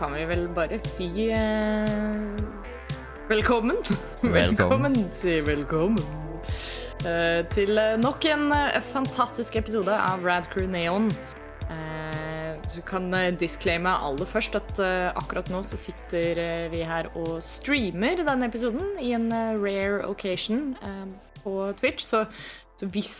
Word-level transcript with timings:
kan 0.00 0.14
vi 0.16 0.22
vel 0.24 0.46
bare 0.56 0.78
si 0.80 1.26
eh, 1.28 2.36
velkommen. 3.28 3.76
Velkommen. 4.22 4.94
Si 5.12 5.34
velkommen. 5.44 6.00
eh, 7.04 7.42
til 7.52 7.76
eh, 7.76 7.98
nok 8.00 8.24
en 8.32 8.46
eh, 8.56 8.78
fantastisk 8.94 9.58
episode 9.60 9.92
av 9.92 10.24
Rad 10.24 10.48
Crew 10.54 10.70
Neon. 10.72 11.10
Eh, 11.68 12.56
du 12.72 12.80
kan 12.88 13.12
eh, 13.12 13.28
disclaime 13.36 13.92
aller 13.92 14.24
først 14.24 14.56
at 14.56 14.80
akkurat 15.20 15.52
nå 15.52 15.60
så 15.68 15.76
sitter 15.76 16.40
vi 16.72 16.80
her 16.80 17.12
og 17.12 17.42
streamer 17.44 18.24
denne 18.24 18.48
episoden 18.48 18.96
i 19.04 19.12
en 19.18 19.28
rare 19.60 20.00
occasion 20.08 20.72
på 21.44 21.58
Twitch. 21.76 22.08
Så, 22.08 22.24
så 22.80 22.88
hvis 22.88 23.14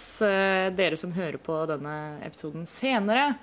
dere 0.81 0.97
som 0.97 1.13
hører 1.13 1.37
på 1.45 1.61
denne 1.69 1.97
episoden 2.25 2.65
senere 2.65 3.35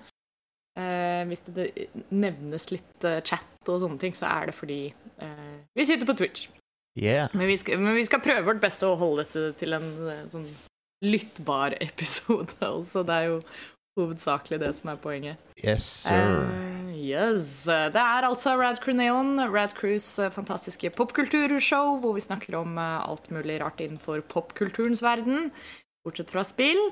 Eh, 0.77 1.23
hvis 1.25 1.41
det 1.49 1.71
nevnes 2.13 2.67
litt 2.69 3.05
eh, 3.07 3.21
chat 3.25 3.71
og 3.71 3.79
sånne 3.81 3.97
ting, 4.01 4.13
så 4.17 4.27
er 4.29 4.51
det 4.51 4.57
fordi 4.57 4.81
eh, 4.93 5.55
vi 5.73 5.85
sitter 5.89 6.09
på 6.09 6.17
Twitch. 6.19 6.51
Yeah. 6.97 7.33
Men 7.33 7.49
vi, 7.49 7.55
skal, 7.57 7.81
men 7.81 7.97
vi 7.97 8.05
skal 8.05 8.21
prøve 8.21 8.45
vårt 8.45 8.61
beste 8.61 8.85
å 8.85 8.97
holde 8.97 9.25
dette 9.25 9.55
til 9.61 9.73
en 9.77 9.87
eh, 10.09 10.21
sånn 10.29 10.45
lyttbar 11.05 11.77
episode. 11.87 12.53
Altså, 12.61 13.01
det 13.07 13.17
er 13.17 13.31
jo 13.31 13.41
hovedsakelig 13.97 14.61
det 14.61 14.71
som 14.77 14.93
er 14.93 15.01
poenget. 15.01 15.41
Yes, 15.63 15.89
sir. 16.05 16.45
Eh, 16.45 16.93
yes. 17.09 17.65
Det 17.65 18.03
er 18.03 18.29
altså 18.29 18.53
Rad 18.59 18.77
Crew 18.83 18.97
Neon, 18.99 19.33
Rad 19.49 19.73
Crews 19.77 20.11
fantastiske 20.35 20.93
popkulturshow, 20.93 21.97
hvor 22.03 22.13
vi 22.17 22.25
snakker 22.27 22.59
om 22.61 22.77
alt 22.77 23.31
mulig 23.33 23.57
rart 23.63 23.81
innenfor 23.81 24.21
popkulturens 24.29 25.01
verden, 25.05 25.49
bortsett 26.05 26.33
fra 26.33 26.45
spill. 26.45 26.85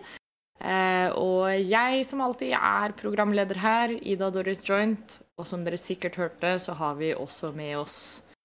Eh, 0.63 1.09
og 1.19 1.49
jeg 1.67 2.05
som 2.07 2.21
alltid 2.23 2.53
er 2.55 2.93
programleder 2.97 3.59
her, 3.59 3.89
Ida 4.01 4.29
Doris 4.31 4.63
Joint. 4.67 5.19
Og 5.37 5.47
som 5.49 5.65
dere 5.65 5.75
sikkert 5.77 6.15
hørte, 6.15 6.53
så 6.63 6.73
har 6.79 6.95
vi 6.95 7.13
også 7.13 7.53
med 7.55 7.75
oss 7.81 7.97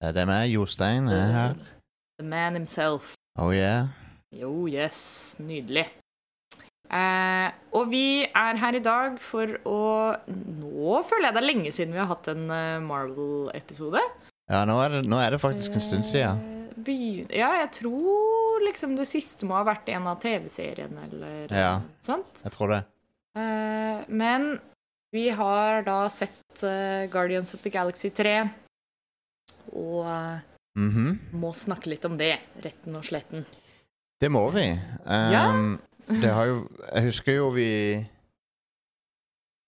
Eh, 0.03 0.11
Det 0.13 0.23
er 0.23 0.27
meg, 0.27 0.51
Jostein, 0.51 1.09
er 1.13 1.33
her. 1.33 1.55
the 2.19 2.25
man 2.27 2.55
himself. 2.55 3.15
Oh 3.39 3.53
yeah. 3.55 3.89
Jo, 4.33 4.67
yes. 4.67 5.37
Nydelig. 5.39 5.87
Eh, 6.91 7.51
og 7.73 7.91
vi 7.93 8.25
er 8.25 8.57
her 8.59 8.75
i 8.75 8.81
dag 8.83 9.21
for 9.23 9.47
å 9.69 10.17
Nå 10.27 11.03
føler 11.07 11.29
jeg 11.29 11.35
det 11.37 11.43
er 11.43 11.47
lenge 11.47 11.71
siden 11.73 11.93
vi 11.95 12.01
har 12.03 12.09
hatt 12.11 12.27
en 12.33 12.49
eh, 12.51 12.81
Marvel-episode. 12.83 14.01
Ja, 14.51 14.65
nå 14.67 14.81
er, 14.83 14.89
det, 14.97 15.05
nå 15.07 15.21
er 15.23 15.31
det 15.37 15.41
faktisk 15.45 15.77
en 15.79 15.85
stund 15.85 16.09
siden. 16.09 16.41
Eh, 16.89 17.37
ja, 17.39 17.51
jeg 17.61 17.71
tror 17.81 18.65
liksom 18.65 18.97
det 18.97 19.09
siste 19.09 19.49
må 19.49 19.57
ha 19.59 19.65
vært 19.67 19.89
en 19.93 20.09
av 20.11 20.21
TV-seriene 20.23 21.07
eller 21.09 21.55
Ja. 21.55 21.81
sånt. 22.03 22.43
Jeg 22.45 22.53
tror 22.53 22.69
det. 22.75 22.83
Uh, 23.37 24.03
men 24.09 24.61
vi 25.13 25.29
har 25.31 25.83
da 25.83 26.09
sett 26.09 26.65
uh, 26.65 27.07
Guardians 27.11 27.55
of 27.55 27.63
the 27.63 27.71
Galaxy 27.71 28.11
3, 28.11 28.51
og 29.73 30.05
uh, 30.07 30.41
mm 30.79 30.91
-hmm. 30.91 31.19
må 31.33 31.53
snakke 31.53 31.91
litt 31.91 32.05
om 32.05 32.17
det, 32.19 32.39
retten 32.63 32.97
og 32.97 33.05
sletten. 33.05 33.47
Det 34.21 34.31
må 34.31 34.51
vi. 34.51 34.79
Um, 35.07 35.79
Det 36.11 36.31
har 36.31 36.45
jo 36.45 36.69
Jeg 36.95 37.05
husker 37.05 37.33
jo 37.33 37.49
vi 37.51 38.07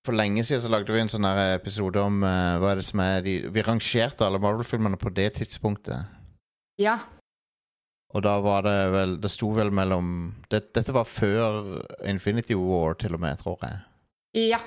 For 0.06 0.12
lenge 0.12 0.44
siden 0.44 0.62
så 0.62 0.68
lagde 0.68 0.92
vi 0.92 1.00
en 1.00 1.08
sånn 1.08 1.24
episode 1.24 2.00
om 2.00 2.22
uh, 2.22 2.58
hva 2.58 2.72
er 2.72 2.74
det 2.74 2.84
som 2.84 3.00
er 3.00 3.20
de 3.20 3.48
Vi 3.48 3.62
rangerte 3.62 4.26
alle 4.26 4.38
Marvel-filmene 4.38 4.96
på 4.96 5.08
det 5.14 5.32
tidspunktet. 5.32 6.04
Ja. 6.80 6.98
Og 8.14 8.22
da 8.24 8.34
var 8.44 8.62
det 8.66 8.76
vel 8.92 9.12
Det 9.20 9.30
sto 9.32 9.48
vel 9.56 9.70
mellom 9.72 10.06
det, 10.52 10.62
Dette 10.76 10.92
var 10.92 11.04
før 11.08 11.80
Infinity 12.08 12.54
War, 12.58 12.94
til 13.00 13.14
og 13.16 13.20
med, 13.24 13.38
tror 13.40 13.58
jeg. 13.64 13.78
Ja. 14.50 14.58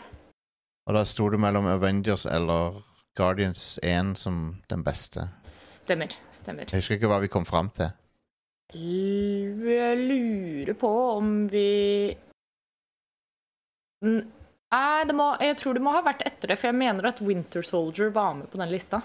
Og 0.85 0.93
da 0.97 1.03
sto 1.05 1.29
det 1.33 1.39
mellom 1.41 1.65
Avengers 1.69 2.25
eller 2.29 2.81
Guardians 3.17 3.79
1 3.81 4.15
som 4.19 4.61
den 4.69 4.83
beste. 4.83 5.27
Stemmer. 5.45 6.11
Stemmer. 6.31 6.65
Jeg 6.69 6.81
husker 6.81 6.97
ikke 6.99 7.09
hva 7.09 7.21
vi 7.23 7.29
kom 7.31 7.45
fram 7.47 7.69
til. 7.73 7.89
L- 8.75 9.65
Jeg 9.69 9.97
lurer 10.09 10.73
på 10.77 10.89
om 11.17 11.47
vi 11.49 12.15
Nei, 14.05 15.05
det 15.07 15.15
må, 15.15 15.29
jeg 15.41 15.55
tror 15.57 15.77
det 15.77 15.81
må 15.85 15.93
ha 15.95 16.01
vært 16.05 16.21
etter 16.27 16.51
det, 16.51 16.57
for 16.59 16.69
jeg 16.69 16.77
mener 16.77 17.07
at 17.09 17.21
Winter 17.23 17.63
Soldier 17.65 18.11
var 18.13 18.33
med 18.37 18.49
på 18.51 18.59
den 18.59 18.69
lista. 18.73 18.99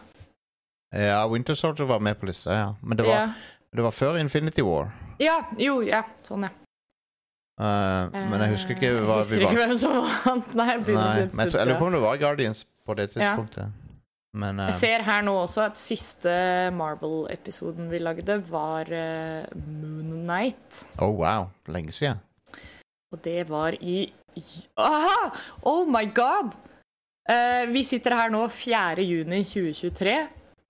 Ja, 0.91 1.27
Winter 1.31 1.55
Soldier 1.55 1.87
var 1.87 2.01
med 2.03 2.19
på 2.19 2.27
lista, 2.27 2.55
ja. 2.55 2.71
Men 2.83 2.97
det 2.99 3.06
var, 3.06 3.15
Ja, 3.15 3.28
det 3.77 3.83
var 3.83 3.95
før 3.95 4.19
Infinity 4.19 4.62
War. 4.67 4.91
ja 5.23 5.45
jo, 5.59 5.83
ja. 5.87 6.03
Sånn, 6.27 6.49
ja. 6.49 6.51
Uh, 7.61 8.09
men 8.15 8.41
jeg 8.41 8.55
husker 8.55 8.73
ikke 8.73 8.89
Eh, 8.89 9.03
hva 9.05 9.19
jeg 9.19 9.27
husker 9.27 9.37
vi 9.37 9.45
var 9.45 9.53
ikke 9.53 9.67
hvem 9.67 9.78
som 9.78 9.97
vant. 10.25 10.55
Nei, 10.56 10.67
jeg 10.71 10.84
begynner 10.87 11.05
å 11.05 11.17
jeg, 11.21 11.53
jeg 11.53 11.69
lurer 11.69 11.78
på 11.78 11.87
om 11.91 11.93
det 11.93 12.01
var 12.06 12.21
Guardians 12.23 12.62
på 12.89 12.97
det 12.97 13.06
tidspunktet. 13.12 13.77
Men 14.41 14.62
uh, 14.62 14.71
Jeg 14.71 14.78
ser 14.78 15.05
her 15.05 15.23
nå 15.27 15.34
også 15.43 15.67
at 15.67 15.77
siste 15.78 16.33
Marvel-episoden 16.73 17.91
vi 17.93 18.01
lagde, 18.01 18.39
var 18.49 18.89
uh, 18.89 19.45
Moon 19.67 20.25
Knight. 20.25 20.87
Oh, 20.99 21.12
wow. 21.21 21.51
Lenge 21.69 21.93
siden. 21.93 22.22
Og 23.12 23.21
det 23.27 23.45
var 23.51 23.77
i 23.77 24.07
Aha! 24.78 25.31
Oh 25.67 25.84
my 25.91 26.07
god! 26.15 26.55
Uh, 27.28 27.67
vi 27.75 27.83
sitter 27.84 28.15
her 28.17 28.31
nå 28.33 28.47
4. 28.49 29.05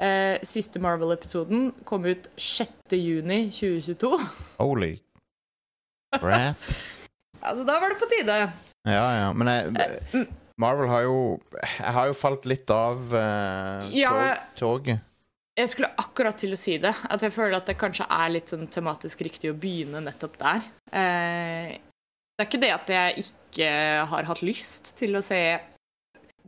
juni 0.00 0.41
2023. 0.41 0.41
Eh, 0.41 0.41
siste 0.43 0.81
Marvel-episoden 0.81 1.72
kom 1.84 2.05
ut 2.05 2.31
6. 2.37 2.71
juni 2.97 3.50
2022. 3.50 4.19
Holy 4.59 4.99
crap. 6.19 6.56
Altså, 7.41 7.65
da 7.65 7.78
var 7.81 7.88
det 7.88 7.97
på 7.97 8.05
tide. 8.05 8.34
Ja, 8.84 9.05
ja. 9.16 9.28
Men 9.33 9.49
jeg, 9.49 10.00
mm. 10.12 10.27
Marvel 10.60 10.91
har 10.93 11.06
jo 11.06 11.41
Jeg 11.56 11.93
har 11.97 12.10
jo 12.10 12.12
falt 12.12 12.44
litt 12.44 12.69
av 12.69 13.15
eh, 13.16 13.87
Ja. 13.97 14.37
toget. 14.59 15.00
Jeg 15.56 15.69
skulle 15.72 15.89
akkurat 15.97 16.37
til 16.37 16.53
å 16.53 16.59
si 16.60 16.77
det. 16.77 16.93
At 17.09 17.22
jeg 17.25 17.33
føler 17.33 17.56
at 17.56 17.66
det 17.66 17.78
kanskje 17.81 18.05
er 18.12 18.28
litt 18.28 18.53
sånn 18.53 18.69
tematisk 18.69 19.25
riktig 19.25 19.55
å 19.55 19.56
begynne 19.56 20.03
nettopp 20.05 20.37
der. 20.37 20.69
Eh, 20.93 21.81
det 22.37 22.44
er 22.44 22.49
ikke 22.50 22.60
det 22.60 22.72
at 22.77 22.93
jeg 22.93 23.25
ikke 23.25 23.71
har 24.12 24.28
hatt 24.28 24.44
lyst 24.44 24.93
til 25.00 25.16
å 25.16 25.25
se 25.25 25.41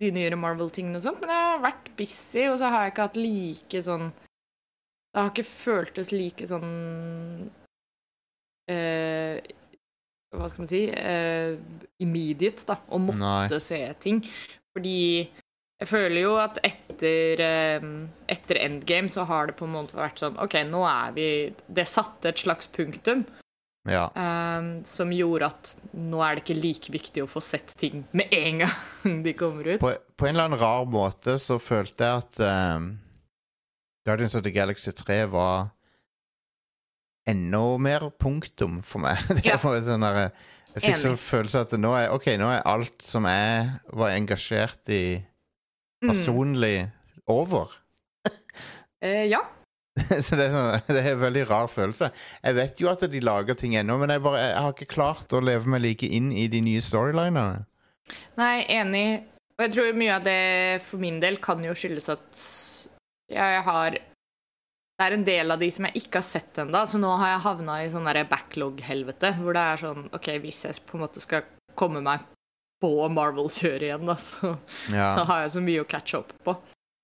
de 0.02 0.12
nyere 0.14 0.38
Marvel-tingene 0.40 0.98
og 1.00 1.04
sånt, 1.04 1.22
men 1.22 1.32
jeg 1.32 1.48
har 1.48 1.64
vært 1.64 1.90
busy, 1.98 2.44
og 2.50 2.58
så 2.60 2.70
har 2.72 2.86
jeg 2.86 2.94
ikke 2.94 3.08
hatt 3.08 3.18
like 3.20 3.82
sånn 3.86 4.06
Det 4.12 5.20
har 5.20 5.32
ikke 5.32 5.48
føltes 5.48 6.12
like 6.14 6.48
sånn 6.48 6.72
eh, 8.72 9.38
Hva 10.32 10.48
skal 10.50 10.64
man 10.64 10.72
si 10.72 10.82
eh, 10.88 11.54
Immediate, 12.02 12.66
da, 12.68 12.78
å 12.88 13.00
måtte 13.02 13.20
Nei. 13.22 13.62
se 13.62 13.80
ting. 14.02 14.22
Fordi 14.72 14.98
jeg 15.82 15.90
føler 15.90 16.22
jo 16.22 16.32
at 16.40 16.60
etter, 16.64 17.42
eh, 17.42 17.86
etter 18.32 18.60
Endgame 18.62 19.12
så 19.12 19.26
har 19.28 19.50
det 19.50 19.58
på 19.58 19.66
en 19.68 19.74
måte 19.76 19.98
vært 19.98 20.22
sånn 20.22 20.38
OK, 20.42 20.56
nå 20.70 20.82
er 20.88 21.14
vi 21.16 21.28
Det 21.66 21.86
satte 21.90 22.30
et 22.32 22.42
slags 22.42 22.70
punktum 22.72 23.24
Ja. 23.88 24.04
Um, 24.14 24.84
som 24.86 25.10
gjorde 25.10 25.48
at 25.50 25.72
nå 25.98 26.20
er 26.22 26.36
det 26.38 26.44
ikke 26.44 26.58
like 26.62 26.92
viktig 26.94 27.24
å 27.24 27.30
få 27.30 27.40
sett 27.42 27.72
ting 27.80 28.04
med 28.14 28.30
en 28.36 28.62
gang 28.62 29.16
de 29.24 29.32
kommer 29.34 29.72
ut. 29.74 29.80
På, 29.82 29.90
på 30.16 30.28
en 30.28 30.36
eller 30.36 30.50
annen 30.52 30.60
rar 30.62 30.86
måte 30.86 31.34
så 31.42 31.58
følte 31.58 32.06
jeg 32.06 32.22
at 32.22 32.42
um, 32.78 32.92
Guardians 34.06 34.36
of 34.38 34.44
the 34.46 34.52
Galaxy 34.54 34.92
3 34.94 35.24
var 35.34 35.72
enda 37.26 37.64
mer 37.78 38.08
punktum 38.18 38.80
for 38.86 39.02
meg. 39.02 39.18
Ja. 39.46 39.58
sånn 39.58 40.02
der, 40.06 40.30
jeg 40.76 40.82
fikk 40.86 41.02
sånn 41.02 41.18
følelse 41.20 41.66
at 41.66 41.74
nå 41.78 41.92
er, 41.98 42.08
okay, 42.14 42.38
nå 42.38 42.48
er 42.54 42.62
alt 42.66 43.02
som 43.02 43.26
jeg 43.30 43.68
var 43.98 44.14
engasjert 44.14 44.90
i 44.94 45.04
Mm. 46.02 46.08
personlig, 46.10 46.90
over. 47.30 47.68
uh, 48.26 49.22
ja. 49.30 49.38
så 50.24 50.36
det 50.38 50.46
er, 50.46 50.52
sånn, 50.54 50.70
det 50.88 51.02
er 51.02 51.10
en 51.12 51.20
veldig 51.20 51.42
rar 51.50 51.68
følelse. 51.68 52.08
Jeg 52.40 52.56
vet 52.56 52.80
jo 52.80 52.88
at 52.92 53.04
de 53.12 53.20
lager 53.20 53.58
ting 53.58 53.74
ennå, 53.76 53.98
men 54.00 54.14
jeg, 54.14 54.22
bare, 54.24 54.40
jeg 54.46 54.62
har 54.64 54.72
ikke 54.76 54.94
klart 54.94 55.34
å 55.36 55.42
leve 55.44 55.68
meg 55.68 55.84
like 55.84 56.08
inn 56.08 56.30
i 56.32 56.46
de 56.52 56.62
nye 56.64 56.80
storylinene. 56.84 57.66
Nei, 58.40 58.54
enig. 58.72 59.06
Og 59.58 59.66
jeg 59.66 59.74
tror 59.76 59.98
mye 60.00 60.14
av 60.16 60.24
det 60.24 60.38
for 60.86 61.02
min 61.02 61.20
del 61.22 61.36
kan 61.44 61.60
jo 61.64 61.74
skyldes 61.76 62.08
at 62.14 62.48
jeg 63.32 63.60
har 63.64 63.94
Det 63.96 65.06
er 65.06 65.14
en 65.16 65.24
del 65.24 65.50
av 65.50 65.60
de 65.60 65.68
som 65.72 65.86
jeg 65.88 66.02
ikke 66.02 66.20
har 66.20 66.26
sett 66.26 66.58
ennå, 66.62 66.82
så 66.86 66.98
nå 67.00 67.10
har 67.18 67.32
jeg 67.32 67.44
havna 67.46 67.78
i 67.82 67.88
sånn 67.90 68.06
backlog-helvete, 68.30 69.32
hvor 69.40 69.56
det 69.56 69.62
er 69.62 69.80
sånn 69.80 70.04
OK, 70.14 70.28
hvis 70.44 70.60
jeg 70.68 70.84
på 70.86 70.98
en 70.98 71.02
måte 71.02 71.22
skal 71.24 71.46
komme 71.74 72.02
meg 72.04 72.22
på 72.82 72.90
Marvel-kjøret 73.10 73.88
igjen, 73.88 74.06
da, 74.06 74.16
så, 74.20 74.52
Ja. 74.92 75.08
så 75.16 75.24
har 75.26 75.42
jeg 75.44 75.54
så 75.56 75.62
mye 75.64 75.82
å 75.82 75.88
catche 75.88 76.20
opp 76.20 76.32
på. 76.44 76.54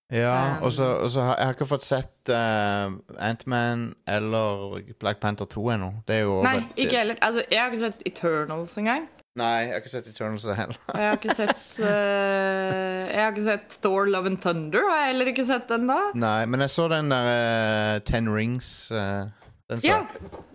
Ja, 0.09 0.57
Um, 0.57 0.63
og 0.65 0.73
så 0.73 0.85
og 1.05 1.11
så 1.13 1.21
har 1.21 1.37
jeg 1.37 1.47
har 1.47 1.55
ikke 1.55 1.67
fått 1.69 1.85
sett 1.85 2.31
uh, 2.33 2.95
Antman 3.21 3.91
eller 4.09 4.79
Black 5.01 5.21
Panther 5.21 5.45
2 5.45 5.65
ennå. 5.75 5.91
Nei, 6.09 6.63
ikke 6.77 6.97
heller. 6.97 7.19
Altså, 7.21 7.43
jeg 7.51 7.61
har 7.61 7.69
ikke 7.69 7.83
sett 7.83 8.05
Eternals 8.09 8.79
engang. 8.81 9.09
Nei, 9.39 9.51
jeg 9.67 9.75
har 9.75 9.83
ikke 9.83 9.93
sett 9.93 10.07
Eternals 10.09 10.47
heller. 10.49 10.79
Og 10.89 11.03
jeg 11.03 11.11
har 11.11 11.19
ikke 11.21 11.35
sett 11.37 11.67
uh, 11.85 13.03
Jeg 13.15 13.21
har 13.21 13.35
ikke 13.35 13.45
sett 13.45 13.77
Thor 13.85 14.09
Love 14.09 14.33
and 14.33 14.41
Thunder, 14.43 14.87
har 14.89 15.03
jeg 15.03 15.11
heller 15.13 15.31
ikke 15.35 15.45
sett 15.47 15.69
den 15.69 15.85
da. 15.91 15.99
Nei, 16.19 16.47
men 16.49 16.65
jeg 16.65 16.73
så 16.73 16.87
den 16.91 17.13
der 17.13 17.29
uh, 17.29 17.99
Ten 18.09 18.31
Rings. 18.33 18.71
Uh, 18.91 19.29
den, 19.69 19.83
så. 19.85 19.91
Ja. 19.91 19.99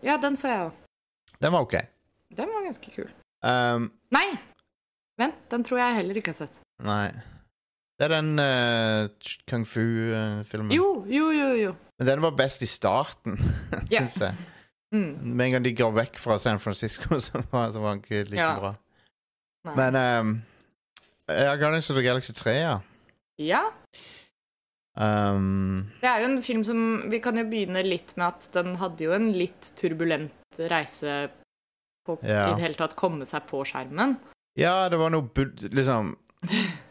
ja, 0.03 0.17
den 0.23 0.39
så 0.39 0.49
jeg 0.49 0.63
òg. 0.65 0.81
den 1.45 1.53
var 1.53 1.67
ok. 1.67 1.77
Den 2.33 2.49
var 2.49 2.65
ganske 2.65 2.95
kul. 2.95 3.13
Um, 3.45 3.91
Nei! 4.15 4.25
Vent, 5.21 5.38
den 5.53 5.61
tror 5.67 5.77
jeg 5.77 5.99
heller 6.01 6.17
ikke 6.17 6.33
har 6.33 6.41
sett. 6.47 6.57
nei. 6.81 7.11
Det 8.00 8.07
er 8.07 8.13
den 8.16 8.31
uh, 8.42 9.34
kung 9.50 9.66
fu-filmen. 9.69 10.72
Jo, 10.74 11.06
jo, 11.07 11.28
jo, 11.31 11.50
jo. 11.62 11.74
Men 12.00 12.07
den 12.10 12.22
var 12.25 12.31
best 12.38 12.63
i 12.66 12.69
starten, 12.69 13.38
syns 13.92 14.18
jeg. 14.22 14.34
Mm. 14.94 15.12
Med 15.38 15.45
en 15.45 15.51
gang 15.57 15.66
de 15.66 15.75
går 15.78 15.94
vekk 15.95 16.18
fra 16.22 16.38
San 16.42 16.60
Francisco, 16.60 17.19
så 17.25 17.44
var, 17.51 17.69
så 17.74 17.80
var 17.84 17.94
den 17.95 18.01
ikke 18.04 18.24
like 18.31 18.42
Ja. 18.42 18.56
bra. 18.60 18.74
Nei. 19.66 19.75
Men 19.80 19.95
um, 19.95 20.34
ja, 21.30 21.54
Guardians 21.56 21.90
of 21.94 21.95
the 21.98 22.04
Galaxy 22.04 22.34
3, 22.36 22.51
ja. 22.60 22.74
Ja. 23.40 23.62
Um, 24.98 25.88
Det 26.01 26.10
er 26.10 26.19
jo 26.22 26.28
en 26.30 26.42
film 26.45 26.62
som 26.68 26.81
Vi 27.10 27.18
kan 27.24 27.38
jo 27.40 27.48
begynne 27.50 27.81
litt 27.81 28.12
med 28.19 28.28
at 28.28 28.44
den 28.54 28.75
hadde 28.78 29.01
jo 29.07 29.16
en 29.16 29.31
litt 29.34 29.72
turbulent 29.80 30.60
reise 30.69 31.31
på 32.06 32.19
Ja. 32.22 32.51
i 32.51 32.54
det 32.57 32.62
hele 32.68 32.78
tatt 32.78 32.94
komme 33.00 33.25
seg 33.25 33.48
på 33.50 33.63
skjermen. 33.66 34.18
ja, 34.60 34.90
det 34.90 35.00
var 35.00 35.10
noe. 35.10 35.30
Liksom 35.74 36.12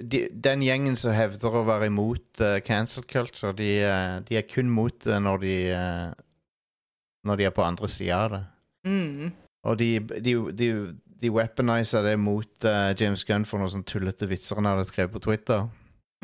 de, 0.00 0.28
Den 0.32 0.62
gjengen 0.64 0.96
som 0.96 1.12
hevder 1.14 1.60
å 1.60 1.66
være 1.68 1.90
imot 1.90 2.40
uh, 2.42 2.58
cancel 2.64 3.04
culture, 3.04 3.52
de, 3.56 3.70
uh, 3.84 4.16
de 4.26 4.38
er 4.40 4.48
kun 4.48 4.70
mot 4.72 4.96
det 5.04 5.20
når 5.22 5.42
de 5.44 5.54
uh, 5.76 6.10
Når 7.28 7.36
de 7.36 7.46
er 7.48 7.54
på 7.54 7.64
andre 7.66 7.88
sida 7.92 8.24
av 8.24 8.32
det. 8.32 8.42
Mm. 8.88 9.32
Og 9.68 9.76
de, 9.76 9.90
de, 10.24 10.34
de, 10.56 10.68
de 11.20 11.30
weaponiser 11.30 12.06
det 12.06 12.14
mot 12.16 12.64
eh, 12.64 12.94
James 12.96 13.24
Gunn 13.28 13.44
for 13.44 13.60
noen 13.60 13.72
sånn 13.74 13.84
tullete 13.84 14.24
vitser 14.30 14.56
han 14.56 14.68
hadde 14.70 14.86
skrevet 14.88 15.12
på 15.12 15.20
Twitter. 15.26 15.66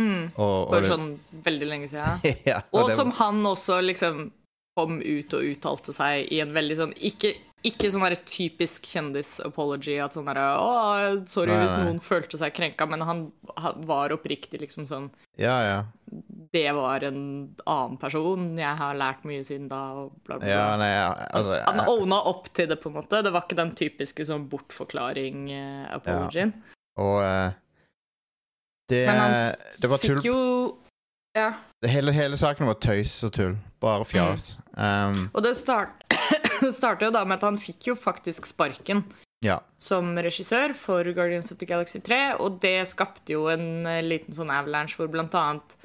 Mm. 0.01 0.31
Og, 0.37 0.71
og 0.71 0.73
det- 0.73 0.89
sånn 0.89 1.11
veldig 1.45 1.69
lenge 1.69 1.91
siden. 1.93 2.25
ja, 2.49 2.63
og 2.73 2.87
Og 2.87 2.95
som 2.97 3.13
han 3.19 3.45
også 3.45 3.83
liksom 3.85 4.31
kom 4.77 4.99
ut 5.01 5.37
og 5.37 5.45
uttalte 5.53 5.93
seg 5.97 6.33
i 6.33 6.41
en 6.45 6.51
veldig 6.53 6.75
sånn 6.77 6.91
Ikke, 7.09 7.31
ikke 7.69 7.89
sånn 7.93 8.05
derre 8.07 8.21
typisk 8.29 8.81
kjendis-apology 8.93 9.97
at 10.05 10.13
sånn 10.17 10.29
derre 10.29 10.47
Å, 10.63 10.65
sorry 11.31 11.53
Nei, 11.53 11.61
hvis 11.65 11.75
nei. 11.75 11.83
noen 11.87 12.01
følte 12.05 12.37
seg 12.41 12.51
krenka, 12.57 12.85
men 12.89 13.01
han, 13.07 13.19
han 13.59 13.75
var 13.89 14.15
oppriktig 14.15 14.59
liksom 14.63 14.85
sånn 14.89 15.09
Ja, 15.41 15.57
ja. 15.67 15.79
Det 16.55 16.69
var 16.77 16.99
en 17.09 17.21
annen 17.67 17.97
person, 18.01 18.41
jeg 18.57 18.77
har 18.79 18.95
lært 18.97 19.25
mye 19.29 19.43
siden 19.45 19.67
da, 19.69 19.81
og 19.99 20.13
bla, 20.25 20.37
bla, 20.39 20.47
bla. 20.47 20.53
ja 20.55 20.67
nei, 20.81 20.91
ja, 20.95 21.09
altså 21.37 21.53
Han 21.67 21.81
jeg- 21.83 21.91
owna 21.97 22.19
opp 22.31 22.45
til 22.55 22.67
det, 22.71 22.79
på 22.81 22.89
en 22.93 22.97
måte. 23.01 23.17
Det 23.27 23.33
var 23.35 23.43
ikke 23.45 23.59
den 23.59 23.73
typiske 23.77 24.23
sånn 24.29 24.47
bortforklaring-apologien. 24.49 26.53
Og 27.03 27.17
uh, 27.21 27.51
det, 28.89 29.03
Men 29.11 29.19
han 29.21 29.33
det 29.83 29.89
var 29.91 29.99
tull 30.01 30.21
fikk 30.23 30.31
jo 30.31 30.39
Ja. 31.37 31.51
hele, 31.85 32.13
hele 32.17 32.37
saken 32.41 32.65
var 32.71 32.79
tøys 32.81 33.13
og 33.27 33.33
tull. 33.37 33.57
Bare 33.83 34.07
fjas. 34.09 34.55
Um, 34.73 35.27
Og 35.37 35.43
det 35.45 35.53
start, 35.59 35.91
starter 36.79 37.09
jo 37.09 37.15
da 37.15 37.25
med 37.25 37.39
at 37.39 37.47
han 37.49 37.61
fikk 37.61 37.91
jo 37.91 37.97
faktisk 37.99 38.49
sparken 38.49 39.05
ja. 39.45 39.61
som 39.79 40.15
regissør 40.19 40.75
for 40.77 41.07
Guardians 41.17 41.53
of 41.53 41.59
the 41.61 41.69
Galaxy 41.69 42.01
3, 42.05 42.39
og 42.43 42.61
det 42.63 42.79
skapte 42.91 43.37
jo 43.37 43.47
en 43.53 43.87
eh, 43.89 44.05
liten 44.05 44.37
sånn 44.37 44.53
avalanche 44.53 44.99
hvor 44.99 45.11
blant 45.13 45.35
annet 45.37 45.77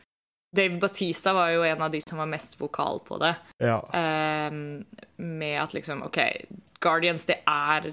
Dave 0.56 0.81
Batista 0.81 1.33
var 1.33 1.53
jo 1.53 1.63
en 1.63 1.81
av 1.85 1.94
de 1.94 2.01
som 2.03 2.19
var 2.19 2.27
mest 2.27 2.57
vokal 2.59 3.00
på 3.07 3.19
det. 3.21 3.35
ja. 3.63 3.79
Um, 3.95 4.83
med 5.15 5.62
at 5.62 5.73
liksom 5.73 6.01
OK, 6.03 6.18
Guardians, 6.83 7.24
det 7.29 7.38
er 7.47 7.88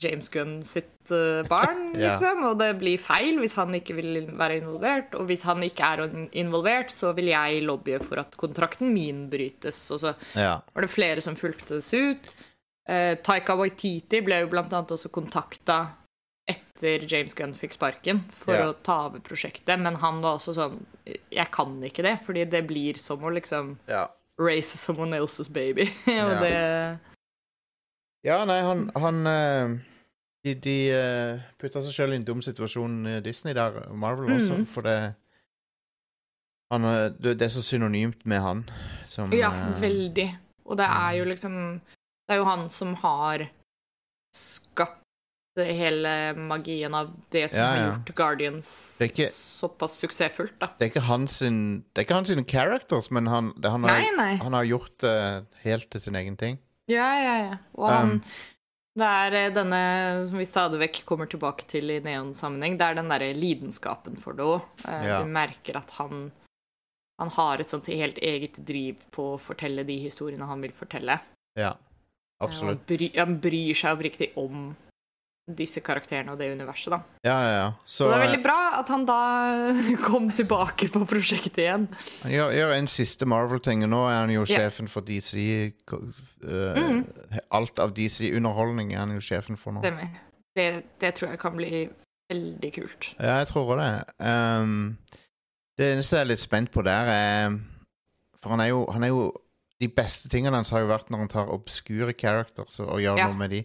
James 0.00 0.28
Gunn 0.32 0.62
sitt 0.64 0.88
barn, 1.08 1.48
barn, 1.48 1.82
Ja. 2.00 2.12
liksom. 2.14 2.44
Og 2.48 2.58
det 2.58 2.70
blir 2.80 2.98
feil 3.02 3.38
hvis 3.42 3.54
han 3.58 3.74
ikke 3.76 3.94
vil 3.98 4.26
være 4.38 4.60
involvert. 4.62 5.14
Og 5.18 5.26
hvis 5.28 5.42
han 5.48 5.62
ikke 5.66 5.84
er 5.84 6.04
involvert, 6.32 6.90
så 6.94 7.12
vil 7.16 7.26
jeg 7.32 7.62
lobbye 7.66 7.98
for 8.04 8.22
at 8.22 8.36
kontrakten 8.40 8.92
min 8.94 9.26
brytes. 9.32 9.82
Og 9.92 10.00
så 10.00 10.14
ja. 10.38 10.60
var 10.72 10.86
det 10.86 10.90
flere 10.92 11.20
som 11.24 11.36
fulgte 11.36 11.80
ut 11.82 12.32
Eh, 12.90 13.14
Taika 13.22 13.54
Waititi 13.54 14.18
ble 14.26 14.40
jo 14.42 14.48
blant 14.50 14.72
annet 14.74 14.90
også 14.90 15.06
kontakta 15.14 15.76
etter 16.50 17.04
James 17.06 17.32
Gunn 17.38 17.52
fikk 17.54 17.76
sparken, 17.76 18.24
for 18.34 18.56
Ja. 18.58 18.64
å 18.72 18.74
ta 18.82 18.96
over 19.06 19.20
prosjektet. 19.22 19.78
Men 19.78 19.94
han 20.02 20.18
var 20.20 20.40
også 20.40 20.52
sånn 20.56 20.80
Jeg 21.30 21.46
kan 21.54 21.76
ikke 21.80 22.02
det, 22.02 22.16
fordi 22.26 22.44
det 22.50 22.66
blir 22.66 22.98
som 22.98 23.22
å 23.22 23.30
liksom 23.30 23.78
ja. 23.88 24.08
raise 24.36 24.76
someone 24.76 25.14
else's 25.14 25.48
baby. 25.52 25.82
og 26.06 26.10
Ja. 26.10 26.40
det 26.40 26.98
Ja, 28.24 28.44
nei, 28.46 28.60
han, 28.62 28.86
han 28.94 29.26
eh, 29.26 29.72
De, 30.44 30.54
de 30.54 30.76
uh, 30.94 31.42
putta 31.58 31.82
seg 31.82 31.94
sjøl 31.94 32.14
i 32.14 32.20
en 32.20 32.26
dum 32.26 32.42
situasjon, 32.42 32.94
eh, 33.06 33.20
Disney 33.22 33.54
der, 33.54 33.80
Marvel 33.94 34.32
også, 34.36 34.60
mm. 34.62 34.66
for 34.70 34.86
det 34.86 34.96
han, 36.72 36.84
eh, 36.88 37.10
det 37.20 37.42
er 37.42 37.52
så 37.52 37.62
synonymt 37.64 38.24
med 38.28 38.40
han 38.40 38.64
som 39.06 39.32
Ja, 39.36 39.50
eh, 39.52 39.76
veldig. 39.80 40.28
Og 40.64 40.78
det 40.80 40.88
er 40.88 41.18
jo 41.18 41.24
liksom 41.28 41.54
Det 41.82 42.36
er 42.36 42.40
jo 42.40 42.48
han 42.48 42.68
som 42.70 42.94
har 42.94 43.48
skapt 44.32 45.00
hele 45.58 46.32
magien 46.38 46.94
av 46.94 47.10
det 47.30 47.50
som 47.50 47.60
Ja, 47.60 47.66
har 47.66 47.82
gjort 47.90 48.14
Guardians 48.16 48.68
ikke- 49.04 49.28
såpass 49.28 49.98
suksessfullt, 50.00 50.58
da. 50.58 50.70
Det 50.78 50.86
er 50.86 50.90
ikke 50.90 51.06
hans 51.06 51.32
sin, 51.42 51.84
Det 51.92 51.98
er 51.98 52.06
ikke 52.06 52.14
hans 52.14 52.28
sine 52.28 52.44
characters, 52.44 53.10
men 53.10 53.26
han, 53.26 53.52
det, 53.60 53.70
han, 53.70 53.82
har, 53.84 53.98
Nei, 53.98 54.10
nei. 54.16 54.36
han 54.36 54.52
har 54.52 54.64
gjort 54.64 54.98
det 54.98 55.46
helt 55.62 55.90
til 55.90 56.00
sin 56.00 56.14
egen 56.14 56.36
ting. 56.36 56.58
Ja, 56.92 57.10
ja, 57.18 57.36
ja. 57.48 57.60
Og 57.78 57.88
han 57.88 58.16
Um, 58.18 58.24
Det 58.92 59.06
er 59.08 59.34
eh, 59.38 59.52
denne 59.56 59.78
som 60.28 60.36
vi 60.36 60.44
stadig 60.44 60.76
vekk 60.82 60.98
kommer 61.08 61.24
tilbake 61.30 61.64
til 61.64 61.94
i 61.94 62.00
neonsammenheng, 62.04 62.74
det 62.76 62.84
er 62.84 62.98
den 62.98 63.08
derre 63.08 63.30
lidenskapen 63.32 64.18
for 64.20 64.36
det 64.36 64.44
òg. 64.44 64.66
Ja. 64.84 65.22
Du 65.22 65.30
merker 65.32 65.78
at 65.80 65.94
han 65.96 66.26
han 67.22 67.30
har 67.36 67.60
et 67.62 67.70
sånt 67.70 67.86
helt 67.92 68.18
eget 68.18 68.56
driv 68.66 69.02
på 69.14 69.32
å 69.34 69.40
fortelle 69.40 69.84
de 69.86 69.94
historiene 70.02 70.48
han 70.48 70.62
vil 70.64 70.72
fortelle. 70.74 71.20
Ja, 71.58 71.74
absolutt. 72.42 72.82
Han, 72.82 72.88
bry, 72.88 73.08
han 73.14 73.36
bryr 73.44 73.78
seg 73.78 73.94
oppriktig 73.94 74.32
om 74.40 74.72
disse 75.58 75.82
karakterene 75.84 76.34
og 76.34 76.40
det 76.40 76.50
universet, 76.52 76.94
da. 76.94 76.98
Ja, 77.26 77.36
ja, 77.42 77.52
ja. 77.56 77.68
Så, 77.86 78.08
det 78.08 78.18
er 78.18 78.24
veldig 78.26 78.42
bra 78.44 78.58
at 78.78 78.92
han 78.92 79.06
da 79.08 79.20
kom 80.08 80.30
tilbake 80.36 80.90
på 80.92 81.04
prosjektet 81.08 81.62
igjen. 81.64 81.88
Han 82.24 82.34
gjør, 82.34 82.52
gjør 82.58 82.74
en 82.76 82.90
siste 82.90 83.28
Marvel-ting, 83.28 83.86
og 83.86 83.92
nå 83.94 84.02
er 84.10 84.20
han 84.20 84.34
jo 84.34 84.44
sjefen 84.48 84.90
for 84.92 85.06
DC. 85.06 85.38
Uh, 85.92 86.02
eh, 86.48 86.82
Mhm. 86.82 87.02
Alt 87.52 87.78
av 87.82 87.92
DC-underholdning 87.96 88.92
er 88.94 89.04
han 89.04 89.12
jo 89.14 89.20
sjefen 89.24 89.58
for 89.60 89.76
nå. 89.76 89.82
Det, 90.56 90.84
det 91.00 91.14
tror 91.16 91.32
jeg 91.32 91.40
kan 91.40 91.56
bli 91.56 91.86
veldig 92.32 92.72
kult. 92.74 93.12
Ja, 93.18 93.38
jeg 93.40 93.48
tror 93.52 93.76
det. 93.80 93.90
Um, 94.18 94.98
det 95.78 95.92
eneste 95.94 96.18
jeg 96.18 96.26
er 96.26 96.30
litt 96.32 96.42
spent 96.42 96.72
på 96.72 96.84
der, 96.86 97.08
er 97.08 97.56
For 98.42 98.52
han 98.54 98.60
er 98.60 98.72
jo, 98.72 98.84
han 98.90 99.04
er 99.06 99.12
jo 99.12 99.32
De 99.80 99.88
beste 99.90 100.28
tingene 100.30 100.54
hans 100.54 100.70
har 100.70 100.82
jo 100.84 100.90
vært 100.90 101.08
når 101.10 101.24
han 101.24 101.30
tar 101.32 101.50
obskure 101.50 102.12
characters 102.14 102.78
og, 102.84 103.00
gjør 103.02 103.18
noe 103.18 103.34
med 103.34 103.50
de. 103.50 103.62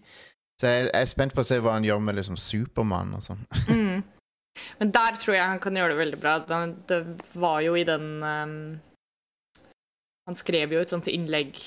Så 0.57 0.67
jeg, 0.71 0.87
jeg 0.89 1.01
er 1.05 1.09
spent 1.09 1.35
på 1.37 1.43
å 1.43 1.47
se 1.47 1.59
hva 1.61 1.75
han 1.75 1.85
gjør 1.85 1.99
med 2.01 2.17
liksom 2.17 2.37
Supermann 2.41 3.15
og 3.17 3.25
sånn. 3.25 3.43
Mm. 3.67 4.03
Men 4.79 4.89
der 4.89 5.17
tror 5.21 5.35
jeg 5.35 5.45
han 5.51 5.59
kan 5.61 5.75
gjøre 5.77 5.93
det 5.93 5.99
veldig 5.99 6.17
bra. 6.17 6.31
Det, 6.89 6.97
var 7.37 7.59
jo 7.61 7.75
i 7.77 7.83
den 7.85 8.07
um, 8.25 8.79
Han 10.25 10.37
skrev 10.39 10.73
jo 10.73 10.79
et 10.81 10.89
sånt 10.89 11.05
innlegg 11.11 11.59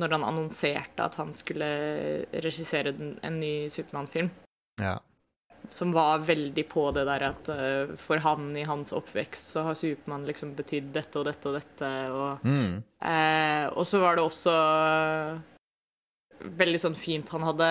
når 0.00 0.14
han 0.16 0.24
annonserte 0.24 1.04
at 1.04 1.18
han 1.20 1.34
skulle 1.36 1.68
regissere 2.32 2.94
den, 2.96 3.18
en 3.20 3.36
ny 3.36 3.68
Supermann-film. 3.68 4.30
Ja. 4.80 4.94
som 5.68 5.92
var 5.92 6.24
veldig 6.24 6.64
på 6.72 6.86
det 6.96 7.04
der 7.06 7.26
at 7.28 7.50
uh, 7.52 7.92
for 8.00 8.16
han 8.24 8.48
i 8.56 8.64
hans 8.64 8.94
oppvekst 8.96 9.52
så 9.52 9.66
har 9.68 9.76
Supermann 9.76 10.24
liksom 10.26 10.56
betydd 10.56 10.88
dette 10.96 11.20
og 11.20 11.28
dette 11.28 11.52
og 11.52 11.58
dette, 11.60 11.90
og 12.16 12.48
Mm. 12.48 12.80
uh, 13.04 13.66
Og 13.76 13.84
så 13.86 14.00
var 14.00 14.16
det 14.16 14.24
også 14.24 14.56
veldig 16.58 16.80
sånn 16.80 16.96
fint 16.98 17.28
Han 17.36 17.44
hadde 17.46 17.68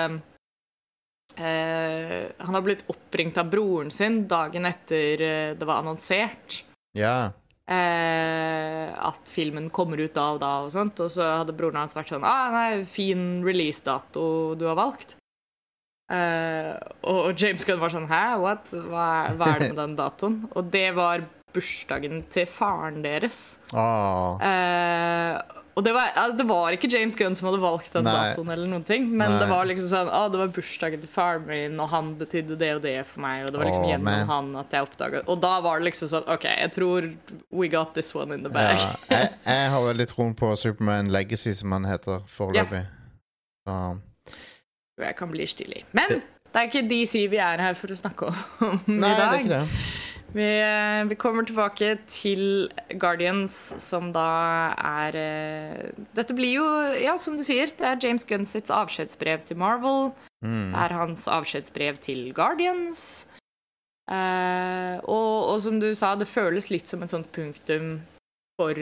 eh, 1.38 2.32
Han 2.40 2.56
har 2.58 2.64
blitt 2.66 2.84
oppringt 2.92 3.38
av 3.38 3.50
broren 3.52 3.92
sin 3.92 4.26
dagen 4.28 4.66
etter 4.66 5.22
eh, 5.22 5.54
det 5.58 5.68
var 5.68 5.82
annonsert 5.84 6.64
ja. 6.98 7.32
eh, 7.72 8.92
at 8.96 9.30
filmen 9.32 9.70
kommer 9.74 10.02
ut 10.02 10.14
da 10.18 10.28
og 10.36 10.42
da 10.44 10.52
og 10.66 10.72
sånt, 10.74 11.00
og 11.00 11.12
så 11.14 11.30
hadde 11.42 11.56
broren 11.58 11.80
hans 11.84 11.96
vært 11.98 12.12
sånn 12.14 12.26
ah, 12.28 12.50
nei, 12.54 12.84
fin 12.90 13.42
releasedato 13.46 14.56
du 14.60 14.66
har 14.70 14.76
valgt. 14.80 15.16
Eh, 16.12 16.74
og 17.08 17.30
og 17.30 17.40
James 17.40 17.64
Gunn 17.64 17.80
var 17.80 17.94
sånn 17.94 18.10
Hæ, 18.12 18.24
what? 18.42 18.66
Hva, 18.74 19.06
er- 19.30 19.38
hva 19.40 19.54
er 19.54 19.62
det 19.64 19.70
med 19.72 19.80
den 19.80 19.94
datoen? 19.96 20.42
Og 20.52 20.68
det 20.74 20.90
var 20.98 21.24
bursdagen 21.56 22.22
til 22.32 22.46
faren 22.50 23.02
deres. 23.04 23.60
Åh. 23.74 24.42
Eh, 24.46 25.58
og 25.72 25.86
det 25.86 25.94
var, 25.96 26.12
det 26.36 26.44
var 26.48 26.76
ikke 26.76 26.90
James 26.92 27.16
Gunn 27.16 27.36
som 27.38 27.48
hadde 27.48 27.62
valgt 27.64 27.94
den 27.96 28.04
Nei. 28.04 28.12
datoen, 28.12 28.50
eller 28.52 28.68
noen 28.68 28.84
ting, 28.88 29.06
men 29.08 29.32
Nei. 29.32 29.40
det 29.40 29.48
var 29.50 29.70
liksom 29.70 29.88
sånn 29.88 30.12
ah, 30.12 30.26
det 30.32 30.42
var 30.42 30.52
bursdagen 30.52 31.04
til 31.04 31.12
faren 31.12 31.46
min, 31.48 31.78
og 31.80 31.88
han 31.94 32.12
betydde 32.20 32.58
det 32.60 32.72
og 32.76 32.82
det 32.84 32.96
for 33.08 33.24
meg, 33.24 33.46
og 33.46 33.54
det 33.54 33.62
var 33.62 33.70
liksom 33.70 33.86
oh, 33.86 33.92
gjennom 33.94 34.10
man. 34.10 34.28
han 34.32 34.50
at 34.62 34.76
jeg 34.76 34.88
oppdaga 34.90 35.24
Og 35.32 35.40
da 35.42 35.54
var 35.64 35.80
det 35.80 35.88
liksom 35.88 36.12
sånn 36.12 36.28
OK, 36.32 36.50
jeg 36.50 36.74
tror 36.76 37.08
we 37.56 37.72
got 37.72 37.96
this 37.96 38.12
one 38.18 38.36
in 38.36 38.44
the 38.44 38.52
bag. 38.52 38.76
Ja, 38.84 38.92
jeg, 39.14 39.32
jeg 39.48 39.72
har 39.76 39.88
veldig 39.88 40.10
troen 40.12 40.36
på 40.38 40.52
Superman 40.60 41.12
Legacy, 41.16 41.56
som 41.56 41.78
han 41.78 41.88
heter 41.88 42.20
foreløpig. 42.30 42.84
Ja. 43.70 43.80
jeg 45.08 45.18
kan 45.18 45.32
bli 45.32 45.48
stilig. 45.48 45.86
Men 45.96 46.20
det 46.52 46.60
er 46.60 46.68
ikke 46.68 46.84
DC 46.90 47.28
vi 47.32 47.40
er 47.40 47.64
her 47.64 47.78
for 47.80 47.94
å 47.94 47.96
snakke 47.96 48.28
om 48.28 48.82
Nei, 48.92 49.08
dag. 49.08 49.18
det 49.18 49.26
er 49.26 49.38
ikke 49.40 49.54
det. 49.56 50.11
Vi, 50.32 50.48
eh, 50.64 51.04
vi 51.10 51.16
kommer 51.20 51.44
tilbake 51.44 51.98
til 52.08 52.70
Guardians, 52.96 53.52
som 53.84 54.14
da 54.16 54.72
er 54.80 55.18
eh, 55.20 55.90
Dette 56.16 56.36
blir 56.38 56.54
jo, 56.56 56.68
ja, 57.04 57.18
som 57.20 57.36
du 57.36 57.44
sier, 57.44 57.68
det 57.68 57.84
er 57.90 58.00
James 58.00 58.24
Gunn 58.30 58.46
sitt 58.48 58.72
avskjedsbrev 58.72 59.44
til 59.50 59.60
Marvel. 59.60 60.14
Mm. 60.46 60.72
Det 60.72 60.80
er 60.86 60.96
hans 60.96 61.28
avskjedsbrev 61.28 62.00
til 62.06 62.30
Guardians. 62.38 63.28
Eh, 64.12 64.98
og, 65.04 65.52
og 65.52 65.58
som 65.64 65.80
du 65.84 65.92
sa, 65.96 66.14
det 66.16 66.30
føles 66.32 66.72
litt 66.72 66.88
som 66.88 67.04
et 67.04 67.12
sånt 67.12 67.28
punktum 67.36 67.98
for 68.60 68.76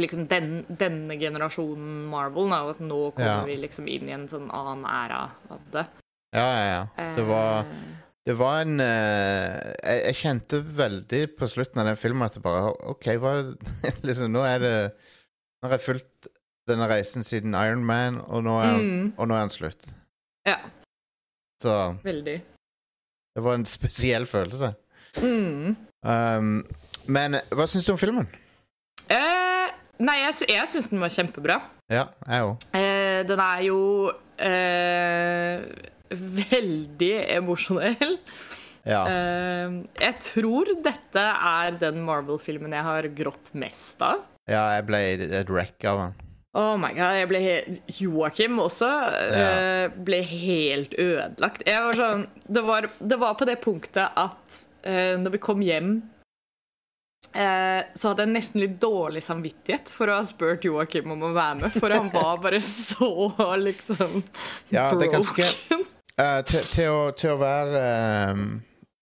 liksom 0.00 0.28
den, 0.30 0.62
denne 0.70 1.16
generasjonen 1.20 2.04
Marvel. 2.10 2.46
Da, 2.54 2.62
og 2.66 2.76
at 2.76 2.84
nå 2.84 3.00
kommer 3.16 3.42
Ja. 3.42 3.48
vi 3.48 3.58
liksom 3.58 3.90
inn 3.90 4.06
i 4.08 4.14
en 4.16 4.28
sånn 4.30 4.46
annen 4.54 4.86
æra 4.86 5.24
av 5.50 5.66
det. 5.74 5.84
Ja, 6.30 6.46
ja, 6.46 6.64
ja. 6.70 7.10
Det 7.18 7.26
var, 7.26 7.66
Eh, 7.66 7.96
det 8.30 8.36
var 8.38 8.60
en 8.62 8.78
eh, 8.84 9.56
jeg, 9.82 10.02
jeg 10.06 10.18
kjente 10.20 10.60
veldig 10.78 11.22
på 11.34 11.48
slutten 11.50 11.80
av 11.82 11.88
den 11.90 11.98
filmen 11.98 12.22
at 12.28 12.36
det 12.38 12.42
bare 12.44 12.68
OK, 12.92 13.08
hva 13.18 13.32
liksom, 14.06 14.30
Nå 14.30 14.44
er 14.46 14.62
det 14.62 14.74
Nå 14.94 15.66
har 15.66 15.74
jeg 15.74 15.84
fulgt 15.88 16.28
denne 16.70 16.86
reisen 16.86 17.24
siden 17.26 17.56
Iron 17.58 17.82
Man, 17.82 18.20
og 18.30 18.44
nå 18.46 18.52
er, 18.62 18.76
mm, 18.78 19.06
og 19.18 19.26
nå 19.26 19.34
er 19.34 19.40
den 19.48 19.50
slutt. 19.50 19.88
ja, 20.46 20.54
Så 21.58 21.72
veldig. 22.04 22.36
det 23.34 23.42
var 23.42 23.58
en 23.58 23.66
spesiell 23.66 24.26
følelse. 24.30 24.70
Mm. 25.18 25.74
Um, 26.06 26.52
men 27.10 27.40
hva 27.50 27.66
syns 27.66 27.88
du 27.88 27.90
om 27.96 27.98
filmen? 27.98 28.28
Eh, 29.10 29.74
nei, 29.98 30.16
jeg, 30.22 30.36
sy 30.38 30.48
jeg 30.52 30.70
syns 30.70 30.88
den 30.92 31.02
var 31.02 31.10
kjempebra. 31.16 31.58
Ja, 31.90 32.06
jeg 32.28 32.46
òg. 32.46 32.68
Eh, 32.78 33.20
den 33.26 33.42
er 33.42 33.64
jo 33.66 33.80
eh, 34.38 35.66
veldig 36.10 37.12
emosjonell. 37.36 38.16
Ja. 38.88 39.02
Uh, 39.04 39.82
jeg 40.00 40.16
tror 40.24 40.70
dette 40.84 41.22
er 41.22 41.76
den 41.82 42.00
Marvel-filmen 42.06 42.72
jeg 42.72 42.86
har 42.86 43.12
grått 43.16 43.52
mest 43.52 44.00
av. 44.02 44.24
ja, 44.48 44.64
jeg 44.78 44.88
ble 44.88 45.04
et 45.42 45.52
wreck 45.52 45.84
av 45.88 46.04
den. 46.06 46.18
Oh 46.58 46.74
my 46.74 46.88
god, 46.96 47.14
jeg 47.14 47.28
ble 47.30 47.40
Joakim 47.94 48.56
også 48.58 48.88
eh, 49.30 49.84
ble 50.02 50.18
helt 50.26 50.96
ødelagt. 50.98 51.62
Jeg 51.62 51.82
var 51.84 51.98
sånn 51.98 52.24
Det 52.42 52.62
var, 52.66 52.88
det 52.98 53.18
var 53.22 53.36
på 53.38 53.46
det 53.46 53.60
punktet 53.62 54.18
at 54.18 54.56
uh, 54.82 55.14
når 55.22 55.36
vi 55.36 55.40
kom 55.46 55.62
hjem 55.62 55.92
eh, 57.38 57.86
så 57.94 58.10
hadde 58.10 58.26
jeg 58.26 58.32
nesten 58.32 58.64
litt 58.64 58.74
dårlig 58.82 59.22
samvittighet 59.22 59.92
for 59.94 60.10
å 60.10 60.18
ha 60.18 60.26
spurt 60.26 60.66
Joakim 60.66 61.14
om 61.14 61.22
å 61.28 61.32
være 61.36 61.60
med, 61.62 61.78
for 61.78 61.94
han 61.94 62.10
var 62.18 62.42
bare 62.42 62.58
så 62.66 63.12
liksom 63.62 64.18
Ja, 64.74 64.90
det 64.90 65.06
er 65.06 65.14
ganske 65.20 65.46
Eh, 66.18 66.40
til, 66.48 66.64
til, 66.74 66.88
å, 66.90 67.10
til 67.16 67.30
å 67.34 67.38
være 67.40 67.80
um, 68.34 68.46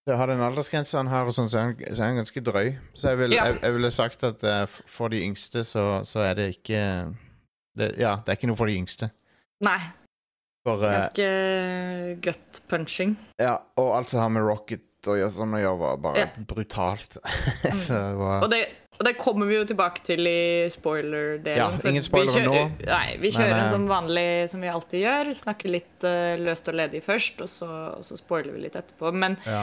Til 0.07 0.15
å 0.15 0.19
ha 0.21 0.27
den 0.31 0.41
aldersgrensa 0.45 1.01
han 1.01 1.09
har, 1.13 1.27
og 1.29 1.35
sånn, 1.37 1.49
så, 1.51 1.59
er 1.59 1.65
han, 1.71 1.77
så 1.97 2.03
er 2.03 2.07
han 2.13 2.19
ganske 2.21 2.43
drøy. 2.45 2.69
Så 2.97 3.11
jeg, 3.13 3.19
vil, 3.23 3.35
Ja. 3.37 3.47
jeg, 3.51 3.59
jeg 3.65 3.75
ville 3.79 3.91
sagt 3.95 4.23
at 4.29 4.45
uh, 4.47 4.65
for 4.89 5.13
de 5.13 5.23
yngste 5.27 5.65
så, 5.67 5.87
så 6.09 6.23
er 6.25 6.35
det 6.39 6.49
ikke 6.59 6.83
det, 7.79 7.93
Ja, 8.01 8.17
det 8.25 8.33
er 8.35 8.39
ikke 8.41 8.51
noe 8.53 8.59
for 8.61 8.71
de 8.71 8.77
yngste. 8.79 9.11
Nei. 9.67 9.79
For, 10.67 10.81
uh, 10.85 10.91
Ganske 11.01 11.29
gut 12.25 12.61
punching. 12.69 13.17
ja, 13.41 13.57
og 13.81 13.93
alt 13.99 14.11
som 14.13 14.21
har 14.25 14.33
med 14.35 14.45
Rocket 14.47 14.85
å 15.09 15.15
gjøre, 15.17 15.31
sånn 15.33 15.55
å 15.55 15.61
gjøre, 15.63 15.79
var 15.81 16.01
bare 16.09 16.25
Ja. 16.25 16.29
Mm. 16.39 16.47
brutalt. 16.51 17.19
så 17.79 17.95
det 17.95 18.17
var 18.19 18.43
Og 18.45 18.51
det, 18.53 18.63
og 18.99 19.07
det 19.07 19.13
kommer 19.15 19.47
vi 19.47 19.55
jo 19.55 19.67
tilbake 19.69 20.03
til 20.03 20.27
i 20.27 20.67
spoiler-delen. 20.75 21.77
Ja, 21.79 21.91
ingen 21.91 22.03
vi 22.03 22.07
spoilere 22.09 22.41
kjører- 22.43 22.49
nå. 22.51 22.87
Nei, 22.89 23.17
vi 23.23 23.31
kjører 23.31 23.53
Men, 23.53 23.59
eh, 23.59 23.63
en 23.63 23.71
som 23.71 23.87
vanlig 23.87 24.49
som 24.51 24.61
vi 24.61 24.69
alltid 24.69 25.05
gjør. 25.05 25.31
Snakker 25.39 25.71
litt 25.71 26.03
uh, 26.03 26.35
løst 26.43 26.69
og 26.69 26.75
ledig 26.75 27.03
først, 27.05 27.43
og 27.43 27.49
så, 27.49 27.69
og 27.95 28.03
så 28.03 28.19
spoiler 28.19 28.53
vi 28.53 28.65
litt 28.65 28.75
etterpå. 28.75 29.13
Men 29.15 29.39
ja. 29.47 29.63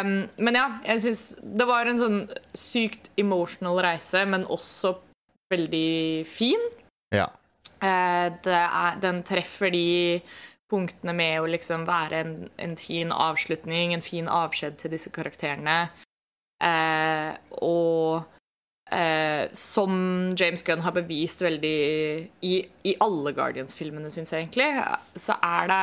um, 0.00 0.14
men 0.38 0.54
ja, 0.56 0.78
jeg 0.86 1.04
syns 1.04 1.36
det 1.44 1.66
var 1.68 1.86
en 1.86 2.00
sånn 2.00 2.18
sykt 2.56 3.10
emotional 3.20 3.82
reise, 3.84 4.24
men 4.24 4.48
også 4.48 4.96
veldig 5.52 6.26
fin. 6.26 6.70
ja. 7.12 7.28
Uh, 7.84 8.32
det 8.40 8.54
er, 8.54 8.94
den 9.02 9.18
treffer 9.28 9.68
de 9.68 10.22
punktene 10.72 11.12
med 11.12 11.42
å 11.42 11.48
liksom 11.50 11.84
være 11.84 12.20
en, 12.22 12.36
en 12.56 12.76
fin 12.80 13.10
avslutning, 13.12 13.92
en 13.92 14.00
fin 14.00 14.24
avskjed 14.24 14.78
til 14.80 14.94
disse 14.94 15.12
karakterene. 15.12 15.90
Uh, 16.64 17.36
og 17.60 18.24
eh, 18.90 19.48
som 19.52 19.94
James 20.36 20.62
Gunn 20.66 20.84
har 20.84 20.94
bevist 20.96 21.42
veldig 21.44 21.78
i, 22.44 22.54
i 22.84 22.94
alle 23.04 23.32
Guardians-filmene, 23.36 24.12
syns 24.12 24.34
jeg 24.34 24.44
egentlig, 24.44 24.68
så 25.16 25.38
er 25.40 25.70
det 25.70 25.80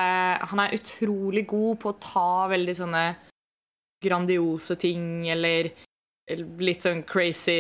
Han 0.52 0.64
er 0.64 0.78
utrolig 0.78 1.46
god 1.50 1.82
på 1.82 1.92
å 1.92 2.00
ta 2.02 2.32
veldig 2.52 2.78
sånne 2.78 3.06
grandiose 4.02 4.78
ting, 4.82 5.28
eller, 5.30 5.72
litt 6.62 6.86
sånn 6.86 7.04
crazy 7.06 7.60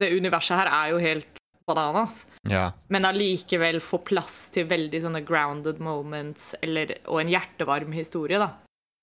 Det 0.00 0.10
universet 0.12 0.58
her 0.58 0.70
er 0.72 0.92
jo 0.92 1.00
helt 1.00 1.40
bananas 1.64 2.24
ja. 2.48 2.66
men 2.92 3.06
allikevel 3.08 3.78
få 3.80 4.02
plass 4.04 4.50
til 4.52 4.66
veldig 4.68 5.00
sånne 5.00 5.22
grounded 5.24 5.78
moments 5.80 6.52
eller, 6.60 6.92
og 7.08 7.22
en 7.22 7.30
hjertevarm 7.32 7.94
historie, 7.96 8.36
da. 8.40 8.50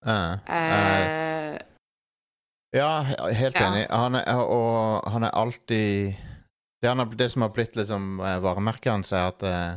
Uh, 0.05 0.11
uh. 0.11 0.53
Eh, 0.57 1.30
Ja, 2.73 3.01
helt 3.03 3.55
Ja. 3.55 3.67
enig. 3.67 3.87
Han 3.91 4.15
er, 4.15 4.35
og 4.41 5.07
han 5.11 5.23
er 5.23 5.31
alltid 5.35 6.15
Det, 6.81 6.87
han 6.89 6.97
har, 6.97 7.05
det 7.13 7.27
som 7.31 7.41
har 7.43 7.49
blitt 7.53 7.75
liksom 7.77 8.19
eh, 8.25 8.39
varemerket 8.41 8.91
hans, 8.91 9.11
er 9.13 9.27
at 9.27 9.43
eh, 9.43 9.75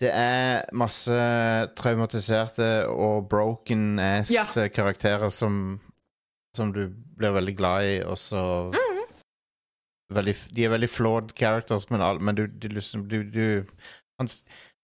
det 0.00 0.10
er 0.14 0.64
masse 0.74 1.14
traumatiserte 1.78 2.86
og 2.90 3.28
broken 3.30 3.98
ass-karakterer 4.02 5.30
som, 5.30 5.80
som 6.56 6.72
du 6.74 6.88
blir 7.18 7.30
veldig 7.34 7.54
glad 7.58 7.84
i, 7.86 7.94
og 8.02 8.16
så 8.18 8.42
Mhm. 8.74 9.04
veldig, 10.14 10.34
De 10.54 10.64
er 10.64 10.70
veldig 10.74 10.90
flawed 10.90 11.32
characters, 11.38 11.88
men, 11.90 12.00
all, 12.00 12.18
men 12.18 12.34
du, 12.34 12.46
du 12.46 12.68
liksom 12.68 13.06
du, 13.08 13.22
du 13.22 13.64
han, 14.18 14.26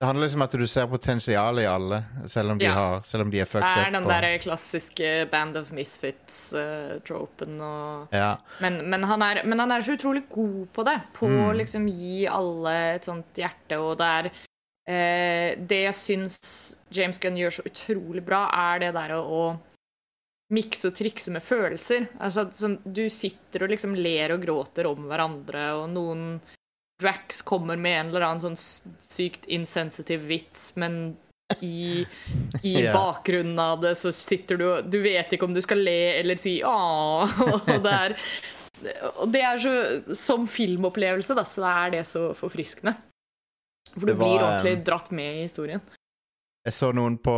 Det 0.04 0.08
handler 0.10 0.26
liksom 0.26 0.42
om 0.42 0.44
at 0.44 0.54
du 0.60 0.66
ser 0.68 0.86
potensial 0.90 1.58
i 1.62 1.64
alle, 1.64 2.02
selv 2.28 2.50
om 2.52 2.58
de, 2.60 2.66
Ja. 2.66 2.72
har, 2.76 3.00
selv 3.08 3.22
om 3.24 3.30
de 3.32 3.38
er 3.40 3.46
det 3.48 3.54
er 3.62 3.86
up. 3.86 3.92
den 3.92 4.04
og- 4.04 4.10
der 4.10 4.38
klassiske 4.38 5.30
Band 5.30 5.56
of 5.56 5.70
Misfits-tropen 5.72 7.60
og 7.60 8.08
ja. 8.12 8.36
men, 8.60 8.82
men, 8.90 9.02
han 9.08 9.22
er, 9.22 9.40
men 9.46 9.58
han 9.58 9.72
er 9.72 9.80
så 9.80 9.96
utrolig 9.96 10.28
god 10.28 10.66
på 10.76 10.84
det. 10.84 11.00
På 11.14 11.26
å 11.26 11.52
Mm. 11.52 11.56
liksom 11.56 11.88
gi 11.88 12.26
alle 12.26 12.94
et 12.96 13.04
sånt 13.04 13.32
hjerte, 13.34 13.78
og 13.80 13.96
det 13.98 14.06
er 14.06 14.30
eh, 14.86 15.54
Det 15.56 15.82
jeg 15.86 15.94
syns 15.94 16.76
James 16.92 17.18
Gunn 17.18 17.36
gjør 17.36 17.50
så 17.50 17.62
utrolig 17.64 18.22
bra, 18.24 18.50
er 18.52 18.78
det 18.80 18.92
der 18.92 19.14
å, 19.16 19.24
å 19.24 19.58
mikse 20.52 20.88
og 20.88 20.94
trikse 20.94 21.30
med 21.32 21.42
følelser. 21.42 22.08
Altså, 22.20 22.50
sånn, 22.52 22.78
du 22.84 23.08
sitter 23.08 23.62
og 23.64 23.70
liksom 23.70 23.94
ler 23.96 24.32
og 24.32 24.42
gråter 24.44 24.84
om 24.86 25.08
hverandre, 25.08 25.72
og 25.80 25.88
noen 25.88 26.40
Drax 27.02 27.42
kommer 27.42 27.76
med 27.76 28.00
en 28.00 28.08
eller 28.12 28.26
annen 28.28 28.42
sånn 28.42 28.58
sykt 29.02 29.48
insensitiv 29.50 30.26
vits, 30.30 30.72
men 30.78 31.16
i, 31.60 32.06
i 32.62 32.74
yeah. 32.80 32.94
bakgrunnen 32.94 33.58
av 33.58 33.80
det 33.80 33.94
så 34.00 34.12
sitter 34.12 34.56
du 34.56 34.64
og 34.68 34.90
Du 34.90 35.00
vet 35.04 35.32
ikke 35.34 35.48
om 35.48 35.54
du 35.54 35.60
skal 35.62 35.82
le 35.84 36.18
eller 36.20 36.40
si 36.40 36.60
'åh'. 36.62 37.34
Og 37.74 37.82
det 37.84 37.92
er, 37.92 38.16
og 39.14 39.32
det 39.32 39.42
er 39.42 39.58
så 39.58 39.74
Som 40.14 40.46
filmopplevelse, 40.48 41.34
da, 41.34 41.44
så 41.44 41.64
er 41.68 41.90
det 41.98 42.06
så 42.06 42.32
forfriskende. 42.34 42.94
For 43.94 44.06
du 44.06 44.14
var, 44.14 44.24
blir 44.24 44.42
ordentlig 44.42 44.76
um, 44.78 44.84
dratt 44.84 45.10
med 45.10 45.38
i 45.38 45.42
historien. 45.42 45.80
Jeg 46.64 46.72
så 46.72 46.92
noen 46.92 47.18
på 47.18 47.36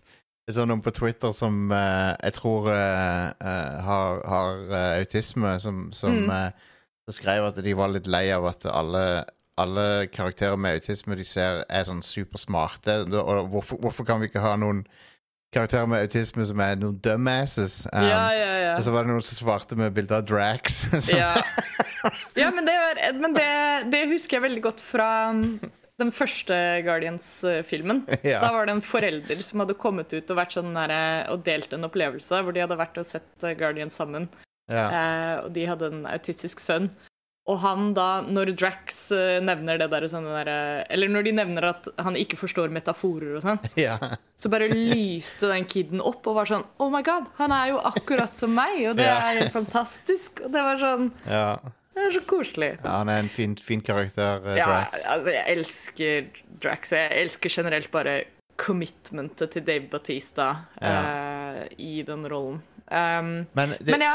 Jeg 0.48 0.54
så 0.56 0.64
noen 0.66 0.82
på 0.82 0.90
Twitter 0.90 1.32
som 1.32 1.70
uh, 1.70 2.16
jeg 2.22 2.34
tror 2.34 2.70
uh, 2.70 3.30
uh, 3.38 3.76
har, 3.86 4.22
har 4.26 4.74
autisme, 4.98 5.60
som, 5.60 5.88
som 5.92 6.26
Mm. 6.26 6.52
Skrev 7.14 7.50
at 7.50 7.60
de 7.64 7.76
var 7.76 7.92
litt 7.92 8.08
lei 8.10 8.26
av 8.34 8.48
at 8.50 8.66
alle, 8.70 9.04
alle 9.60 9.86
karakterer 10.12 10.58
med 10.60 10.80
autisme 10.80 11.18
de 11.18 11.26
ser 11.26 11.64
er 11.68 11.86
sånn 11.88 12.02
supersmarte. 12.06 13.02
Og 13.10 13.50
hvorfor, 13.52 13.80
hvorfor 13.82 14.08
kan 14.08 14.22
vi 14.22 14.30
ikke 14.30 14.44
ha 14.44 14.56
noen 14.60 14.84
karakterer 15.54 15.88
med 15.90 16.06
autisme 16.06 16.44
som 16.46 16.62
er 16.62 16.78
noen 16.78 17.00
dumbasses? 17.02 17.82
Um, 17.90 18.06
ja, 18.06 18.22
ja, 18.36 18.52
ja. 18.64 18.76
Og 18.76 18.86
så 18.86 18.94
var 18.94 19.06
det 19.06 19.12
noen 19.12 19.26
som 19.26 19.40
svarte 19.42 19.78
med 19.78 19.94
bilde 19.96 20.16
av 20.16 20.28
Drax. 20.28 20.84
Ja, 21.10 21.34
ja 22.38 22.48
men, 22.54 22.64
det, 22.68 22.78
var, 22.78 23.04
men 23.18 23.36
det, 23.36 23.50
det 23.92 24.06
husker 24.12 24.38
jeg 24.38 24.46
veldig 24.46 24.64
godt 24.70 24.84
fra 24.84 25.10
um, 25.34 25.58
den 26.00 26.12
første 26.14 26.56
Guardians-filmen. 26.86 28.04
Ja. 28.24 28.40
Da 28.44 28.52
var 28.54 28.68
det 28.68 28.78
en 28.78 28.84
forelder 28.84 29.42
som 29.44 29.64
hadde 29.64 29.76
kommet 29.80 30.12
ut 30.14 30.30
og, 30.30 30.38
vært 30.38 30.56
sånn 30.56 30.72
der, 30.76 30.94
eh, 30.94 31.32
og 31.32 31.44
delt 31.46 31.74
en 31.76 31.88
opplevelse 31.88 32.40
hvor 32.44 32.56
de 32.56 32.64
hadde 32.64 32.78
vært 32.80 33.00
og 33.00 33.06
sett 33.08 33.44
eh, 33.44 33.56
Guardians 33.58 33.98
sammen. 34.00 34.28
Ja. 34.70 34.88
Eh, 34.88 35.36
og 35.44 35.52
de 35.56 35.66
hadde 35.68 35.90
en 35.92 36.04
autistisk 36.06 36.60
sønn. 36.62 36.90
Og 37.50 37.56
han 37.64 37.94
da, 37.96 38.20
når 38.22 38.52
Drax 38.60 38.98
eh, 39.16 39.38
nevner 39.42 39.78
det 39.80 39.88
der 39.90 40.04
sånne 40.12 40.42
der, 40.44 40.84
Eller 40.92 41.08
når 41.10 41.24
de 41.26 41.32
nevner 41.34 41.64
at 41.70 41.88
han 41.98 42.14
ikke 42.14 42.36
forstår 42.38 42.70
metaforer 42.70 43.38
og 43.38 43.42
sånn, 43.42 43.58
ja. 43.80 43.96
så 44.38 44.50
bare 44.52 44.68
lyste 44.70 45.48
den 45.50 45.64
kiden 45.66 46.02
opp 46.04 46.28
og 46.30 46.36
var 46.36 46.46
sånn 46.50 46.62
Oh 46.78 46.92
my 46.92 47.00
god, 47.02 47.26
han 47.40 47.50
er 47.56 47.72
jo 47.72 47.80
akkurat 47.90 48.36
som 48.38 48.52
meg, 48.54 48.76
og 48.92 48.96
det 49.00 49.08
Ja. 49.08 49.16
er 49.32 49.40
helt 49.40 49.56
fantastisk. 49.56 50.44
Og 50.44 50.52
det 50.54 50.62
var 50.68 50.78
sånn 50.78 51.10
ja. 51.26 51.46
Det 51.96 52.04
er 52.06 52.12
så 52.14 52.20
koselig. 52.28 52.68
ja 52.84 52.92
han 53.00 53.08
er 53.12 53.18
en 53.24 53.28
fin, 53.32 53.56
fin 53.58 53.80
karakter, 53.82 54.44
eh, 54.46 54.60
Ja, 54.60 54.68
Drax. 54.68 55.02
altså, 55.16 55.32
jeg 55.34 55.56
elsker 55.56 56.28
Drax, 56.62 56.92
og 56.92 56.98
jeg 57.00 57.24
elsker 57.24 57.56
generelt 57.56 57.90
bare 57.90 58.14
commitmentet 58.60 59.54
til 59.56 59.64
Dave 59.64 59.88
Batista 59.90 60.50
eh, 60.80 61.64
i 61.80 62.02
den 62.06 62.26
rollen. 62.30 62.60
Um, 62.90 63.46
Men, 63.54 63.76
det, 63.80 63.90
men 63.90 64.00
ja, 64.02 64.14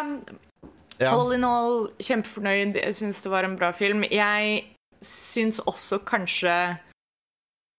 ja. 1.00 1.12
all 1.15 1.32
in 1.34 1.44
all, 1.48 1.88
kjempefornøyd. 2.00 2.75
Jeg 2.84 2.96
syns 2.96 3.22
det 3.24 3.32
var 3.32 3.44
en 3.48 3.55
bra 3.60 3.72
film. 3.75 4.03
Jeg 4.12 4.65
syns 5.05 5.60
også 5.65 6.00
kanskje 6.08 6.77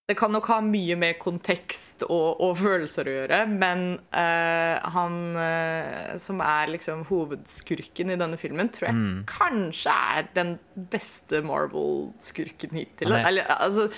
det 0.07 0.15
kan 0.21 0.31
nok 0.31 0.47
ha 0.47 0.61
mye 0.63 0.95
med 0.95 1.17
kontekst 1.19 2.05
og, 2.07 2.39
og 2.41 2.53
følelser 2.61 3.09
å 3.11 3.15
gjøre, 3.17 3.39
men 3.51 3.81
uh, 4.15 4.77
han 4.95 5.17
uh, 5.35 6.13
som 6.23 6.39
er 6.47 6.71
liksom 6.77 7.01
hovedskurken 7.09 8.13
i 8.15 8.19
denne 8.21 8.39
filmen, 8.39 8.71
tror 8.71 8.87
jeg 8.93 8.95
Mm. 9.01 9.25
kanskje 9.27 9.91
er 9.91 10.29
den 10.37 10.53
beste 10.93 11.41
Marvel-skurken 11.43 12.71
hittil. 12.79 13.13
Er- 13.19 13.27
Eller 13.33 13.51
altså 13.57 13.89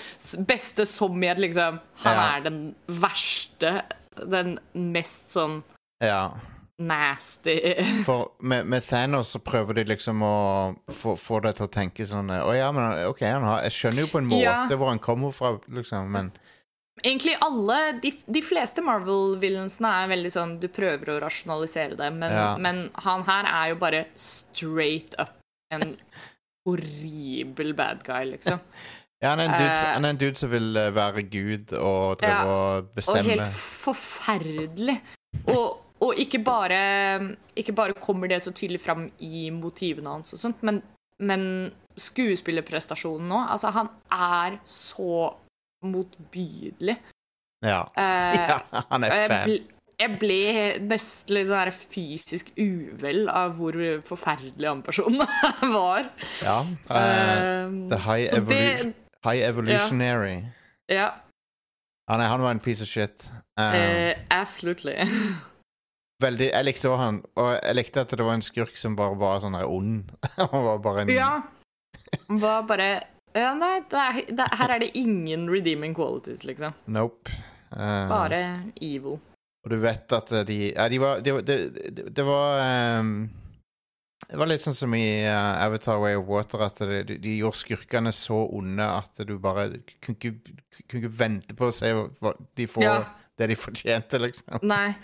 beste 0.49 0.87
som 0.89 1.21
i 1.23 1.27
at 1.29 1.37
liksom 1.37 1.77
Han 2.01 2.15
Ja. 2.17 2.37
er 2.37 2.41
den 2.49 2.59
verste, 2.87 3.83
den 4.17 4.57
mest 4.73 5.29
sånn 5.29 5.61
Ja. 6.01 6.31
Nasty 6.79 7.55
For 8.07 8.31
med, 8.39 8.65
med 8.71 8.83
Thanos 8.87 9.33
så 9.35 9.39
prøver 9.43 9.73
de 9.81 9.83
liksom 9.91 10.21
å 10.23 10.35
få, 10.91 11.15
få 11.19 11.39
deg 11.43 11.57
til 11.57 11.65
å 11.67 11.71
tenke 11.73 12.05
sånn 12.07 12.31
Å 12.31 12.51
ja, 12.55 12.69
men 12.75 13.03
OK, 13.09 13.21
han 13.27 13.43
har, 13.43 13.63
jeg 13.67 13.75
skjønner 13.77 14.05
jo 14.05 14.11
på 14.13 14.21
en 14.21 14.29
måte 14.31 14.45
Ja. 14.45 14.61
hvor 14.75 14.89
han 14.93 15.01
kommer 15.03 15.31
fra, 15.35 15.57
liksom, 15.67 16.07
men 16.15 16.31
Egentlig 17.03 17.37
alle 17.45 17.75
De, 18.03 18.11
de 18.27 18.41
fleste 18.43 18.83
Marvel-villainsene 18.83 19.91
er 20.03 20.09
veldig 20.11 20.31
sånn 20.33 20.55
Du 20.59 20.67
prøver 20.71 21.13
å 21.13 21.19
rasjonalisere 21.23 21.95
det, 21.99 22.09
men, 22.15 22.31
Ja. 22.31 22.49
men 22.59 22.85
han 23.05 23.23
her 23.27 23.47
er 23.51 23.69
jo 23.73 23.79
bare 23.83 24.05
straight 24.19 25.15
up 25.19 25.35
en 25.71 25.95
horribel 26.67 27.73
bad 27.77 28.03
guy, 28.07 28.23
liksom. 28.35 28.59
Ja, 29.21 29.33
han 29.33 29.41
er 29.43 29.49
en 29.49 29.55
dude, 29.59 29.75
Eh. 29.75 29.93
han 29.93 30.05
er 30.05 30.13
en 30.13 30.19
dude 30.21 30.39
som 30.39 30.49
vil 30.53 30.77
eh, 30.79 30.89
være 30.95 31.23
gud 31.27 31.73
og 31.75 32.19
drive 32.21 32.29
Ja, 32.31 32.45
og 32.47 33.01
Og 33.03 33.17
helt 33.27 33.49
forferdelig. 33.51 34.95
Og, 35.51 35.79
og 35.99 36.19
ikke, 36.21 36.39
bare, 36.43 36.79
ikke 37.59 37.75
bare 37.75 37.97
kommer 37.99 38.31
det 38.31 38.41
så 38.43 38.53
tydelig 38.55 38.81
fram 38.81 39.09
i 39.19 39.49
motivene 39.51 40.15
hans 40.15 40.33
og 40.33 40.39
sånt, 40.39 40.63
men, 40.63 40.81
men 41.19 41.43
skuespillerprestasjonen 41.99 43.27
nå 43.27 43.41
Altså, 43.49 43.73
han 43.75 43.89
er 44.11 44.59
så 44.63 45.33
motbydelig. 45.83 46.95
Ja. 47.65 47.81
Eh, 47.99 48.39
ja, 48.51 48.59
han 48.91 49.03
er 49.03 49.15
fan. 49.27 49.53
jeg 49.99 50.15
ble 50.21 50.39
nesten 50.87 51.35
litt 51.35 51.49
sånn 51.49 51.73
fysisk 51.75 52.53
uvel 52.55 53.27
av 53.31 53.57
hvor 53.59 53.75
forferdelig 54.07 54.71
han 54.71 54.83
personen 54.85 55.27
var. 55.79 56.07
Ja. 56.43 56.61
Eh, 56.87 57.75
the 57.91 57.99
high, 58.07 58.31
evolu 58.31 58.55
det 58.55 58.93
high 59.27 59.43
evolutionary. 59.43 60.45
Ja, 60.89 61.11
Han, 62.09 62.21
er, 62.21 62.27
han 62.27 62.41
var 62.41 62.51
en 62.51 62.59
piece 62.59 62.81
of 62.81 62.89
shit. 62.89 63.27
Uh, 63.59 63.75
uh, 63.75 64.13
absolutely. 64.31 64.95
veldig, 66.23 66.49
jeg 66.51 66.67
likte 66.67 66.89
også 66.89 67.03
han, 67.03 67.21
og 67.39 67.49
jeg 67.55 67.77
likte 67.79 68.03
at 68.03 68.15
det 68.17 68.25
var 68.25 68.37
en 68.37 68.45
skurk 68.45 68.75
som 68.79 68.97
bare 68.99 69.15
var 69.19 69.39
sånn 69.43 69.55
her 69.57 69.69
ond. 69.69 70.11
han 70.39 70.65
var 70.67 70.83
bare 70.83 71.05
en 71.05 71.13
Ja. 71.15 71.31
Var 72.29 72.63
bare 72.69 72.89
ja, 73.37 73.51
Nei, 73.53 73.75
det 73.89 73.99
er, 74.01 74.19
det, 74.33 74.45
her 74.57 74.71
er 74.73 74.81
det 74.81 74.89
ingen 74.97 75.43
redeeming 75.51 75.93
qualities, 75.97 76.41
liksom. 76.47 76.73
Nope. 76.89 77.29
Uh, 77.69 78.07
Bare 78.09 78.39
evil. 78.81 79.19
Og 79.61 79.69
du 79.69 79.75
vet 79.83 80.15
at 80.15 80.31
de 80.47 80.55
Ja, 80.71 80.87
de 80.89 80.97
var 80.97 81.19
Det, 81.21 81.33
de, 81.45 81.57
de, 81.69 82.05
de, 82.09 82.23
var 82.25 82.63
um, 83.03 83.27
Det 84.23 84.39
var 84.41 84.49
litt 84.49 84.63
sånn 84.65 84.73
som 84.73 84.95
i 84.97 85.03
uh, 85.27 85.59
Avatar 85.67 85.99
Way 86.01 86.17
of 86.17 86.25
Water, 86.31 86.63
at 86.65 86.81
de 86.81 87.35
gjorde 87.35 87.59
skurkene 87.61 88.13
så 88.15 88.39
onde 88.57 88.87
at 88.89 89.21
du 89.29 89.35
bare 89.37 89.67
kunne 90.01 90.17
ikke, 90.17 90.33
kunne 90.87 91.03
ikke 91.03 91.13
vente 91.21 91.57
på 91.59 91.69
å 91.69 91.75
se 91.75 91.93
hva 91.93 92.33
de 92.57 92.65
får 92.71 92.87
Ja. 92.87 92.97
det 93.37 93.51
de 93.53 93.59
fortjente, 93.59 94.23
liksom. 94.25 94.65
Nei. 94.65 94.95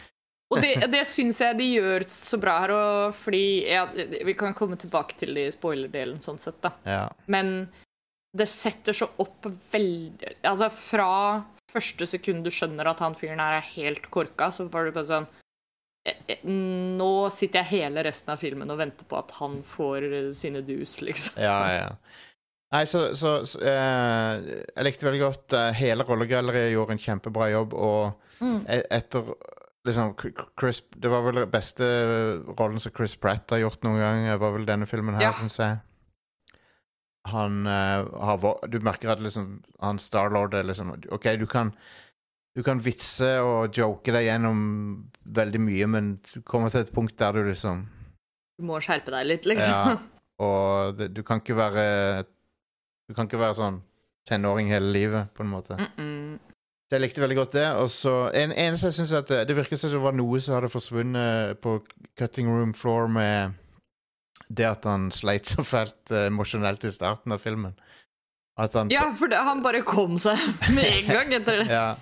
Og 0.54 0.60
det, 0.62 0.76
det 0.94 1.02
syns 1.10 1.40
jeg 1.42 1.58
de 1.58 1.66
gjør 1.80 2.04
så 2.12 2.38
bra 2.38 2.60
her, 2.62 2.72
og 2.76 3.16
fordi 3.18 3.66
ja, 3.66 3.88
Vi 4.28 4.36
kan 4.38 4.54
komme 4.54 4.78
tilbake 4.78 5.18
til 5.18 5.34
det 5.34 5.48
i 5.50 5.54
spoiler-delen, 5.56 6.20
sånn 6.22 6.38
sett, 6.40 6.60
da. 6.62 6.70
Ja. 6.86 7.08
Men 7.34 7.68
det 8.36 8.46
setter 8.52 8.94
så 8.94 9.08
opp 9.24 9.48
veldig 9.72 10.36
Altså, 10.46 10.68
fra 10.70 11.08
første 11.72 12.06
sekund 12.08 12.46
du 12.46 12.52
skjønner 12.54 12.88
at 12.92 13.02
han 13.04 13.16
fyren 13.18 13.42
her 13.42 13.58
er 13.58 13.66
helt 13.74 14.06
korka, 14.14 14.52
så 14.54 14.68
var 14.72 14.86
det 14.86 14.94
bare 14.96 15.10
sånn 15.10 15.26
eh, 16.08 16.22
eh, 16.36 16.46
Nå 16.46 17.10
sitter 17.34 17.64
jeg 17.64 17.72
hele 17.82 18.06
resten 18.06 18.36
av 18.36 18.44
filmen 18.44 18.70
og 18.72 18.80
venter 18.84 19.10
på 19.10 19.18
at 19.18 19.34
han 19.40 19.58
får 19.66 20.06
sine 20.38 20.62
dus, 20.68 21.00
liksom. 21.02 21.42
Ja, 21.42 21.58
ja. 21.74 21.90
Nei, 22.76 22.84
så, 22.92 23.08
så, 23.18 23.40
så 23.50 23.60
eh, 23.66 24.46
Jeg 24.76 24.88
likte 24.88 25.10
veldig 25.10 25.24
godt 25.26 25.54
eh, 25.58 25.72
Hele 25.82 26.06
rollegalleriet 26.06 26.74
gjorde 26.76 26.96
en 27.00 27.04
kjempebra 27.10 27.50
jobb, 27.56 27.74
og 27.74 28.22
Mm. 28.36 28.66
e 28.68 28.82
etter 28.92 29.30
liksom 29.86 30.14
Chris 30.60 30.82
Det 30.96 31.10
var 31.12 31.26
vel 31.26 31.46
beste 31.52 31.86
rollen 32.58 32.82
som 32.82 32.94
Chris 32.96 33.16
Pratt 33.22 33.54
har 33.54 33.62
gjort 33.62 33.84
noen 33.86 34.00
gang, 34.02 34.24
Det 34.30 34.40
var 34.42 34.56
vel 34.56 34.66
denne 34.66 34.88
filmen 34.90 35.18
her, 35.18 35.30
Ja. 35.30 35.34
syns 35.38 35.60
jeg. 35.60 35.78
Han 37.26 37.66
uh, 37.66 38.06
har 38.22 38.68
Du 38.70 38.80
merker 38.80 39.14
at 39.14 39.22
liksom 39.22 39.64
han 39.82 40.00
Starlord 40.00 40.54
er 40.54 40.64
liksom 40.64 40.92
OK, 41.12 41.30
du 41.40 41.46
kan 41.46 41.74
du 42.56 42.64
kan 42.64 42.80
vitse 42.80 43.28
og 43.44 43.76
joke 43.76 44.14
deg 44.16 44.30
gjennom 44.30 44.60
veldig 45.36 45.60
mye, 45.60 45.88
men 45.92 46.14
du 46.24 46.40
kommer 46.48 46.72
til 46.72 46.86
et 46.86 46.94
punkt 46.96 47.18
der 47.20 47.36
du 47.36 47.50
liksom 47.50 47.82
Du 48.56 48.64
må 48.64 48.80
skjerpe 48.80 49.12
deg 49.12 49.28
litt, 49.28 49.48
liksom. 49.50 49.74
Ja. 49.74 49.98
Og 50.46 50.96
det, 50.96 51.10
du 51.16 51.22
kan 51.24 51.42
ikke 51.44 51.56
være 51.56 52.24
Du 53.10 53.16
kan 53.16 53.28
ikke 53.28 53.42
være 53.42 53.58
sånn 53.60 53.82
tenåring 54.26 54.72
hele 54.72 54.88
livet, 54.90 55.28
på 55.38 55.44
en 55.44 55.52
måte. 55.52 55.76
Mm 55.78 55.92
-mm. 55.98 56.25
Jeg 56.96 57.04
likte 57.04 57.22
veldig 57.24 57.38
godt 57.42 57.56
det. 57.58 57.68
Og 57.82 57.90
så 57.92 58.14
en, 58.36 58.54
eneste 58.56 58.90
jeg 58.90 58.98
synes 59.02 59.14
at 59.20 59.28
det, 59.32 59.42
det 59.50 59.58
virker 59.58 59.80
som 59.80 59.92
det 59.94 60.02
var 60.04 60.16
noe 60.16 60.40
som 60.44 60.56
hadde 60.58 60.72
forsvunnet 60.72 61.60
på 61.64 61.78
cutting 62.20 62.48
room 62.52 62.72
floor 62.78 63.10
med 63.12 63.56
det 64.48 64.68
at 64.70 64.84
han 64.86 65.10
sleit 65.16 65.50
så 65.50 65.64
fælt 65.66 66.12
eh, 66.14 66.28
emosjonelt 66.30 66.84
i 66.86 66.92
starten 66.94 67.34
av 67.34 67.42
filmen. 67.42 67.74
At 68.62 68.76
han 68.78 68.92
Ja, 68.94 69.08
for 69.18 69.28
det, 69.28 69.40
han 69.44 69.60
bare 69.66 69.82
kom 69.84 70.16
seg 70.22 70.40
med 70.76 70.86
en 70.86 71.10
gang 71.12 71.34
etter 71.40 71.58
det. 71.64 71.66
Ja. 71.76 71.98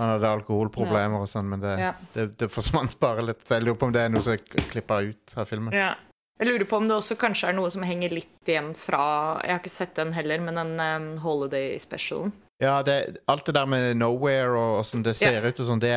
Han 0.00 0.14
hadde 0.16 0.32
alkoholproblemer 0.40 1.22
og 1.22 1.28
sånn, 1.30 1.46
men 1.52 1.62
det, 1.62 1.76
Ja. 1.78 1.92
det, 2.16 2.30
det 2.40 2.48
forsvant 2.50 2.96
bare 3.02 3.22
litt. 3.28 3.44
Så 3.46 3.58
jeg 3.60 3.66
lurer 3.68 3.78
på 3.78 3.90
om 3.90 3.94
det 3.94 4.02
er 4.06 4.10
noe 4.14 4.24
som 4.24 4.34
er 4.34 4.42
klippa 4.72 5.02
ut 5.06 5.36
av 5.38 5.46
filmen. 5.52 5.76
Ja. 5.76 5.92
Jeg 6.36 6.50
lurer 6.50 6.66
på 6.68 6.76
om 6.76 6.88
det 6.88 6.96
også 6.98 7.16
kanskje 7.16 7.48
er 7.48 7.56
noe 7.56 7.70
som 7.72 7.84
henger 7.86 8.12
litt 8.12 8.50
igjen 8.50 8.74
fra 8.76 9.04
Jeg 9.40 9.54
har 9.54 9.62
ikke 9.62 9.72
sett 9.72 9.94
den 9.96 10.12
heller, 10.12 10.42
men 10.44 10.60
den 10.60 10.74
um, 10.76 11.06
Holiday 11.24 11.78
Specialen. 11.80 12.34
Ja, 12.60 12.82
det, 12.82 13.16
alt 13.28 13.46
det 13.46 13.54
der 13.56 13.66
med 13.68 13.96
Nowhere 13.96 14.56
og 14.56 14.78
åssen 14.80 15.02
det 15.04 15.16
ser 15.16 15.44
ut, 15.44 15.58
og 15.60 15.68
sånn, 15.68 15.80
det, 15.80 15.92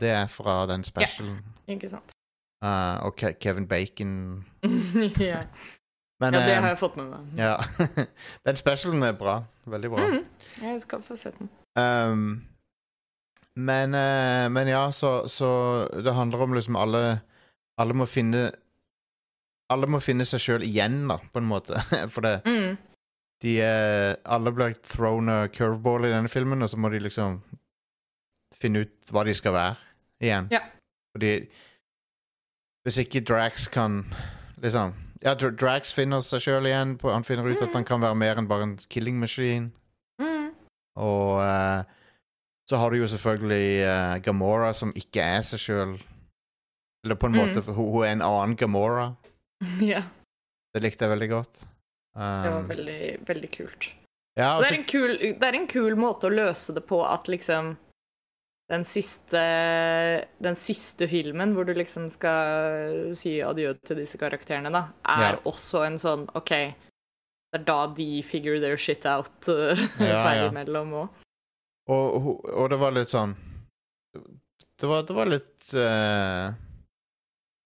det 0.00 0.10
er 0.12 0.26
fra 0.28 0.56
den 0.68 0.84
specialen. 0.84 1.38
Ja, 1.64 1.76
Ikke 1.76 1.88
sant? 1.92 2.16
Uh, 2.64 3.04
og 3.04 3.16
Ke 3.20 3.34
Kevin 3.40 3.66
Bacon 3.68 4.44
ja. 5.20 5.42
Men 6.22 6.36
ja, 6.36 6.40
det 6.40 6.52
eh, 6.54 6.60
har 6.62 6.70
jeg 6.72 6.80
fått 6.80 6.96
med 6.96 7.10
meg. 7.10 7.32
ja. 7.36 7.56
den 8.46 8.56
specialen 8.56 9.04
er 9.04 9.16
bra. 9.18 9.38
Veldig 9.68 9.92
bra. 9.92 10.08
Mhm. 10.08 10.26
Jeg 10.62 10.80
skal 10.84 11.04
få 11.04 11.16
sett 11.20 11.36
den. 11.40 11.52
Um, 11.76 12.44
men, 13.56 13.96
uh, 13.96 14.48
men 14.52 14.68
ja, 14.68 14.86
så, 14.92 15.28
så 15.28 15.50
det 15.92 16.14
handler 16.14 16.42
om 16.42 16.54
liksom 16.54 16.76
alle 16.76 17.20
Alle 17.78 17.94
må 17.98 18.06
finne 18.06 18.52
Alle 19.74 19.88
må 19.90 19.98
finne 20.02 20.24
seg 20.28 20.40
sjøl 20.44 20.64
igjen, 20.66 21.02
da, 21.10 21.18
på 21.34 21.42
en 21.42 21.48
måte. 21.50 21.80
For 22.14 22.24
det 22.24 22.36
Mm. 22.46 22.76
de 23.44 23.56
eh, 23.60 24.14
Alle 24.24 24.52
blir 24.54 24.74
thrown 24.86 25.28
a 25.28 25.38
curveball 25.52 26.06
i 26.06 26.12
denne 26.14 26.30
filmen, 26.32 26.62
og 26.64 26.70
så 26.70 26.78
må 26.80 26.88
de 26.94 27.02
liksom 27.02 27.40
finne 28.60 28.84
ut 28.86 29.10
hva 29.12 29.24
de 29.26 29.34
skal 29.36 29.52
være 29.52 29.76
igjen. 30.24 30.46
Ja. 30.54 30.60
Fordi 31.14 31.34
Hvis 32.84 32.98
ikke 33.00 33.20
Drax 33.24 33.66
kan 33.72 34.04
liksom 34.62 34.94
Ja, 35.24 35.32
Drax 35.34 35.92
finner 35.96 36.20
seg 36.20 36.42
sjøl 36.44 36.66
igjen. 36.68 36.96
På, 37.00 37.10
han 37.12 37.24
finner 37.24 37.46
ut 37.48 37.62
at 37.64 37.72
han 37.72 37.84
kan 37.88 38.00
være 38.02 38.14
mer 38.20 38.36
enn 38.40 38.48
bare 38.48 38.62
en 38.66 38.74
killing 38.92 39.16
machine. 39.20 39.70
Mm. 40.20 40.50
Og 41.00 41.38
uh, 41.40 41.80
så 42.68 42.76
har 42.80 42.90
du 42.92 42.98
jo 42.98 43.06
selvfølgelig 43.08 43.86
uh, 43.88 44.18
Gamora, 44.24 44.72
som 44.76 44.92
ikke 44.96 45.24
er 45.24 45.40
seg 45.48 45.62
sjøl. 45.62 45.94
Eller 47.04 47.16
på 47.16 47.26
en 47.30 47.32
Mm. 47.32 47.40
måte, 47.40 47.64
hun, 47.72 47.88
hun 47.92 48.04
er 48.04 48.12
en 48.12 48.22
annen 48.24 48.56
Gamora. 48.56 49.14
ja. 49.94 50.02
Det 50.74 50.82
likte 50.82 51.06
jeg 51.06 51.14
veldig 51.14 51.30
godt. 51.34 51.64
Det 52.14 52.50
var 52.50 52.60
Um, 52.62 52.68
veldig, 52.70 52.98
veldig 53.26 53.48
kult. 53.50 53.88
ja, 54.38 54.52
Og 54.56 54.60
og 54.60 54.62
det, 54.62 54.70
er 54.70 54.76
en 54.78 54.84
kul, 54.86 55.12
det 55.18 55.42
er 55.48 55.56
en 55.58 55.66
kul 55.70 55.96
måte 55.98 56.28
å 56.28 56.34
løse 56.34 56.74
det 56.76 56.84
på 56.86 57.00
at 57.06 57.26
liksom 57.30 57.72
den 58.70 58.84
siste, 58.86 59.40
den 60.40 60.54
siste 60.56 61.08
filmen 61.10 61.52
hvor 61.56 61.66
du 61.68 61.74
liksom 61.76 62.06
skal 62.10 63.10
si 63.18 63.34
adjø 63.44 63.74
til 63.84 63.98
disse 64.00 64.16
karakterene, 64.18 64.70
da, 64.72 64.84
er 65.04 65.34
Ja. 65.34 65.40
også 65.50 65.82
en 65.88 65.98
sånn 65.98 66.22
OK, 66.38 66.50
det 66.54 67.58
er 67.60 67.64
da 67.66 67.80
de 67.98 68.22
figure 68.22 68.60
their 68.62 68.78
shit 68.78 69.04
out 69.06 69.50
uh, 69.50 69.74
Ja, 70.00 70.22
seg 70.24 70.38
ja. 70.38 70.46
imellom 70.52 70.94
òg. 71.02 71.08
Og, 71.90 72.22
ho- 72.24 72.40
og 72.62 72.70
det 72.72 72.78
var 72.80 72.94
litt 72.96 73.10
sånn 73.12 73.34
Det 74.14 74.86
var, 74.88 75.02
det 75.04 75.14
var 75.18 75.28
litt 75.28 75.74
eh, 75.76 76.54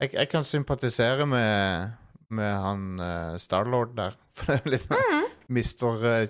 jeg, 0.01 0.13
jeg 0.15 0.29
kan 0.31 0.45
sympatisere 0.45 1.27
med, 1.27 1.91
med 2.31 2.53
han 2.63 2.85
uh, 3.01 3.37
Starlord 3.41 3.97
der. 3.97 4.17
For 4.39 4.61
det 4.65 4.79
er 4.79 4.85
sånn 4.85 5.05
Mm. 5.09 5.27
Mister 5.57 6.03
uh, 6.05 6.27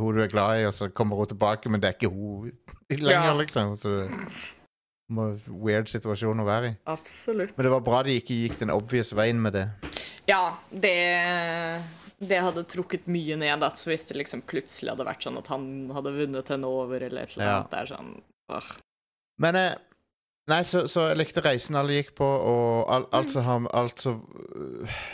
hun 0.00 0.16
du 0.16 0.22
er 0.24 0.30
glad 0.32 0.62
i, 0.62 0.66
og 0.66 0.72
så 0.74 0.88
kommer 0.88 1.16
hun 1.20 1.28
tilbake, 1.28 1.68
men 1.68 1.80
det 1.82 1.90
er 1.90 1.96
ikke 1.98 2.08
hun 2.14 2.52
lenger, 2.90 3.26
Ja. 3.28 3.34
liksom. 3.36 3.74
Så 3.76 3.90
weird 5.62 5.90
situasjon 5.92 6.40
å 6.40 6.46
være 6.48 6.70
i. 6.70 6.76
Absolutt. 6.88 7.52
Men 7.58 7.66
det 7.66 7.72
var 7.74 7.82
bra 7.84 7.98
de 8.06 8.14
ikke 8.16 8.38
gikk 8.46 8.58
den 8.62 8.72
obvious 8.72 9.12
veien 9.12 9.40
med 9.44 9.52
det. 9.58 9.66
Ja, 10.30 10.54
det, 10.72 10.94
det 12.22 12.38
hadde 12.40 12.64
trukket 12.72 13.04
mye 13.12 13.36
ned, 13.36 13.66
så 13.76 13.90
hvis 13.92 14.06
det 14.08 14.16
liksom 14.22 14.44
plutselig 14.48 14.94
hadde 14.94 15.04
vært 15.10 15.26
sånn 15.26 15.36
at 15.42 15.50
han 15.52 15.66
hadde 15.92 16.14
vunnet 16.16 16.52
henne 16.54 16.70
over, 16.70 17.04
eller 17.04 17.26
et 17.28 17.36
eller 17.36 17.44
Ja. 17.50 17.56
annet, 17.58 17.70
det 17.74 17.80
er 17.82 17.90
sånn 17.92 18.12
åh. 18.56 18.70
Men 19.44 19.56
eh, 19.60 19.74
Nei, 20.52 20.60
så, 20.68 20.84
så 20.90 21.08
jeg 21.10 21.20
likte 21.22 21.42
reisen 21.44 21.78
alle 21.80 21.96
gikk 22.00 22.12
på, 22.18 22.28
og 22.28 22.92
al, 22.92 23.08
alt 23.16 23.32
som 23.32 23.46
har 23.46 23.66
alt 23.78 24.02
som 24.04 24.20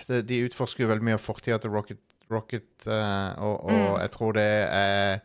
de, 0.09 0.23
De 0.27 0.43
utforsker 0.49 0.85
jo 0.85 0.91
veldig 0.91 1.07
mye 1.11 1.19
av 1.19 1.23
fortida 1.23 1.61
til 1.63 1.75
Rocket, 1.75 2.01
Rocket 2.33 2.89
uh, 2.91 3.39
og, 3.39 3.55
og 3.69 3.75
Mm. 3.79 4.01
jeg 4.03 4.15
tror 4.17 4.39
det 4.39 4.49
er 4.69 5.21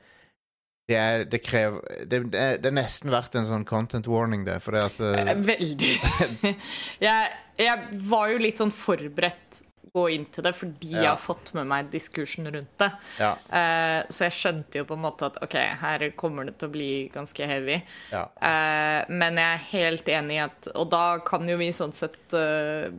det 0.92 0.98
er, 1.00 1.22
det, 1.32 1.40
krever, 1.40 1.80
det, 2.04 2.18
det, 2.34 2.40
er, 2.40 2.58
det 2.60 2.68
er 2.68 2.76
nesten 2.76 3.12
verdt 3.14 3.38
en 3.40 3.46
sånn 3.48 3.64
content 3.66 4.08
warning, 4.12 4.42
det. 4.44 4.58
For 4.66 4.76
det 4.76 4.82
at 4.84 4.98
eh, 5.00 5.30
Veldig. 5.48 5.92
jeg, 7.08 7.30
jeg 7.56 8.02
var 8.10 8.34
jo 8.34 8.42
litt 8.44 8.60
sånn 8.60 8.74
forberedt 8.76 9.62
gå 9.94 10.04
inn 10.10 10.24
til 10.34 10.42
det 10.48 10.56
fordi 10.58 10.90
jeg 10.96 11.06
har 11.06 11.20
fått 11.22 11.52
med 11.54 11.68
meg 11.70 11.92
diskursen 11.94 12.48
rundt 12.50 12.72
det. 12.82 12.90
Ja. 13.22 13.32
Eh, 13.54 14.00
så 14.10 14.26
jeg 14.26 14.34
skjønte 14.40 14.80
jo 14.82 14.88
på 14.90 14.98
en 14.98 15.04
måte 15.06 15.28
at 15.30 15.38
OK, 15.46 15.54
her 15.84 16.06
kommer 16.18 16.48
det 16.50 16.56
til 16.58 16.72
å 16.72 16.74
bli 16.74 16.92
ganske 17.14 17.46
heavy. 17.50 17.80
ja. 18.12 18.24
Eh, 18.42 19.06
men 19.14 19.38
jeg 19.38 19.54
er 19.54 19.66
helt 19.72 20.10
enig 20.10 20.38
i 20.40 20.44
at 20.48 20.68
Og 20.76 20.90
da 20.90 21.20
kan 21.26 21.46
jo 21.50 21.58
vi 21.62 21.70
sånn 21.76 21.94
sett 21.94 22.34
eh, 22.34 22.90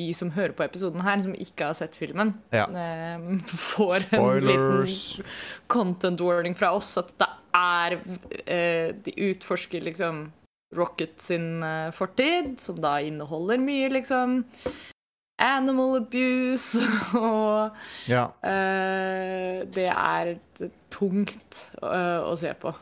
De 0.00 0.06
som 0.16 0.30
hører 0.32 0.54
på 0.56 0.64
episoden 0.64 1.02
her, 1.04 1.20
som 1.20 1.34
ikke 1.36 1.66
har 1.68 1.76
sett 1.76 1.96
filmen, 2.00 2.32
Ja. 2.56 2.64
eh, 2.72 3.26
får 3.52 4.06
en 4.16 4.46
liten 4.46 5.26
content 5.68 6.20
warning 6.24 6.54
fra 6.56 6.72
oss. 6.72 6.94
At 6.96 7.12
det 7.20 7.28
er 7.52 7.98
eh, 8.46 8.94
De 9.04 9.12
utforsker 9.28 9.84
liksom 9.84 10.30
Rocket 10.72 11.20
sin 11.20 11.60
eh, 11.62 11.90
fortid, 11.92 12.54
som 12.64 12.78
da 12.80 12.94
inneholder 13.04 13.60
mye 13.60 13.90
liksom 13.92 14.38
animal 15.42 15.96
abuse 16.00 16.80
og 17.18 17.74
ja. 18.10 18.28
uh, 18.44 19.62
Det 19.74 19.88
er 19.90 20.32
tungt 20.92 21.64
uh, 21.82 22.22
å 22.30 22.36
se 22.38 22.52
på. 22.62 22.72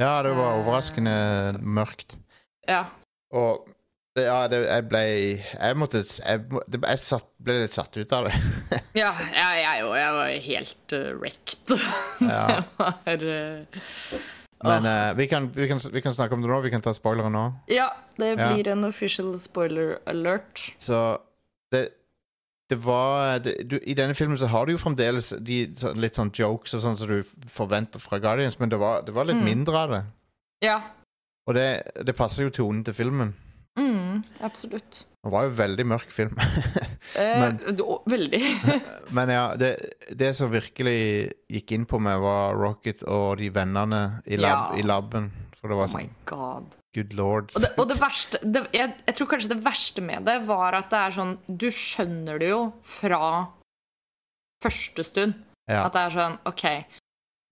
Ja, 0.00 0.14
det 0.24 0.32
var 0.38 0.54
Eh. 0.54 0.58
overraskende 0.62 1.14
mørkt. 1.60 2.16
Ja. 2.68 2.86
Og 3.34 3.66
det, 4.16 4.24
ja, 4.26 4.46
det, 4.48 4.58
jeg 4.68 4.84
ble 4.90 5.00
Jeg 5.40 5.76
måtte 5.80 6.00
Jeg, 6.04 6.42
jeg 6.72 6.98
satt, 7.00 7.26
ble 7.40 7.54
litt 7.62 7.72
satt 7.76 7.96
ut 7.96 8.12
av 8.12 8.28
det. 8.28 8.34
Ja, 9.02 9.10
jeg, 9.32 9.62
jeg, 9.64 9.80
jo, 9.82 9.90
jeg 9.96 10.14
var 10.18 10.32
helt 10.46 10.94
uh, 10.96 11.10
wrecked. 11.20 11.74
Ja. 12.32 12.62
det 13.08 13.18
var 13.18 13.24
uh, 13.24 14.22
Men 14.62 14.86
uh, 14.88 15.12
vi, 15.18 15.26
kan, 15.32 15.48
vi, 15.56 15.66
kan, 15.70 15.80
vi 15.92 16.02
kan 16.04 16.12
snakke 16.14 16.36
om 16.36 16.44
det 16.44 16.50
nå. 16.52 16.60
Vi 16.64 16.70
kan 16.72 16.84
ta 16.84 16.92
spoileren 16.96 17.32
nå. 17.36 17.44
Ja, 17.72 17.88
det 18.20 18.34
Ja. 18.36 18.52
blir 18.52 18.68
en 18.72 18.84
official 18.88 19.32
spoiler 19.42 19.96
alert. 20.06 20.60
Så 20.78 21.18
det, 21.72 21.82
det 22.70 22.78
var 22.84 23.38
det, 23.44 23.54
du, 23.68 23.76
I 23.82 23.94
denne 23.98 24.14
filmen 24.16 24.38
så 24.40 24.46
har 24.52 24.66
du 24.66 24.72
jo 24.74 24.80
fremdeles 24.80 25.32
de, 25.44 25.58
så, 25.76 25.92
litt 25.98 26.16
sånn 26.16 26.30
jokes 26.32 26.74
og 26.78 26.80
sånn 26.84 26.96
som 27.00 27.08
du 27.10 27.22
forventer 27.52 28.00
fra 28.00 28.18
Guardians, 28.22 28.58
men 28.60 28.70
det 28.72 28.78
var, 28.80 29.02
det 29.06 29.12
var 29.16 29.28
litt 29.28 29.36
Mm. 29.40 29.44
mindre 29.50 29.76
av 29.86 29.90
det. 29.96 30.02
Ja. 30.64 30.78
Og 31.48 31.54
det, 31.58 31.66
det 32.06 32.14
passer 32.16 32.44
jo 32.46 32.50
tonen 32.54 32.84
til 32.86 32.94
filmen. 32.94 33.34
Mm, 33.78 34.22
absolutt. 34.46 35.02
Det 35.22 35.30
var 35.32 35.44
jo 35.46 35.50
en 35.52 35.58
veldig 35.58 35.86
mørk 35.86 36.10
film. 36.12 36.36
Eh, 37.18 37.40
Men- 37.40 37.58
eh, 37.66 37.80
veldig. 38.08 38.38
men 39.16 39.28
ja, 39.28 39.56
det, 39.58 39.72
det 40.16 40.30
som 40.38 40.52
virkelig 40.52 41.32
gikk 41.50 41.72
inn 41.74 41.84
på 41.90 41.98
meg, 42.00 42.20
var 42.22 42.54
Rocket 42.56 43.02
og 43.10 43.36
de 43.42 43.50
vennene 43.52 44.22
i, 44.24 44.38
lab, 44.38 44.70
Ja. 44.70 44.78
i 44.78 44.82
laben. 44.86 45.26
For 45.58 45.68
det 45.68 45.74
Oh 45.76 45.80
var 45.82 45.90
my 45.90 45.92
sånn 46.06 46.14
god. 46.30 46.70
Good 46.94 47.14
lord. 47.16 47.52
Og 47.56 47.62
det, 47.64 47.70
og 47.80 47.86
det 47.88 47.96
verste 48.02 48.38
det, 48.44 48.66
jeg, 48.76 48.92
jeg 49.06 49.14
tror 49.16 49.28
kanskje 49.30 49.48
det 49.54 49.62
verste 49.64 50.02
med 50.04 50.26
det 50.28 50.34
var 50.44 50.74
at 50.76 50.90
det 50.92 50.98
er 51.00 51.14
sånn 51.16 51.30
Du 51.48 51.70
skjønner 51.72 52.38
det 52.42 52.50
jo 52.50 52.58
fra 52.84 53.20
første 54.62 55.04
stund. 55.06 55.38
Ja. 55.70 55.86
At 55.86 55.94
det 55.96 56.02
er 56.04 56.14
sånn 56.16 56.36
OK, 56.50 56.64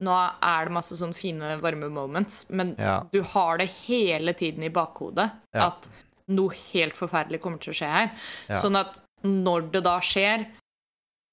nå 0.04 0.14
er 0.44 0.68
det 0.68 0.74
masse 0.76 0.96
sånn 0.98 1.14
fine, 1.16 1.54
varme 1.62 1.88
moments, 1.92 2.44
men 2.50 2.74
Ja. 2.78 3.00
du 3.12 3.22
har 3.22 3.58
det 3.58 3.68
hele 3.86 4.32
tiden 4.34 4.62
i 4.64 4.70
bakhodet 4.70 5.30
Ja. 5.54 5.66
at 5.68 5.88
noe 6.28 6.54
helt 6.72 6.94
forferdelig 6.94 7.40
kommer 7.40 7.58
til 7.58 7.72
å 7.72 7.76
skje 7.80 7.88
her. 7.90 8.10
Sånn 8.60 8.76
at 8.78 9.00
når 9.24 9.70
det 9.72 9.82
da 9.84 9.98
skjer, 10.00 10.46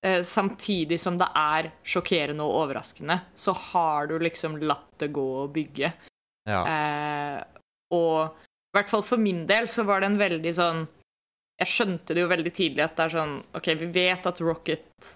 eh, 0.03 0.21
samtidig 0.21 0.99
som 0.99 1.17
det 1.17 1.27
er 1.35 1.71
sjokkerende 1.83 2.41
og 2.41 2.67
overraskende, 2.67 3.21
så 3.35 3.53
har 3.53 4.07
du 4.07 4.17
liksom 4.19 4.57
latt 4.61 4.97
det 4.97 5.11
gå 5.13 5.43
og 5.43 5.53
bygge. 5.53 5.93
ja. 6.47 6.63
Eh, 6.65 7.43
og 7.95 8.35
i 8.67 8.77
hvert 8.77 8.91
fall 8.91 9.05
for 9.05 9.21
min 9.21 9.45
del 9.49 9.69
så 9.71 9.85
var 9.87 10.03
det 10.03 10.11
en 10.11 10.19
veldig 10.19 10.53
sånn 10.53 10.83
Jeg 11.57 11.71
skjønte 11.71 12.13
det 12.13 12.21
jo 12.21 12.29
veldig 12.29 12.51
tidlig 12.53 12.83
at 12.83 12.97
det 12.97 13.05
er 13.07 13.13
sånn 13.15 13.37
OK, 13.57 13.69
vi 13.79 13.87
vet 13.95 14.27
at 14.29 14.41
Rocket 14.43 15.13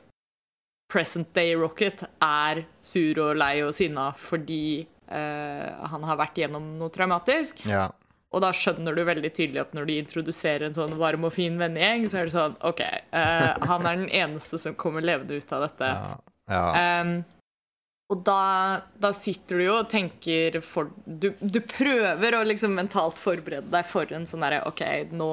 Present 0.92 1.30
Day 1.36 1.54
Rocket 1.56 2.02
er 2.26 2.64
sur 2.84 3.20
og 3.24 3.36
lei 3.40 3.62
og 3.64 3.76
sinna 3.78 4.10
fordi 4.18 4.82
uh, 5.12 5.88
han 5.92 6.08
har 6.08 6.20
vært 6.20 6.42
gjennom 6.42 6.74
noe 6.80 6.92
traumatisk. 6.94 7.66
ja. 7.70 7.90
Og 8.32 8.40
da 8.40 8.54
skjønner 8.56 8.96
du 8.96 9.04
veldig 9.04 9.30
tydelig 9.36 9.60
at 9.60 9.74
når 9.76 9.90
de 9.90 9.96
introduserer 10.00 10.64
en 10.64 10.76
sånn 10.76 10.94
varm 10.96 11.26
og 11.28 11.34
fin 11.36 11.58
vennegjeng, 11.60 12.06
så 12.08 12.22
er 12.22 12.30
det 12.30 12.36
sånn 12.38 12.54
OK, 12.64 12.80
uh, 13.12 13.50
han 13.68 13.88
er 13.90 13.98
den 14.00 14.12
eneste 14.22 14.60
som 14.62 14.78
kommer 14.80 15.04
levende 15.04 15.36
ut 15.36 15.52
av 15.52 15.66
dette. 15.68 15.90
ja. 15.92 16.14
ja. 16.54 17.02
Um, 17.04 17.18
og 18.12 18.24
da, 18.28 18.82
da 19.00 19.14
sitter 19.16 19.62
du 19.62 19.66
jo 19.66 19.76
og 19.80 19.90
tenker 19.92 20.60
for, 20.66 20.90
du, 21.06 21.30
du 21.40 21.62
prøver 21.64 22.36
å 22.36 22.44
liksom 22.44 22.74
mentalt 22.76 23.22
forberede 23.22 23.72
deg 23.72 23.88
for 23.88 24.12
en 24.12 24.28
sånn 24.28 24.44
derre 24.44 24.66
OK, 24.68 24.84
nå 25.16 25.32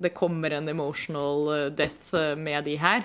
Det 0.00 0.14
kommer 0.16 0.56
en 0.56 0.68
emotional 0.68 1.50
uh, 1.50 1.66
death 1.68 2.14
uh, 2.16 2.32
med 2.40 2.64
de 2.64 2.78
her. 2.80 3.04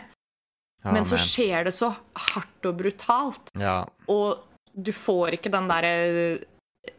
Ja, 0.84 0.94
Men 0.96 1.06
så 1.06 1.20
skjer 1.20 1.68
det 1.68 1.76
så 1.76 1.92
hardt 2.32 2.66
og 2.66 2.78
brutalt, 2.80 3.52
ja. 3.60 3.84
og 4.08 4.46
du 4.72 4.94
får 4.96 5.36
ikke 5.36 5.52
den 5.52 5.68
derre 5.68 5.92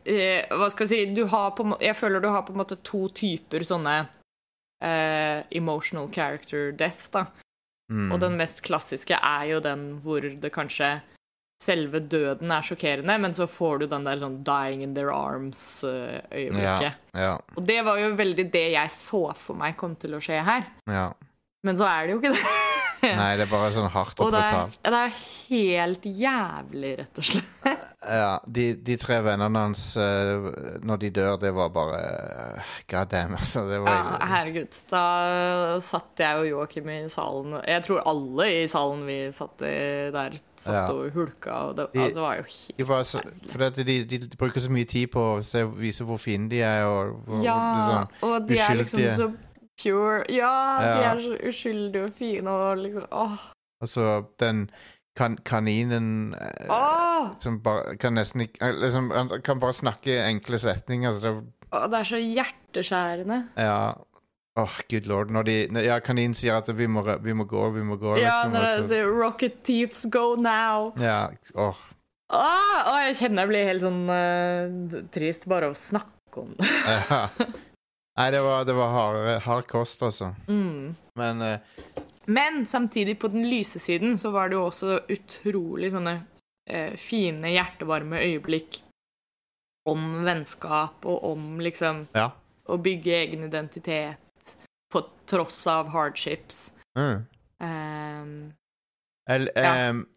eh, 0.04 0.44
Hva 0.52 0.68
skal 0.68 0.84
jeg 0.84 0.90
si 0.90 1.14
du 1.16 1.22
har 1.32 1.54
på, 1.56 1.64
Jeg 1.80 1.96
føler 1.96 2.20
du 2.20 2.28
har 2.28 2.44
på 2.44 2.52
en 2.52 2.60
måte 2.60 2.76
to 2.84 3.06
typer 3.16 3.64
sånne 3.64 3.94
eh, 4.84 5.46
emotional 5.56 6.10
character 6.12 6.74
death, 6.76 7.08
da. 7.14 7.24
Mm. 7.90 8.10
Og 8.12 8.20
den 8.22 8.36
mest 8.36 8.60
klassiske 8.66 9.16
er 9.16 9.48
jo 9.48 9.62
den 9.64 9.94
hvor 10.04 10.22
det 10.22 10.52
kanskje 10.54 10.98
Selve 11.60 12.00
døden 12.00 12.52
er 12.54 12.64
sjokkerende, 12.64 13.18
men 13.20 13.34
så 13.36 13.44
får 13.50 13.82
du 13.82 13.86
den 13.90 14.06
der 14.08 14.20
sånn 14.22 14.38
'dying 14.44 14.80
in 14.86 14.94
their 14.96 15.12
arms'-øyeblikket. 15.12 16.86
ja. 16.88 16.92
ja. 17.12 17.34
Og 17.56 17.66
det 17.68 17.82
var 17.84 18.00
jo 18.00 18.14
veldig 18.16 18.46
det 18.52 18.66
jeg 18.72 18.94
så 18.96 19.26
for 19.36 19.60
meg 19.60 19.76
kom 19.76 19.96
til 20.00 20.16
å 20.16 20.22
skje 20.24 20.40
her. 20.44 20.70
ja. 20.88 21.10
Men 21.62 21.76
så 21.76 21.84
er 21.84 22.06
det 22.06 22.14
jo 22.14 22.20
ikke 22.22 22.32
det. 22.32 22.69
Nei, 23.20 23.30
det 23.38 23.46
er 23.46 23.50
bare 23.50 23.70
sånn 23.74 23.88
hardt 23.94 24.18
og 24.20 24.26
Og 24.26 24.32
det 24.34 24.40
brutalt. 24.44 24.78
det 24.84 24.98
er 25.00 25.14
helt 25.50 26.04
jævlig, 26.04 26.90
rett 27.00 27.20
og 27.22 27.28
slett. 27.30 27.46
Ja, 28.00 28.38
de, 28.48 28.62
de 28.80 28.94
tre 28.96 29.18
vennene 29.22 29.60
hans 29.60 29.82
eh, 30.00 30.46
når 30.88 31.00
de 31.02 31.10
dør, 31.18 31.34
det 31.42 31.50
var 31.52 31.68
bare 31.74 31.98
uh, 32.56 32.70
God 32.88 33.10
damn, 33.12 33.34
altså. 33.36 33.66
Det 33.68 33.76
var, 33.84 33.90
Ja, 33.92 34.14
herregud. 34.30 34.78
Da 34.88 35.02
satt 35.84 36.22
jeg 36.24 36.38
og 36.40 36.48
Joakim 36.48 36.88
i 36.94 36.96
salen 37.12 37.58
Jeg 37.68 37.84
tror 37.84 38.00
alle 38.08 38.46
i 38.62 38.62
salen 38.72 39.04
vi 39.08 39.18
satt 39.36 39.66
i 39.68 39.74
der, 40.16 40.38
satt 40.56 40.74
Ja. 40.78 40.86
og 40.94 41.12
hulka. 41.12 41.58
Og 41.68 41.76
det, 41.76 41.86
De- 41.92 42.00
altså, 42.06 42.14
det 42.16 42.24
var 42.24 42.40
jo 42.40 42.46
helt 42.48 42.78
de, 42.80 42.88
var 42.88 43.04
så, 43.10 43.20
for 43.52 43.68
de, 43.82 43.98
de, 44.14 44.20
bruker 44.40 44.64
så 44.64 44.72
mye 44.72 44.88
tid 44.88 45.12
på 45.12 45.26
å 45.36 45.36
se, 45.44 45.66
vise 45.76 46.08
hvor 46.08 46.18
fine 46.24 46.48
de 46.50 46.64
er. 46.64 46.88
Og, 46.88 47.20
hvor 47.28 47.44
Ja, 47.44 47.58
liksom, 47.76 48.18
og 48.30 48.48
de 48.48 48.58
er 48.64 48.80
liksom 48.80 49.06
så 49.12 49.30
pure. 49.80 50.22
Ja, 50.32 50.52
de 50.84 51.04
er 51.10 51.22
så 51.24 51.36
uskyldige 51.50 52.04
og 52.08 52.14
fine 52.16 52.50
og 52.50 52.82
liksom 52.84 53.06
Åh! 53.10 53.38
Altså, 53.80 53.94
så 54.00 54.24
den 54.42 54.66
kan, 55.16 55.38
kaninen 55.44 56.34
åh, 56.70 57.30
som 57.40 57.58
bare 57.64 57.96
kan 58.00 58.14
nesten 58.14 58.44
ikke 58.44 58.60
eh, 58.68 58.76
liksom, 58.84 59.10
Han 59.10 59.32
kan 59.44 59.60
bare 59.60 59.72
snakke 59.76 60.20
enkle 60.26 60.60
setninger. 60.60 61.12
Så 61.16 61.20
det, 61.26 61.32
oh, 61.72 61.86
det 61.90 61.98
er 62.02 62.08
så 62.12 62.20
hjerteskjærende. 62.20 63.40
ja 63.56 63.80
Åh, 64.58 64.80
good 64.90 65.06
lord. 65.06 65.30
Når 65.30 65.42
de, 65.46 65.54
ja, 65.86 66.00
kaninen 66.02 66.34
sier 66.34 66.58
at 66.58 66.68
vi 66.76 66.88
må, 66.90 67.04
vi 67.22 67.32
må 67.32 67.44
gå, 67.48 67.68
vi 67.70 67.84
må 67.86 67.96
gå, 67.96 68.16
Ja, 68.18 68.42
liksom. 68.50 68.88
det 68.90 68.98
er 68.98 69.06
Rocket 69.08 69.62
Thieves 69.64 70.04
go 70.10 70.34
now. 70.36 70.90
ja, 71.00 71.30
åh. 71.54 71.78
Åh, 72.30 72.98
jeg 73.06 73.16
kjenner 73.18 73.42
jeg 73.46 73.50
blir 73.50 73.66
helt 73.66 73.82
sånn 73.86 74.02
uh, 74.10 74.98
trist 75.14 75.46
bare 75.50 75.70
av 75.70 75.74
å 75.74 75.78
snakke 75.78 76.44
om 76.44 76.52
det. 76.58 76.68
Nei, 78.20 78.28
det 78.34 78.40
var, 78.44 78.64
det 78.68 78.74
var 78.76 78.90
hard, 78.92 79.28
hard 79.46 79.66
kost, 79.70 80.02
altså. 80.04 80.34
Mm. 80.48 80.92
Men 81.16 81.40
uh, 81.40 81.58
Men 82.28 82.66
samtidig, 82.66 83.18
på 83.18 83.30
den 83.32 83.48
lyse 83.48 83.78
siden, 83.78 84.18
så 84.18 84.30
var 84.30 84.50
det 84.50 84.58
jo 84.58 84.66
også 84.66 84.98
utrolig 85.08 85.88
sånne 85.94 86.18
uh, 86.20 86.92
fine, 87.00 87.48
hjertevarme 87.54 88.20
øyeblikk 88.20 88.82
om 89.88 90.20
vennskap 90.26 91.08
og 91.08 91.24
om 91.32 91.62
liksom 91.64 92.04
ja. 92.12 92.28
å 92.68 92.76
bygge 92.76 93.16
egen 93.22 93.48
identitet 93.48 94.54
på 94.92 95.02
tross 95.30 95.62
av 95.70 95.88
hardships. 95.94 96.74
Mm. 96.98 97.24
Ehm, 97.64 98.34
El, 99.30 99.48
Ja. 99.54 99.72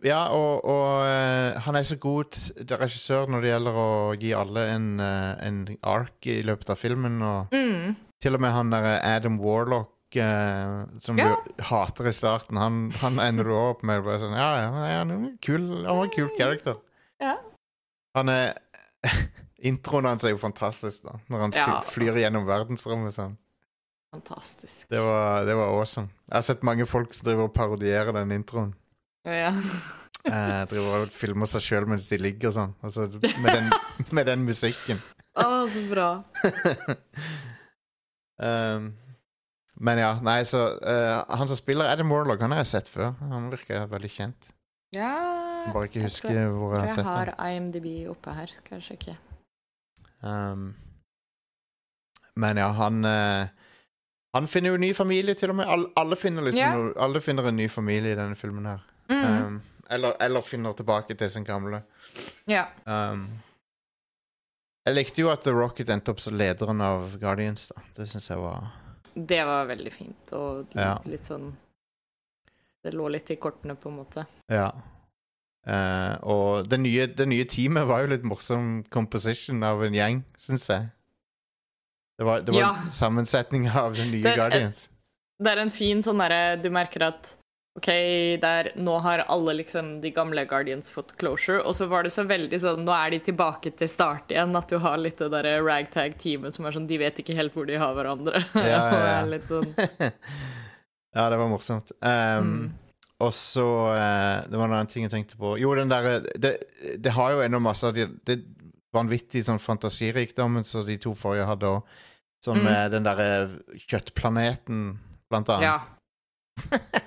ja, 0.08 0.20
og, 0.34 0.64
og 0.66 1.04
uh, 1.06 1.60
han 1.66 1.76
er 1.78 1.86
så 1.86 1.98
god 2.02 2.32
til 2.34 2.78
regissør 2.82 3.28
når 3.30 3.44
det 3.46 3.52
gjelder 3.52 3.76
å 3.78 3.90
gi 4.18 4.32
alle 4.34 4.64
en, 4.74 4.88
uh, 5.04 5.34
en 5.46 5.60
ark 5.86 6.26
i 6.34 6.40
løpet 6.46 6.72
av 6.74 6.80
filmen. 6.82 7.20
Og 7.22 7.54
mm, 7.54 7.94
til 8.24 8.38
og 8.40 8.42
med 8.42 8.56
han 8.56 8.72
der 8.74 8.88
Adam 9.04 9.38
Warlock 9.44 10.18
uh, 10.18 10.88
som 11.04 11.20
Ja. 11.22 11.36
du 11.46 11.64
hater 11.70 12.10
i 12.10 12.16
starten, 12.16 12.58
han, 12.58 12.88
han 13.04 13.20
ender 13.22 13.44
du 13.52 13.54
opp 13.58 13.84
med 13.86 14.02
bare 14.06 14.20
sånn 14.24 14.34
Ja, 14.38 14.50
ja, 14.64 14.74
han 15.04 15.14
en 15.14 15.30
kul, 15.44 15.62
han 15.86 16.00
var 16.02 16.10
en 16.10 16.16
kul 16.18 16.30
character. 16.40 16.80
Ja. 17.22 17.38
Han 18.18 18.30
er 18.34 18.54
Introen 19.64 20.06
hans 20.10 20.26
er 20.28 20.34
jo 20.34 20.42
fantastisk, 20.42 21.06
da. 21.08 21.20
Når 21.32 21.40
han 21.46 21.54
Ja. 21.56 21.80
flyr 21.88 22.18
gjennom 22.20 22.44
verdensrommet 22.50 23.14
sånn. 23.16 23.38
Fantastisk. 24.14 24.90
Det 24.92 25.00
var, 25.02 25.46
det 25.48 25.56
var 25.58 25.72
awesome. 25.74 26.10
Jeg 26.28 26.36
har 26.36 26.44
sett 26.46 26.66
mange 26.68 26.86
folk 26.86 27.14
som 27.16 27.26
driver 27.30 27.48
og 27.48 27.54
parodierer 27.56 28.12
den 28.14 28.34
introen. 28.36 28.74
Ja. 29.26 29.54
Eh, 30.24 30.62
driver 30.72 31.02
og 31.04 31.10
filmer 31.12 31.50
seg 31.52 31.60
sjøl 31.66 31.84
mens 31.92 32.06
de 32.08 32.16
ligger 32.16 32.48
og 32.48 32.54
sånn. 32.56 32.70
Altså, 32.88 33.10
med, 33.44 33.50
den, 33.58 33.66
med 34.16 34.30
den 34.30 34.46
musikken. 34.48 35.02
Å, 35.36 35.66
så 35.68 35.82
bra. 35.90 36.08
Um, 38.44 38.88
men 39.78 40.00
ja, 40.02 40.16
nei, 40.26 40.40
så 40.44 40.64
uh, 40.82 41.38
Han 41.38 41.48
som 41.48 41.56
spiller 41.56 41.86
Adam 41.86 42.10
Warlock, 42.12 42.42
han 42.42 42.52
har 42.52 42.64
jeg 42.64 42.72
sett 42.72 42.90
før. 42.90 43.12
Han 43.30 43.46
virker 43.52 43.86
veldig 43.92 44.10
kjent. 44.10 44.48
Ja 44.94 45.12
Jeg 45.68 45.74
bare 45.74 45.90
ikke 45.90 46.10
tror 46.10 46.56
hvor 46.58 46.74
jeg 46.76 46.82
har 46.82 46.98
Jeg 46.98 47.06
har. 47.06 47.34
IMDb 47.54 47.88
oppe 48.10 48.34
her. 48.34 48.52
Kanskje 48.66 48.98
ikke. 48.98 49.16
Um, 50.26 50.74
men 52.36 52.58
ja, 52.58 52.72
han 52.74 53.06
uh, 53.06 53.46
Han 54.34 54.48
finner 54.48 54.74
jo 54.74 54.82
ny 54.82 54.94
familie, 54.98 55.34
til 55.34 55.54
og 55.54 55.56
med. 55.62 55.70
Alle, 55.70 55.92
alle, 55.96 56.18
finner 56.18 56.42
liksom 56.50 56.64
yeah. 56.64 56.94
alle 56.98 57.22
finner 57.22 57.48
en 57.48 57.56
ny 57.56 57.70
familie 57.70 58.16
i 58.16 58.18
denne 58.18 58.36
filmen 58.36 58.66
her. 58.66 58.82
Mm. 59.10 59.46
Um, 59.46 59.62
eller, 59.90 60.16
eller 60.22 60.42
finner 60.42 60.74
tilbake 60.74 61.16
til 61.18 61.30
sin 61.30 61.44
gamle. 61.44 61.84
ja. 62.48 62.68
Um, 62.86 63.28
jeg 64.86 64.96
likte 64.98 65.22
jo 65.22 65.30
at 65.32 65.44
The 65.46 65.52
Rocket 65.56 65.88
endte 65.90 66.12
opp 66.12 66.20
som 66.20 66.36
lederen 66.36 66.82
av 66.84 67.14
Guardians. 67.20 67.68
da 67.70 67.82
Det 67.96 68.08
syns 68.10 68.28
jeg 68.30 68.38
var 68.38 68.66
Det 69.16 69.46
var 69.46 69.66
veldig 69.70 69.92
fint, 69.94 70.34
og 70.34 70.68
Ja. 70.76 70.98
litt 71.06 71.24
sånn 71.24 71.54
Det 72.84 72.92
lå 72.94 73.08
litt 73.12 73.32
i 73.32 73.36
kortene, 73.38 73.76
på 73.80 73.88
en 73.90 73.96
måte. 74.02 74.26
Ja. 74.52 74.72
Uh, 75.66 76.18
og 76.28 76.68
det 76.68 76.80
nye, 76.82 77.06
det 77.08 77.28
nye 77.32 77.46
teamet 77.46 77.88
var 77.88 78.02
jo 78.04 78.08
litt 78.12 78.24
morsom 78.28 78.84
composition 78.92 79.64
av 79.64 79.82
en 79.86 79.94
gjeng, 79.94 80.24
syns 80.38 80.68
jeg. 80.68 80.90
Det 82.20 82.26
var, 82.26 82.42
det 82.42 82.52
var 82.54 82.60
Ja. 82.62 82.74
en 82.84 82.92
sammensetning 82.92 83.70
av 83.70 83.96
den 83.96 84.12
nye 84.12 84.22
Det- 84.24 84.36
Guardians. 84.36 84.90
Det 85.40 85.52
er 85.52 85.58
en 85.62 85.70
fin 85.70 86.04
sånn 86.04 86.20
derre 86.20 86.62
Du 86.62 86.70
merker 86.70 87.02
at 87.08 87.36
OK, 87.80 87.88
der, 88.42 88.68
nå 88.78 89.00
har 89.02 89.24
alle 89.34 89.56
liksom 89.58 89.96
de 90.04 90.12
gamle 90.14 90.44
Guardians 90.46 90.92
fått 90.94 91.16
closure, 91.18 91.58
og 91.66 91.74
så 91.74 91.88
var 91.90 92.06
det 92.06 92.12
så 92.14 92.22
veldig 92.30 92.60
sånn 92.62 92.84
Nå 92.86 92.94
er 92.94 93.16
de 93.16 93.20
tilbake 93.32 93.72
til 93.80 93.90
start 93.90 94.30
igjen, 94.30 94.54
at 94.60 94.70
du 94.70 94.78
har 94.84 95.00
litt 95.02 95.18
det 95.18 95.32
derre 95.34 95.56
ragtag-teamet 95.66 96.54
som 96.54 96.68
er 96.70 96.76
sånn 96.76 96.86
De 96.92 97.00
vet 97.02 97.18
ikke 97.24 97.34
helt 97.34 97.56
hvor 97.58 97.66
de 97.66 97.80
har 97.82 97.96
hverandre. 97.98 98.44
Ja, 98.54 98.68
ja, 98.68 98.84
ja. 98.94 99.16
er 99.16 99.32
litt 99.32 99.50
sånn 99.50 99.66
ja, 101.18 101.26
det 101.34 101.38
var 101.42 101.50
morsomt. 101.50 101.96
Um, 102.00 102.54
Mm. 102.54 102.64
Og 103.24 103.30
så 103.32 103.64
uh, 103.94 104.44
Det 104.50 104.58
var 104.58 104.66
en 104.68 104.74
annen 104.76 104.90
ting 104.92 105.06
jeg 105.06 105.12
tenkte 105.14 105.38
på. 105.40 105.54
Jo, 105.62 105.72
den 105.78 105.90
derre 105.90 106.18
det, 106.36 106.58
det 107.00 107.14
har 107.16 107.32
jo 107.32 107.42
ennå 107.46 107.62
masse 107.64 107.90
det 107.96 108.38
vanvittig 108.94 109.46
sånn 109.48 109.62
fantasirikdommen 109.64 110.66
som 110.68 110.84
de 110.86 110.98
to 111.02 111.14
forrige 111.18 111.46
hadde 111.50 111.70
òg. 111.70 111.94
Sånn 112.44 112.60
Mm. 112.60 112.66
med 112.68 112.92
den 112.92 113.06
derre 113.08 113.28
kjøttplaneten, 113.88 114.82
blant 115.32 115.50
annet. 115.54 115.64
Ja. 115.64 115.78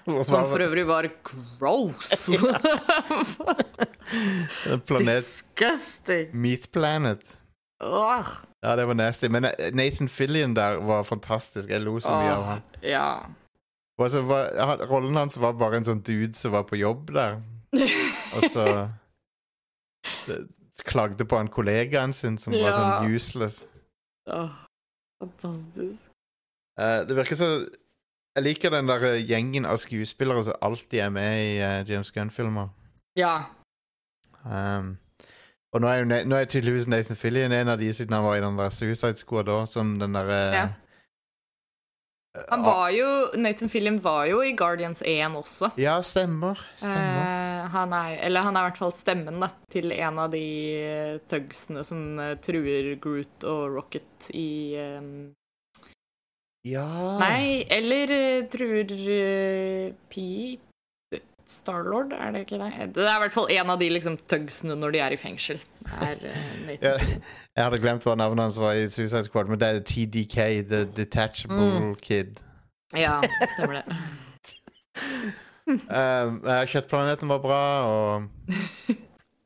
Som 0.06 0.46
for 0.46 0.62
øvrig 0.62 0.85
var 0.87 1.09
gross. 1.26 2.28
planet 4.87 5.24
Disgusting. 5.24 6.30
Meat 6.32 6.70
Planet. 6.72 7.38
Åh. 7.85 8.26
Ja, 8.62 8.76
det 8.76 8.85
var 8.87 8.94
nasty. 8.94 9.28
Men 9.28 9.44
eh, 9.44 9.52
Nathan 9.72 10.09
Fillion 10.09 10.54
der 10.54 10.78
var 10.87 11.02
fantastisk. 11.04 11.70
Jeg 11.70 11.82
lo 11.85 11.98
så 12.00 12.12
mye 12.14 12.32
av 12.35 12.44
han. 12.50 12.62
Ja. 12.82 13.09
Og 13.98 14.11
så 14.12 14.22
var, 14.28 14.52
rollen 14.90 15.16
hans 15.16 15.38
var 15.40 15.56
bare 15.56 15.80
en 15.80 15.87
sånn 15.88 16.02
dude 16.04 16.37
som 16.37 16.52
var 16.52 16.66
på 16.68 16.76
jobb 16.76 17.14
der, 17.16 17.38
og 18.37 18.44
så 18.52 18.64
det- 20.28 20.42
klagde 20.85 21.24
på 21.24 21.38
han 21.40 21.48
kollegaen 21.48 22.12
sin 22.12 22.37
som 22.38 22.52
var 22.52 22.74
sånn 22.76 23.09
useless. 23.16 23.62
Åh, 24.28 24.52
fantastisk. 25.22 26.11
Uh, 26.76 27.00
det 27.09 27.16
virker 27.16 27.38
så 27.40 27.48
Jeg 28.37 28.44
liker 28.44 28.72
den 28.75 28.88
der 28.90 29.05
eh, 29.09 29.22
gjengen 29.25 29.64
av 29.64 29.79
skuespillere 29.81 30.44
som 30.44 30.59
alltid 30.61 31.01
er 31.07 31.12
med 31.12 31.37
i 31.40 31.53
uh, 31.57 31.81
James 31.88 32.12
Gunn-filmer. 32.12 32.68
Ja. 33.16 33.46
Um, 34.44 34.99
og 35.72 35.81
nå 35.81 35.88
er, 35.88 36.03
jo, 36.03 36.09
nå 36.29 36.37
er 36.37 36.51
tydeligvis 36.51 36.88
Nathan 36.88 37.16
Fillion 37.16 37.53
en 37.53 37.72
av 37.72 37.81
de 37.81 37.88
siden 37.96 38.12
han 38.12 38.25
var 38.25 38.37
i 38.37 38.42
den 38.44 38.59
der 38.61 38.72
Suicide 38.72 39.16
Squad 39.16 39.49
òg, 39.49 39.64
som 39.72 39.96
den 40.01 40.18
derre 40.18 40.42
Ja. 40.55 40.66
Han 42.51 42.61
var 42.61 42.90
jo 42.92 43.07
Nathan 43.40 43.70
Fillion 43.72 43.96
var 44.05 44.27
jo 44.29 44.42
i 44.44 44.53
Guardians 44.53 45.01
1 45.01 45.38
også. 45.38 45.70
Ja, 45.81 45.94
stemmer. 46.05 46.61
Stemmer. 46.77 47.22
Eh, 47.25 47.70
han 47.72 47.94
er, 47.96 48.18
eller 48.27 48.44
han 48.44 48.57
er 48.57 48.66
i 48.66 48.68
hvert 48.68 48.81
fall 48.83 48.92
stemmen 48.92 49.40
da, 49.40 49.49
til 49.72 49.94
en 49.96 50.20
av 50.20 50.29
de 50.35 50.44
eh, 50.77 51.16
thugsene 51.33 51.85
som 51.88 52.20
eh, 52.20 52.35
truer 52.44 52.92
Groot 53.01 53.49
og 53.49 53.79
Rocket 53.79 54.29
i 54.37 54.51
eh, 54.77 55.01
ja 56.66 56.87
Nei, 57.20 57.62
eller 57.70 58.11
eh, 58.16 58.44
truer 58.50 58.90
uh, 58.90 59.92
Pete 60.11 60.62
Starlord, 61.46 62.11
er 62.16 62.33
det 62.35 62.40
ikke 62.42 62.59
det? 62.59 62.70
Det 62.96 63.05
er 63.07 63.20
i 63.20 63.22
hvert 63.22 63.35
fall 63.37 63.50
en 63.55 63.70
av 63.70 63.79
de 63.79 63.87
liksom, 63.94 64.16
thugsene 64.18 64.74
når 64.81 64.96
de 64.96 64.98
er 65.05 65.14
i 65.14 65.18
fengsel. 65.20 65.61
Er, 66.02 66.16
uh, 66.26 66.72
Ja, 66.83 66.96
jeg 66.98 67.62
hadde 67.68 67.79
glemt 67.85 68.02
hva 68.09 68.16
navnet 68.18 68.48
hans 68.48 68.59
var 68.59 68.74
i 68.74 68.88
Suicide 68.90 69.29
Squad, 69.29 69.46
men 69.52 69.61
det 69.62 69.68
er 69.70 69.85
TDK, 69.87 70.38
The 70.72 70.81
Detachable 70.96 71.68
Mm. 71.85 71.92
Kid. 72.02 72.40
ja, 72.98 73.20
stemmer 73.55 73.79
det. 73.79 74.00
Um, 75.66 75.81
eh, 76.46 76.62
Kjøttplaneten 76.70 77.31
var 77.31 77.40
bra, 77.42 77.61
og 77.87 78.26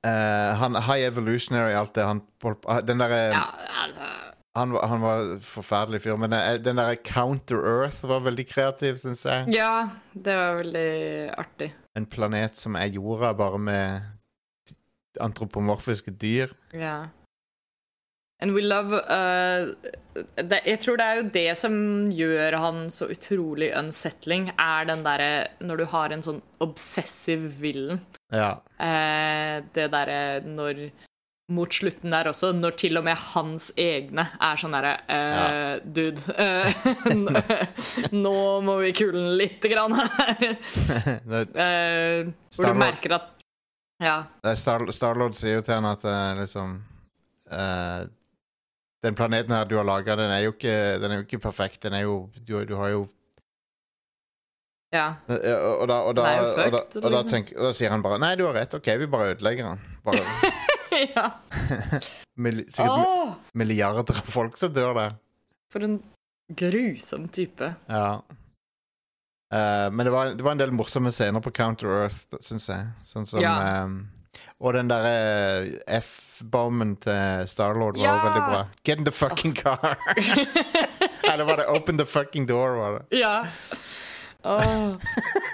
uh, 0.05 0.51
han, 0.61 0.77
High 0.85 1.07
Evolutionary, 1.09 1.73
alt 1.77 1.95
det 1.97 2.05
han 2.05 2.21
holdt 2.45 2.61
på- 2.65 2.81
Den 2.89 3.01
derre 3.01 3.21
Ja, 3.33 3.45
altså, 3.85 4.11
han, 4.59 4.75
han 4.75 5.01
var 5.01 5.21
en 5.23 5.43
forferdelig 5.45 6.03
fyr, 6.03 6.17
men 6.19 6.35
eh, 6.35 6.57
den 6.63 6.81
derre 6.81 6.99
Counter 7.07 7.61
Earth 7.61 8.03
var 8.11 8.25
veldig 8.27 8.47
kreativ, 8.51 8.99
syns 9.03 9.23
jeg. 9.27 9.53
ja, 9.55 9.91
det 10.13 10.35
var 10.37 10.59
veldig 10.63 10.91
artig. 11.39 11.71
En 11.99 12.09
planet 12.11 12.59
som 12.59 12.79
er 12.79 12.91
jorda, 12.91 13.33
bare 13.39 13.61
med 13.63 14.11
antropomorfiske 15.21 16.15
dyr. 16.19 16.53
Ja. 16.75 17.11
And 18.41 18.55
we 18.57 18.63
love 18.65 18.97
uh, 18.97 19.69
det, 20.41 20.61
Jeg 20.65 20.81
tror 20.81 20.97
det 20.97 21.07
er 21.07 21.19
jo 21.19 21.25
det 21.35 21.51
som 21.61 21.75
gjør 22.09 22.57
han 22.63 22.79
så 22.93 23.11
utrolig 23.13 23.69
unsettling, 23.77 24.49
er 24.57 24.87
den 24.89 25.03
derre 25.05 25.51
Når 25.61 25.83
du 25.83 25.85
har 25.93 26.15
en 26.15 26.25
sånn 26.25 26.41
obsessive 26.65 27.51
villain. 27.61 28.01
Ja. 28.33 28.55
Uh, 28.81 29.61
det 29.77 29.91
derre 29.93 30.41
når 30.47 30.87
Mot 31.51 31.73
slutten 31.75 32.13
der 32.15 32.29
også, 32.31 32.53
når 32.55 32.77
til 32.79 32.99
og 33.01 33.03
med 33.09 33.19
hans 33.33 33.73
egne 33.81 34.23
er 34.39 34.61
sånn 34.61 34.75
derre 34.77 34.93
eh, 35.11 35.81
Dude, 35.83 36.23
eh, 36.39 36.85
nå 38.25 38.35
må 38.63 38.77
vi 38.85 38.93
kulen 38.95 39.33
lite 39.41 39.71
grann 39.73 39.97
her. 39.99 40.47
Eh, 41.67 42.31
hvor 42.55 42.71
du 42.71 42.79
merker 42.79 43.17
at 43.19 43.29
Ja. 44.01 44.15
er 44.47 44.55
Star 44.57 44.87
Starlord 44.95 45.35
sier 45.37 45.59
jo 45.59 45.65
til 45.67 45.75
han 45.81 45.89
at 45.91 46.05
eh, 46.09 46.39
liksom 46.39 46.77
eh, 47.51 48.07
Den 49.05 49.17
planeten 49.19 49.53
her 49.57 49.67
du 49.69 49.75
har 49.81 49.85
laga, 49.89 50.15
den 50.17 50.31
er 50.31 50.45
jo 50.47 50.55
ikke 50.55 50.77
Den 51.03 51.11
er 51.11 51.21
jo 51.21 51.27
ikke 51.27 51.43
perfekt. 51.51 51.83
Den 51.83 51.99
er 51.99 52.07
jo 52.07 52.29
Du, 52.39 52.55
du 52.65 52.77
har 52.79 52.95
jo 52.95 53.09
ja. 54.95 55.09
Eh, 55.29 55.55
Og 55.81 55.87
da, 55.91 56.01
og 56.07 56.17
da, 56.19 56.23
Den 56.23 56.31
er 56.31 56.41
og 56.67 56.73
da, 56.73 56.79
og 56.79 57.03
da, 57.03 57.11
liksom. 57.19 57.31
tenk, 57.35 57.53
og 57.59 57.69
da 57.69 57.73
sier 57.79 57.93
han 57.95 58.03
bare 58.07 58.19
Nei, 58.23 58.33
du 58.41 58.47
har 58.49 58.57
rett. 58.59 58.75
OK, 58.75 58.89
vi 59.03 59.07
bare 59.11 59.35
ødelegger 59.35 59.69
den. 59.75 59.85
Bare 60.07 60.25
ja. 61.17 61.27
sikkert 62.69 63.07
oh! 63.07 63.35
Milliarder 63.55 64.21
av 64.23 64.29
folk 64.31 64.57
som 64.61 64.73
dør 64.75 64.95
der. 64.99 65.17
for 65.73 65.85
en 65.87 65.99
grusom 66.51 67.29
type. 67.31 67.75
Ja. 67.89 68.21
Uh, 69.55 69.89
men 69.91 70.07
det 70.07 70.13
var, 70.15 70.33
det 70.39 70.45
var 70.47 70.53
en 70.55 70.59
del 70.63 70.73
morsomme 70.75 71.11
scener 71.15 71.43
på 71.43 71.51
Counter 71.55 71.91
Earth, 72.05 72.25
syns 72.43 72.69
jeg. 72.71 72.87
Sånn 73.07 73.27
som 73.27 73.41
Ja. 73.43 73.83
um, 73.85 74.09
Og 74.61 74.75
den 74.77 74.87
derre 74.91 75.81
F-bomben 75.89 76.93
til 77.03 77.49
Starlord 77.51 77.97
var 77.99 78.05
Ja. 78.05 78.13
jo 78.15 78.29
veldig 78.29 78.43
bra. 78.51 78.61
Get 78.85 78.99
in 78.99 79.05
the 79.05 79.11
fucking 79.13 79.55
car! 79.55 79.97
Eller 81.31 81.45
var 81.45 81.57
det 81.57 81.67
Open 81.69 81.99
the 81.99 82.07
fucking 82.07 82.47
door? 82.47 82.77
var 82.79 82.99
det 82.99 83.19
ja. 83.19 83.45
Oh. 84.45 84.95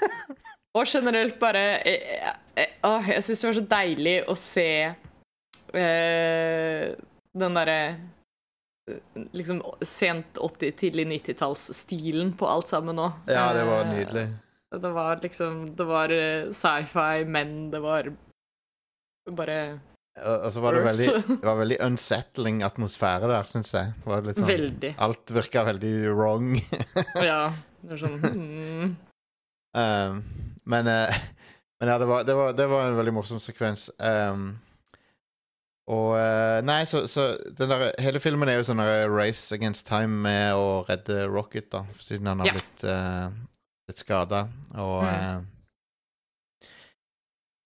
Og 0.76 0.86
generelt 0.86 1.38
bare 1.40 1.58
Jeg, 1.58 2.00
jeg, 2.06 2.34
jeg, 2.56 2.68
Jeg 3.08 3.22
syns 3.24 3.40
det 3.40 3.48
var 3.48 3.56
så 3.56 3.64
deilig 3.70 4.16
å 4.28 4.36
se 4.38 4.68
eh, 5.74 6.94
den 7.36 7.56
derre 7.58 7.78
eh, 7.88 9.00
Liksom 9.34 9.62
sent 9.82 10.38
80-, 10.38 10.76
tidlig 10.78 11.06
90-tallsstilen 11.10 12.36
på 12.38 12.46
alt 12.46 12.70
sammen 12.70 13.00
òg. 13.02 13.16
Ja, 13.26 13.48
det 13.56 13.64
var 13.66 13.84
Eh, 13.84 13.94
nydelig. 13.94 14.26
Det 14.76 14.90
var 14.92 15.20
liksom 15.22 15.76
Det 15.76 15.84
var 15.88 16.12
eh, 16.14 16.50
sci-fi, 16.50 17.24
men 17.24 17.70
det 17.70 17.80
var 17.80 18.12
bare 19.30 19.80
Og 20.22 20.52
så 20.52 20.60
var 20.60 20.74
det 20.74 20.84
veldig, 20.84 21.08
det 21.40 21.46
var 21.46 21.58
veldig 21.58 21.80
unsettling 21.86 22.62
atmosfære 22.62 23.28
der, 23.28 23.48
syns 23.50 23.74
jeg. 23.74 23.96
Sånn, 24.04 24.46
Veldig. 24.48 24.94
Alt 24.98 25.34
virka 25.34 25.64
veldig 25.66 25.96
wrong. 26.14 26.54
Ja. 27.20 27.50
Det 27.82 27.98
er 27.98 28.00
sånn 28.00 28.22
mm. 28.36 28.94
Um, 29.76 30.22
men, 30.64 30.88
uh, 30.88 31.12
men 31.80 31.90
ja, 31.90 31.98
det 32.00 32.06
var, 32.08 32.24
det, 32.24 32.34
var, 32.34 32.54
det 32.56 32.66
var 32.70 32.86
en 32.88 32.96
veldig 32.96 33.12
morsom 33.12 33.40
sekvens. 33.42 33.90
Um, 34.00 34.54
og 35.86 36.16
eh, 36.18 36.60
Nei, 36.66 36.80
så, 36.90 37.04
så 37.06 37.28
den 37.58 37.70
der, 37.70 37.92
hele 38.02 38.18
filmen 38.22 38.48
er 38.50 38.56
jo 38.58 38.64
sånn 38.66 38.80
race 39.12 39.54
against 39.54 39.86
time 39.86 40.18
med 40.24 40.54
å 40.58 40.84
redde 40.88 41.26
Rocket, 41.30 41.68
da, 41.70 41.84
siden 42.00 42.26
han 42.26 42.40
har 42.42 42.50
Ja. 42.50 42.56
blitt, 42.58 42.84
uh, 42.84 43.30
blitt 43.86 44.02
skada. 44.02 44.48
Og 44.74 45.02
Mm. 45.06 45.12
uh, 45.12 45.52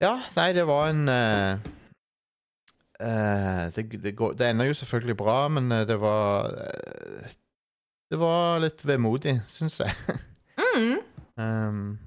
Ja, 0.01 0.15
nei, 0.35 0.47
det 0.57 0.63
var 0.65 0.87
en 0.89 1.03
uh, 1.09 1.57
det, 3.75 3.83
det, 4.03 4.15
går, 4.17 4.33
det 4.37 4.47
ender 4.49 4.65
jo 4.69 4.73
selvfølgelig 4.77 5.17
bra, 5.17 5.47
men 5.49 5.69
det 5.69 5.97
var 6.01 6.49
Det 8.11 8.19
var 8.19 8.59
litt 8.61 8.81
vemodig, 8.85 9.37
syns 9.49 9.79
jeg. 9.81 9.93
Mm. 10.57 10.99
Um, 11.41 11.97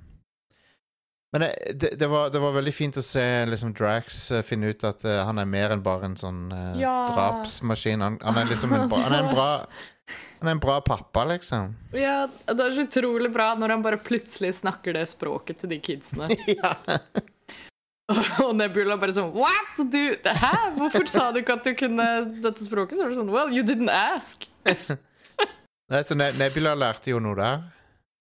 men 1.35 1.43
det, 1.43 1.55
det, 1.75 1.89
det, 1.99 2.07
var, 2.07 2.29
det 2.31 2.39
var 2.39 2.53
veldig 2.55 2.73
fint 2.75 2.97
å 3.01 3.03
se 3.03 3.23
liksom, 3.51 3.73
Drax 3.75 4.19
eh, 4.31 4.43
finne 4.47 4.69
ut 4.71 4.85
at 4.87 5.03
uh, 5.03 5.25
han 5.27 5.41
er 5.43 5.49
mer 5.51 5.73
enn 5.75 5.81
bare 5.83 6.07
en 6.07 6.15
sånn 6.15 6.45
uh, 6.55 6.77
Ja. 6.79 6.93
drapsmaskin. 7.11 8.05
Han, 8.07 8.21
han 8.23 8.39
er 8.39 8.47
liksom 8.53 8.71
en 8.77 8.87
bra, 8.93 9.01
han 9.03 9.17
er 9.17 9.25
en 9.27 9.35
bra 9.35 9.49
Han 10.39 10.47
er 10.47 10.53
en 10.55 10.63
bra 10.63 10.77
pappa, 10.87 11.25
liksom. 11.33 11.73
Ja, 11.97 12.29
det 12.47 12.55
er 12.69 12.77
så 12.77 12.85
utrolig 12.87 13.33
bra 13.35 13.49
når 13.59 13.75
han 13.75 13.83
bare 13.83 13.99
plutselig 13.99 14.53
snakker 14.61 14.95
det 14.95 15.09
språket 15.11 15.59
til 15.65 15.75
de 15.75 15.81
kidsene. 15.83 16.29
ja. 16.55 16.71
Og 18.45 18.53
Nebula 18.55 18.95
bare 19.01 19.15
sånn 19.17 19.33
What? 19.35 19.79
Du, 19.91 20.03
hæ? 20.23 20.53
Hvorfor 20.79 21.09
sa 21.11 21.31
du 21.35 21.41
ikke 21.43 21.57
at 21.59 21.67
du 21.67 21.73
kunne 21.83 22.09
dette 22.45 22.63
språket? 22.63 22.99
Så 23.01 23.07
var 23.09 23.11
det 23.15 23.19
sånn 23.19 23.33
Well, 23.35 23.51
you 23.51 23.67
didn't 23.67 23.91
ask. 23.91 24.47
Nei, 25.91 26.05
så 26.07 26.15
Ne- 26.15 26.35
Nebula 26.39 26.77
lærte 26.79 27.11
jo 27.11 27.19
noe 27.25 27.35
der. 27.41 27.65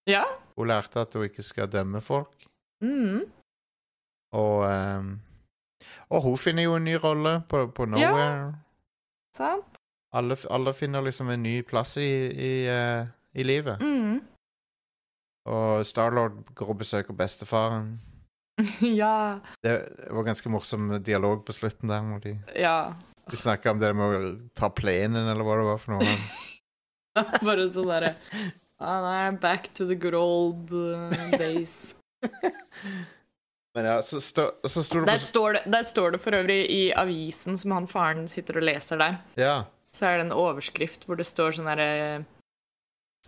Ja. 0.09 0.23
Hun 0.57 0.71
lærte 0.73 1.03
at 1.05 1.13
hun 1.13 1.27
ikke 1.29 1.45
skal 1.45 1.69
dømme 1.71 2.01
folk. 2.03 2.42
Mm. 2.83 3.23
Og 4.33 4.65
um, 4.67 5.13
Og 6.09 6.21
hun 6.21 6.37
finner 6.37 6.63
jo 6.67 6.75
en 6.75 6.85
ny 6.85 6.95
rolle 6.99 7.41
på, 7.49 7.67
på 7.75 7.85
Nowhere. 7.89 8.53
Sant? 9.37 9.79
Alle, 10.13 10.37
alle 10.53 10.73
finner 10.77 11.01
liksom 11.01 11.29
en 11.33 11.43
ny 11.43 11.61
plass 11.65 11.95
i, 11.97 12.09
i, 12.29 12.53
uh, 12.69 13.07
i 13.33 13.43
livet. 13.43 13.81
Mm. 13.81 14.19
Og 15.49 15.85
Starlord 15.85 16.43
går 16.55 16.69
og 16.69 16.77
besøker 16.83 17.13
bestefaren. 17.17 17.95
ja. 19.01 19.39
Det 19.65 19.73
var 20.11 20.23
ganske 20.27 20.49
morsom 20.53 20.91
dialog 21.03 21.41
på 21.45 21.55
slutten 21.57 21.89
der. 21.89 22.01
Når 22.05 22.19
de, 22.27 22.35
Ja. 22.55 22.93
de 23.31 23.37
snakka 23.39 23.71
om 23.71 23.79
det 23.81 23.89
med 23.95 24.05
å 24.19 24.31
ta 24.55 24.69
plenen, 24.69 25.27
eller 25.31 25.43
hva 25.43 25.57
det 25.57 25.65
var 25.71 25.81
for 25.81 25.97
noe. 25.97 26.15
Bare 27.47 27.67
sånn 27.69 27.89
derre 27.89 28.15
ah, 28.81 29.01
nei, 29.05 29.37
Back 29.37 29.67
to 29.77 29.85
the 29.85 29.95
good 29.95 30.15
old 30.17 30.71
uh, 30.71 31.09
days. 31.37 31.93
Men 33.75 33.85
ja, 33.89 33.95
så, 34.05 34.19
stå, 34.21 34.51
så 34.69 34.83
står 34.85 35.01
det 35.05 35.13
Der 35.15 35.23
står 35.25 35.53
det, 35.57 35.61
der 35.73 35.83
står 35.89 36.11
det 36.13 36.19
for 36.21 36.35
øvrig 36.37 36.59
i 36.69 36.81
avisen 36.93 37.57
som 37.57 37.71
han 37.73 37.87
faren 37.89 38.27
sitter 38.29 38.59
og 38.61 38.67
leser 38.67 38.99
der, 39.01 39.15
Ja. 39.39 39.55
så 39.93 40.05
er 40.11 40.17
det 40.19 40.27
en 40.27 40.35
overskrift 40.37 41.07
hvor 41.07 41.17
det 41.17 41.25
står 41.25 41.55
sånn 41.57 41.69
herre 41.71 41.87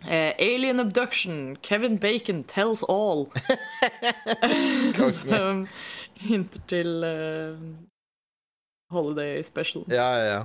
eh, 0.06 0.32
Alien 0.38 0.78
abduction. 0.80 1.56
Kevin 1.66 1.98
Bacon 1.98 2.44
tells 2.44 2.84
all. 2.86 3.26
Som 5.18 5.66
hinter 6.14 6.62
til 6.70 7.02
eh, 7.04 7.58
Holiday 8.94 9.42
Special. 9.42 9.82
ja, 9.90 10.10
ja, 10.18 10.26
ja. 10.30 10.44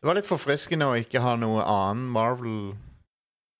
Det 0.00 0.08
var 0.08 0.16
litt 0.16 0.28
forfriskende 0.28 0.86
å 0.88 0.94
ikke 0.96 1.20
ha 1.20 1.34
noe 1.36 1.60
annen 1.64 2.06
Marvel 2.12 2.74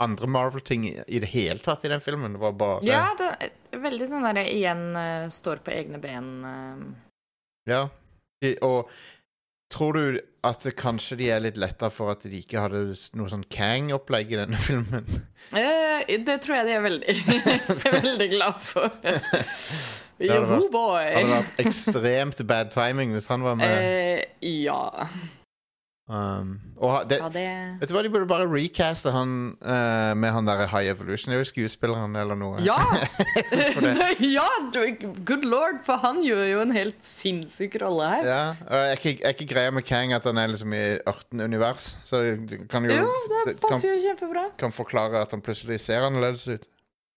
Andre 0.01 0.29
Marvel-ting 0.31 0.89
i, 0.89 0.97
i 1.07 1.21
det 1.23 1.31
hele 1.35 1.61
tatt 1.63 1.85
i 1.85 1.93
den 1.93 2.03
filmen. 2.05 2.35
Det 2.37 2.43
var 2.43 2.57
bare 2.59 2.81
Ja, 2.89 3.05
det 3.19 3.31
er 3.39 3.85
veldig 3.85 4.09
sånn 4.11 4.27
der 4.27 4.43
igjen 4.43 4.91
uh, 4.97 5.29
står 5.33 5.63
på 5.65 5.75
egne 5.77 6.01
ben. 6.03 6.31
Uh. 6.45 6.85
Ja. 7.69 7.87
De, 8.41 8.55
og 8.65 8.91
tror 9.71 9.97
du 9.99 10.21
at 10.47 10.65
kanskje 10.79 11.19
de 11.21 11.29
er 11.31 11.43
litt 11.45 11.59
letta 11.61 11.91
for 11.93 12.15
at 12.15 12.25
de 12.25 12.41
ikke 12.41 12.63
hadde 12.65 12.83
noe 13.19 13.31
sånn 13.31 13.45
Kang-opplegg 13.53 14.33
i 14.33 14.39
denne 14.41 14.61
filmen? 14.69 15.09
Uh, 15.53 16.01
det 16.09 16.39
tror 16.45 16.61
jeg 16.61 16.71
de 16.71 16.79
er 16.79 16.87
veldig, 16.87 17.17
veldig 18.01 18.31
glad 18.37 18.63
for. 18.65 18.89
Joho, 20.31 20.67
boy! 20.73 21.05
Det 21.05 21.21
hadde 21.21 21.37
vært 21.37 21.61
ekstremt 21.65 22.43
bad 22.49 22.73
timing 22.75 23.15
hvis 23.17 23.29
han 23.31 23.45
var 23.45 23.57
med. 23.61 24.27
Ja. 24.45 25.09
Um, 26.11 26.57
og 26.83 27.05
det, 27.07 27.21
ja, 27.21 27.29
det 27.31 27.43
vet 27.79 27.87
du 27.87 27.95
hva, 27.95 28.01
de 28.03 28.09
burde 28.11 28.27
bare 28.27 28.47
recaste 28.51 29.13
han 29.15 29.35
uh, 29.63 30.11
med 30.19 30.33
han 30.35 30.49
der 30.49 30.65
High 30.73 30.89
Evolution. 30.91 31.31
Det 31.31 31.37
er 31.37 31.45
jo 31.45 31.49
skuespilleren 31.53 32.17
eller 32.19 32.35
noe. 32.41 32.59
Ja! 32.67 32.81
Ja! 34.19 34.49
du- 34.75 35.13
Good 35.29 35.45
lord, 35.47 35.85
for 35.87 36.01
han 36.03 36.19
gjør 36.25 36.43
jo 36.51 36.61
en 36.65 36.75
helt 36.75 36.99
sinnssyk 37.07 37.77
rolle 37.83 38.09
her. 38.17 38.27
Ja, 38.27 38.41
og 38.67 38.75
er 38.89 38.97
ikke, 38.99 39.15
ikke 39.31 39.47
greia 39.53 39.71
med 39.77 39.87
Kang 39.87 40.13
at 40.17 40.27
han 40.27 40.41
er 40.43 40.51
liksom 40.51 40.75
i 40.75 40.83
18 41.07 41.41
univers? 41.47 41.93
Så 42.05 42.25
det 42.49 42.59
kan 42.73 42.85
jo 42.91 42.97
Jo, 43.05 43.07
det 43.31 43.41
det 43.53 43.55
kan, 43.61 43.69
passer 43.71 43.95
jo 43.95 44.03
kjempebra. 44.09 44.49
kan 44.59 44.75
forklare 44.75 45.23
at 45.23 45.31
han 45.37 45.43
plutselig 45.47 45.79
ser 45.87 46.03
annerledes 46.09 46.49
ut. 46.51 46.67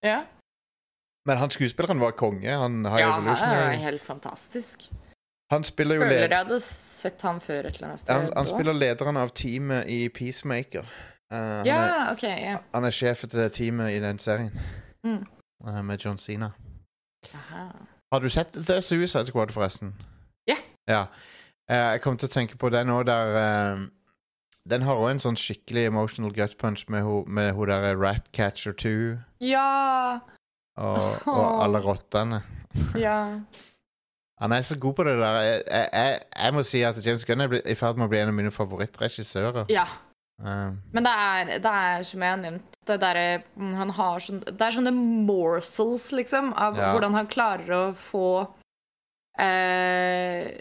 Ja, 0.05 0.21
Men 1.25 1.37
han 1.39 1.49
skuespilleren 1.49 2.01
var 2.03 2.11
konge. 2.19 2.51
Han 2.51 2.83
High 2.85 2.99
ja 2.99 3.13
Evolutionary. 3.17 3.73
er 3.73 3.83
helt 3.89 4.01
fantastisk. 4.03 4.89
Han 5.53 5.63
spiller 5.67 5.99
jo 5.99 6.03
Føler 6.05 6.23
jeg 6.23 6.37
hadde 6.37 6.59
sett 6.65 7.21
han 7.27 7.39
før 7.43 7.67
et 7.69 7.75
eller 7.77 7.91
annet 7.91 8.01
sted. 8.01 8.13
han, 8.13 8.29
han 8.35 8.49
spiller 8.49 8.73
lederen 8.77 9.19
av 9.21 9.33
teamet 9.37 9.89
i 9.91 9.99
Peacemaker. 10.13 10.87
Uh, 11.33 11.37
han, 11.37 11.67
er, 11.67 11.69
Ja, 11.69 12.11
OK. 12.13 12.23
Ja. 12.23 12.57
han 12.73 12.87
er 12.89 12.95
sjef 12.95 13.25
til 13.29 13.49
teamet 13.53 13.95
i 13.97 13.99
den 14.03 14.19
serien. 14.23 14.53
Mm. 15.05 15.21
Uh, 15.65 15.81
med 15.85 16.01
John 16.05 16.17
Cena. 16.17 16.51
Aha. 17.33 17.67
Har 18.13 18.19
du 18.21 18.29
sett 18.29 18.53
The 18.53 18.81
Suicide 18.81 19.25
Squad, 19.29 19.51
forresten? 19.53 19.93
Ja. 20.47 20.57
ja. 20.89 21.05
Uh, 21.71 21.75
jeg 21.95 22.01
kom 22.03 22.17
til 22.17 22.29
å 22.29 22.33
tenke 22.33 22.57
på 22.57 22.69
den 22.73 22.89
òg, 22.93 23.05
der 23.09 23.87
Den 24.69 24.81
har 24.87 24.95
òg 24.95 25.09
en 25.11 25.19
sånn 25.19 25.35
skikkelig 25.35 25.89
emotional 25.89 26.31
gut 26.33 26.57
punch 26.57 26.85
med 26.87 27.03
hun 27.03 27.39
ho, 27.57 27.65
derre 27.67 27.95
Ratcatcher 27.99 28.71
2 28.79 28.93
Ja! 29.43 30.19
og, 30.79 31.27
og 31.27 31.63
alle 31.63 31.81
rottene. 31.83 32.41
Ja. 32.97 33.17
Han 34.41 34.51
er 34.51 34.61
så 34.65 34.75
god 34.79 34.95
på 34.97 35.03
det 35.07 35.13
der. 35.19 35.35
Jeg, 35.45 35.61
jeg, 35.67 35.89
jeg, 35.93 36.21
jeg 36.43 36.53
må 36.53 36.63
si 36.63 36.81
at 36.83 36.97
James 37.05 37.25
Gunn 37.25 37.41
er 37.45 37.53
i 37.69 37.75
ferd 37.77 37.99
med 37.99 38.07
å 38.07 38.11
bli 38.11 38.19
en 38.23 38.31
av 38.33 38.35
mine 38.39 38.51
favorittregissører. 38.51 39.65
ja. 39.69 39.85
Um. 40.43 40.79
Men 40.91 41.05
det 41.05 41.11
er, 41.13 41.49
det 41.61 41.71
er 41.71 42.03
som 42.09 42.23
jeg 42.25 42.33
har 42.33 42.39
nevnt 42.41 42.77
det, 42.89 42.95
derre, 42.99 43.43
mm, 43.55 43.73
han 43.77 43.91
har 43.93 44.19
sånn, 44.19 44.39
det 44.43 44.65
er 44.65 44.73
sånne 44.75 44.91
morsels, 45.29 46.07
liksom, 46.17 46.49
av 46.57 46.75
Ja. 46.75 46.89
hvordan 46.91 47.13
han 47.13 47.27
klarer 47.29 47.69
å 47.77 47.83
få 47.95 48.47
eh, 49.39 50.57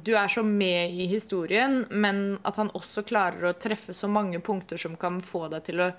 Du 0.00 0.14
er 0.16 0.28
så 0.32 0.42
med 0.42 0.94
i 0.96 1.06
historien, 1.10 1.82
men 1.90 2.38
at 2.48 2.56
han 2.56 2.70
også 2.72 3.04
klarer 3.06 3.50
å 3.50 3.58
treffe 3.60 3.92
så 3.94 4.08
mange 4.08 4.40
punkter 4.40 4.80
som 4.80 4.96
kan 4.96 5.20
få 5.20 5.48
deg 5.52 5.66
til 5.68 5.84
å 5.84 5.90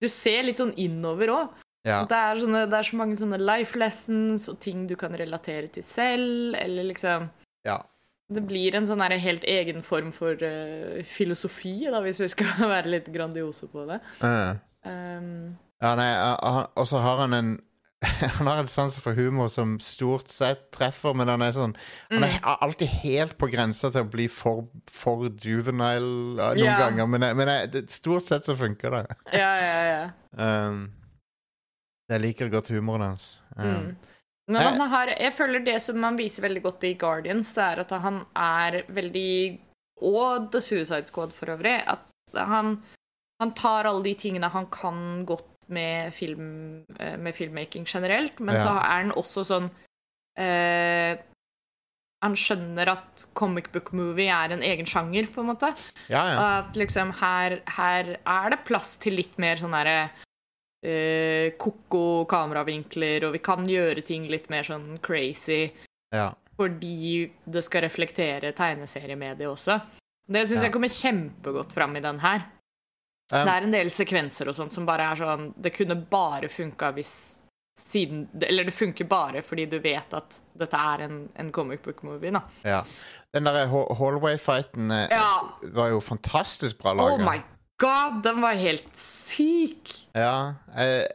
Du 0.00 0.08
ser 0.08 0.46
litt 0.46 0.56
sånn 0.62 0.72
innover 0.80 1.28
òg. 1.34 1.50
Ja. 1.86 2.02
Det, 2.08 2.16
er 2.16 2.40
sånne, 2.42 2.64
det 2.70 2.76
er 2.80 2.88
så 2.90 2.96
mange 3.00 3.16
sånne 3.16 3.38
life 3.40 3.78
lessons 3.80 4.48
og 4.52 4.58
ting 4.60 4.86
du 4.90 4.96
kan 5.00 5.14
relatere 5.16 5.70
til 5.72 5.84
selv, 5.86 6.54
eller 6.60 6.84
liksom 6.90 7.30
ja. 7.66 7.78
Det 8.30 8.44
blir 8.46 8.76
en 8.78 8.86
sånn 8.86 9.02
helt 9.02 9.42
egen 9.44 9.82
form 9.82 10.12
for 10.14 10.38
uh, 10.38 11.00
filosofi, 11.02 11.88
da, 11.90 11.98
hvis 12.04 12.20
vi 12.22 12.28
skal 12.30 12.52
være 12.76 12.92
litt 12.92 13.08
grandiose 13.10 13.66
på 13.72 13.86
det. 13.90 13.98
Uh. 14.22 14.54
Um, 14.86 15.56
Ja, 15.80 15.94
nei, 15.96 16.10
og 16.76 16.86
så 16.88 17.00
har 17.00 17.18
han 17.24 17.32
en 17.36 17.50
Han 18.38 18.46
har 18.48 18.58
en 18.62 18.68
sans 18.68 18.94
for 19.00 19.12
humor 19.12 19.48
som 19.52 19.74
stort 19.84 20.30
sett 20.32 20.70
treffer, 20.72 21.12
men 21.16 21.28
han 21.28 21.42
er 21.44 21.52
sånn 21.52 21.74
Han 22.08 22.24
er 22.24 22.38
Mm. 22.38 22.46
alltid 22.64 22.88
helt 23.02 23.34
på 23.36 23.48
grensa 23.52 23.90
til 23.92 24.06
å 24.06 24.08
bli 24.08 24.28
for, 24.32 24.62
for 24.88 25.26
juvenile 25.28 26.38
uh, 26.40 26.54
noen 26.54 26.62
Ja. 26.64 26.78
ganger, 26.86 27.06
men, 27.12 27.26
men 27.36 27.88
stort 27.92 28.24
sett 28.28 28.48
så 28.48 28.56
funker 28.56 28.90
det. 28.90 29.04
ja, 29.36 29.52
ja, 29.60 29.84
ja. 29.90 30.02
Um, 30.38 30.80
jeg 32.10 32.22
liker 32.24 32.50
godt 32.52 32.70
humoren 32.74 33.10
hans. 33.10 33.38
Mm. 33.56 33.96
Men 34.50 34.62
han 34.66 34.80
har, 34.90 35.12
jeg 35.14 35.34
føler 35.36 35.62
det 35.62 35.76
som 35.82 36.02
han 36.02 36.16
viser 36.18 36.42
veldig 36.42 36.62
godt 36.64 36.86
i 36.88 36.94
Guardians, 36.98 37.52
det 37.54 37.62
er 37.62 37.82
at 37.84 37.92
han 38.02 38.24
er 38.34 38.80
veldig 38.90 39.32
Og 40.02 40.48
The 40.50 40.62
Suicide 40.64 41.06
Squad 41.06 41.30
for 41.36 41.52
øvrig. 41.52 41.76
At 41.86 42.02
han, 42.34 42.78
han 43.38 43.52
tar 43.54 43.84
alle 43.86 44.02
de 44.06 44.14
tingene 44.18 44.48
han 44.48 44.66
kan 44.72 45.24
godt 45.28 45.46
med, 45.70 46.10
film, 46.16 46.84
eh, 46.98 47.16
med 47.20 47.34
filmmaking 47.36 47.84
generelt, 47.86 48.40
men 48.40 48.56
Ja. 48.56 48.62
så 48.64 48.72
er 48.80 49.02
han 49.04 49.12
også 49.12 49.44
sånn 49.46 49.68
eh, 50.38 51.18
Han 52.24 52.34
skjønner 52.36 52.88
at 52.88 53.26
comic 53.34 53.70
book 53.72 53.92
movie 53.96 54.28
er 54.28 54.52
en 54.52 54.62
egen 54.66 54.84
sjanger, 54.86 55.28
på 55.32 55.40
en 55.40 55.52
måte. 55.54 55.70
ja, 56.08 56.24
ja. 56.32 56.58
At 56.58 56.74
liksom 56.76 57.12
her, 57.20 57.60
her 57.76 58.16
er 58.26 58.50
det 58.50 58.64
plass 58.66 58.96
til 59.00 59.14
litt 59.16 59.38
mer 59.38 59.56
sånn 59.56 59.72
derre 59.72 60.10
eh, 60.82 61.52
Ko-ko 61.60 62.24
kameravinkler, 62.30 63.24
og 63.28 63.32
vi 63.36 63.38
kan 63.44 63.64
gjøre 63.68 64.02
ting 64.06 64.28
litt 64.30 64.48
mer 64.50 64.62
sånn 64.64 64.98
crazy. 65.02 65.70
ja. 66.14 66.32
fordi 66.60 67.30
det 67.48 67.62
skal 67.64 67.80
reflektere 67.86 68.50
tegneseriemediet 68.52 69.48
også. 69.48 69.78
Det 70.28 70.42
syns 70.46 70.60
Ja. 70.60 70.66
jeg 70.68 70.72
kommer 70.74 70.88
kjempegodt 70.92 71.72
fram 71.72 71.96
i 71.96 72.00
den 72.04 72.18
her. 72.20 72.42
Um, 73.32 73.46
det 73.46 73.52
er 73.54 73.62
en 73.62 73.70
del 73.72 73.88
sekvenser 73.90 74.48
og 74.48 74.54
sånt 74.54 74.72
som 74.74 74.84
bare 74.84 75.06
er 75.12 75.16
sånn 75.16 75.54
Det 75.56 75.70
kunne 75.72 75.94
bare 76.10 76.48
funka 76.50 76.90
hvis 76.96 77.42
siden 77.78 78.24
Eller 78.42 78.64
det 78.64 78.74
funker 78.74 79.06
bare 79.08 79.40
fordi 79.46 79.66
du 79.70 79.78
vet 79.78 80.12
at 80.12 80.40
dette 80.58 80.76
er 80.76 81.04
en, 81.06 81.28
en 81.38 81.52
comic 81.52 81.80
book-movie, 81.82 82.30
da. 82.34 82.42
ja. 82.66 82.82
Den 83.32 83.44
der 83.44 83.66
hallway-fighten 83.70 84.90
eh, 84.90 85.08
Ja. 85.14 85.48
var 85.62 85.88
jo 85.94 86.00
fantastisk 86.00 86.78
bra 86.82 86.92
laga. 86.92 87.14
Oh 87.14 87.18
my 87.24 87.38
god, 87.80 88.20
den 88.24 88.40
var 88.44 88.54
helt 88.60 88.90
syk! 88.96 89.90
Ja, 90.16 90.54
eh, 90.76 91.06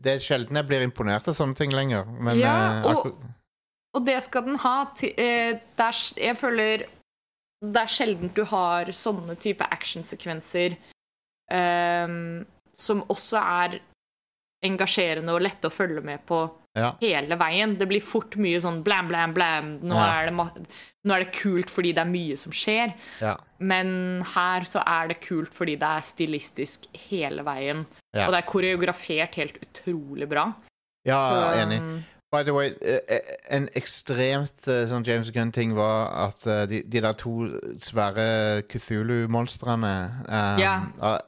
det 0.00 0.14
er 0.16 0.22
sjelden 0.24 0.56
jeg 0.60 0.68
blir 0.70 0.84
imponert 0.86 1.28
av 1.28 1.36
sånne 1.36 1.56
ting 1.58 1.74
lenger. 1.74 2.06
Men 2.18 2.38
Ja, 2.40 2.54
eh, 2.80 2.86
og- 2.88 3.04
akkur- 3.06 3.34
Og 3.96 4.04
det 4.04 4.18
skal 4.22 4.44
den 4.44 4.56
ha. 4.62 4.84
Til, 4.94 5.10
eh, 5.16 5.52
det 5.76 5.84
er, 5.86 5.96
jeg 6.22 6.36
føler 6.36 6.86
det 7.64 7.80
er 7.82 7.90
sjelden 7.90 8.28
du 8.34 8.44
har 8.44 8.84
sånne 8.94 9.34
type 9.40 9.64
actionsekvenser 9.66 10.76
ehm, 11.50 12.44
som 12.76 13.00
også 13.10 13.40
er 13.40 13.80
engasjerende 14.62 15.32
og 15.34 15.40
lette 15.42 15.66
å 15.66 15.72
følge 15.74 16.02
med 16.04 16.24
på 16.28 16.42
ja. 16.78 16.92
hele 17.02 17.36
veien. 17.40 17.76
Det 17.80 17.88
blir 17.90 18.04
fort 18.04 18.36
mye 18.40 18.60
sånn 18.62 18.82
blam, 18.86 19.08
blam, 19.10 19.34
blam. 19.36 19.72
Nå, 19.82 19.94
Ja. 19.98 20.06
er, 20.22 20.30
det, 20.30 20.66
nå 21.04 21.14
er 21.16 21.24
det 21.24 21.32
kult 21.36 21.70
fordi 21.74 21.92
det 21.96 22.04
er 22.04 22.10
mye 22.12 22.38
som 22.40 22.54
skjer. 22.54 22.94
ja. 23.20 23.36
Men 23.58 24.22
her 24.36 24.62
så 24.70 24.84
er 24.86 25.08
det 25.10 25.16
kult 25.24 25.50
fordi 25.52 25.74
det 25.80 25.88
er 25.88 26.04
stilistisk 26.06 26.84
hele 27.08 27.42
veien. 27.42 27.80
Og 28.14 28.30
det 28.32 28.38
er 28.38 28.46
koreografert 28.46 29.34
helt 29.40 29.58
utrolig 29.64 30.28
bra. 30.30 30.52
ja 31.04 31.18
Så, 31.18 31.40
enig. 31.62 31.80
By 32.30 32.42
the 32.44 32.52
way, 32.52 32.74
eh, 32.82 32.98
eh, 33.08 33.20
en 33.56 33.70
ekstremt 33.72 34.66
eh, 34.68 34.82
sånn 34.90 35.04
James 35.06 35.30
Gunn-ting 35.32 35.70
var 35.76 36.10
at 36.26 36.42
de, 36.68 36.82
de 36.84 37.00
der 37.00 37.14
to 37.16 37.46
svære 37.80 38.26
Cthulhu-monstrene 38.68 39.92
um, 40.28 40.60
Ja. 40.60 40.74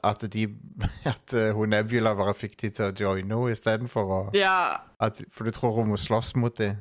At 0.05 0.21
de 0.29 0.45
At 1.13 1.33
hun 1.57 1.73
Nebula 1.73 2.13
bare 2.19 2.35
fikk 2.37 2.53
de 2.61 2.69
til 2.69 2.85
å 2.85 2.93
joine 2.93 3.33
henne 3.33 3.55
istedenfor 3.55 4.13
å 4.13 4.21
Ja, 4.37 4.77
at, 5.01 5.23
For 5.33 5.49
du 5.49 5.55
tror 5.55 5.73
hun 5.79 5.89
må 5.89 5.97
slåss 5.97 6.35
mot 6.37 6.53
dem. 6.61 6.77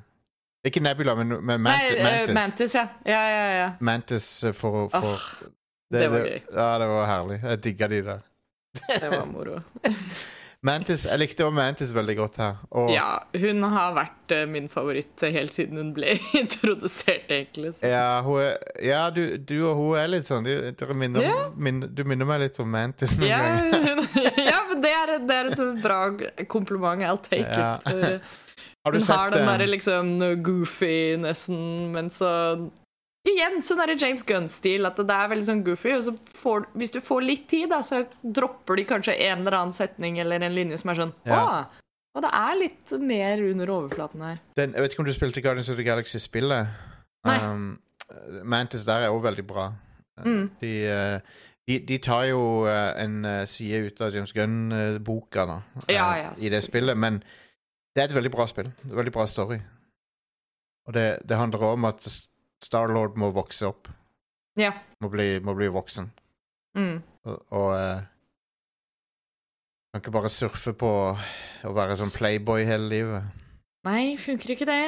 Ikke 0.68 0.82
Nebula, 0.84 1.14
men, 1.16 1.38
men 1.40 1.64
Nei, 1.64 1.78
Mantis. 1.96 2.28
eh, 2.28 2.34
Mantis. 2.36 2.74
Ja. 2.76 2.84
Ja, 3.08 3.22
ja, 3.32 3.46
ja. 3.56 3.68
Mantis 3.80 4.26
for, 4.52 4.90
for 4.92 5.14
Åh, 5.16 5.24
det 5.90 6.10
var 6.12 6.26
gøy. 6.28 6.42
Ja, 6.52 6.66
det 6.82 6.90
var 6.92 7.08
herlig. 7.08 7.40
Jeg 7.42 7.62
digga 7.64 7.88
de 7.88 8.02
der. 8.10 8.20
Det 8.92 9.08
var 9.16 9.24
moro. 9.32 9.62
Mantis, 10.62 11.06
Jeg 11.08 11.16
likte 11.22 11.44
også 11.46 11.56
Mantis 11.56 11.92
veldig 11.96 12.14
godt 12.18 12.34
her. 12.36 12.58
Og, 12.76 12.90
Ja, 12.92 13.06
hun 13.40 13.62
har 13.72 13.94
vært 13.96 14.34
eh, 14.36 14.42
min 14.50 14.66
favoritt 14.68 15.22
helt 15.24 15.54
siden 15.56 15.78
hun 15.80 15.92
ble 15.96 16.18
introdusert, 16.40 17.30
egentlig. 17.32 17.72
Så. 17.78 17.88
Ja, 17.88 18.20
er, 18.20 18.58
ja 18.84 19.06
du, 19.14 19.22
du 19.38 19.54
og 19.70 19.78
hun 19.80 19.96
er 20.02 20.10
litt 20.12 20.28
sånn 20.28 20.44
Du, 20.44 20.52
minner, 20.92 21.24
yeah. 21.24 21.46
min, 21.56 21.80
Du 21.96 22.04
minner 22.04 22.28
meg 22.28 22.42
litt 22.44 22.60
om 22.60 22.68
Mantis 22.74 23.16
Ja, 23.24 23.40
hun, 23.72 24.04
ja, 24.36 24.58
men 24.68 24.84
det 24.84 24.92
er, 24.98 25.14
det 25.24 25.38
er 25.38 25.50
et 25.54 25.64
bra 25.82 26.02
kompliment. 26.52 27.00
I'll 27.08 27.20
take 27.24 27.48
Ja. 27.48 27.78
it. 27.86 28.20
For 28.80 28.84
Har 28.84 28.92
du 28.92 28.98
Hun 29.00 29.08
har 29.16 29.30
den 29.32 29.42
eh, 29.42 29.48
derre 29.54 29.66
liksom 29.68 30.12
goofy-nessen, 30.44 31.58
men 31.92 32.08
så 32.12 32.30
Igjen 33.28 33.58
sånn 33.66 33.82
det 33.84 33.98
James 34.00 34.22
Gunn-stil, 34.24 34.86
at 34.88 34.96
det 34.96 35.16
er 35.16 35.28
veldig 35.28 35.44
sånn 35.44 35.64
goofy. 35.64 35.92
Og 35.98 36.06
så 36.06 36.14
får, 36.40 36.64
hvis 36.80 36.94
du 36.94 37.02
får 37.04 37.26
litt 37.26 37.44
tid, 37.52 37.68
da, 37.72 37.82
så 37.84 38.06
dropper 38.22 38.80
de 38.80 38.86
kanskje 38.88 39.18
en 39.26 39.42
eller 39.42 39.58
annen 39.58 39.76
setning 39.76 40.16
eller 40.22 40.40
en 40.46 40.56
linje 40.56 40.80
som 40.80 40.92
er 40.92 41.02
sånn 41.02 41.14
Ja. 41.28 41.42
Å! 41.44 41.84
Og 42.16 42.24
det 42.24 42.30
er 42.34 42.56
litt 42.58 42.92
mer 43.06 43.42
under 43.46 43.70
overflaten 43.70 44.22
her. 44.24 44.40
den, 44.56 44.72
Jeg 44.74 44.82
vet 44.82 44.92
ikke 44.92 45.02
om 45.04 45.06
du 45.06 45.12
spilte 45.14 45.42
Guardians 45.44 45.68
of 45.70 45.76
the 45.78 45.84
Galaxy-spillet. 45.86 46.66
Nei. 47.28 47.36
Um, 47.38 47.78
Mantis 48.42 48.84
der 48.84 49.04
er 49.04 49.12
også 49.12 49.28
veldig 49.28 49.44
bra. 49.46 49.68
Mm. 50.24 50.50
De, 50.60 50.72
eh, 50.90 51.20
de, 51.68 51.78
de 51.86 51.98
tar 52.02 52.24
jo 52.32 52.66
eh, 52.66 53.04
en 53.04 53.24
eh, 53.24 53.44
side 53.46 53.84
ut 53.86 54.00
av 54.02 54.14
James 54.14 54.32
Gunn-boka 54.34 55.44
eh, 55.86 55.94
Ja, 55.94 56.08
ja, 56.18 56.32
i 56.42 56.50
det 56.50 56.64
spillet, 56.66 56.98
men 56.98 57.22
det 57.94 58.02
er 58.02 58.08
et 58.08 58.16
veldig 58.16 58.32
bra 58.34 58.46
spill. 58.50 58.72
Veldig 58.82 59.12
bra 59.14 59.26
story. 59.30 59.60
Og 60.88 60.94
det, 60.96 61.06
det 61.28 61.38
handler 61.38 61.62
om 61.70 61.84
at 61.84 62.02
Starlord 62.64 63.16
må 63.20 63.30
vokse 63.34 63.68
opp. 63.70 63.88
Ja. 64.60 64.72
Må 65.00 65.08
bli, 65.12 65.38
må 65.44 65.54
bli 65.56 65.70
voksen. 65.72 66.10
Mm. 66.78 66.98
Og, 67.24 67.38
og 67.56 67.70
uh, 67.74 68.02
kan 69.90 70.02
ikke 70.02 70.12
bare 70.14 70.30
surfe 70.30 70.72
på 70.78 70.90
å 71.66 71.72
være 71.74 71.96
sånn 71.98 72.12
playboy 72.14 72.66
hele 72.68 72.90
livet. 72.92 73.46
Nei, 73.88 74.14
funker 74.20 74.52
ikke 74.54 74.68
det. 74.68 74.82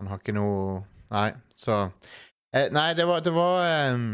Han 0.00 0.10
har 0.12 0.20
ikke 0.22 0.36
noe 0.36 0.84
Nei, 1.10 1.30
så 1.56 1.76
eh, 2.52 2.66
Nei, 2.74 2.90
det 2.98 3.04
var 3.06 3.22
Det 3.24 3.32
var 3.34 3.62
um, 3.94 4.06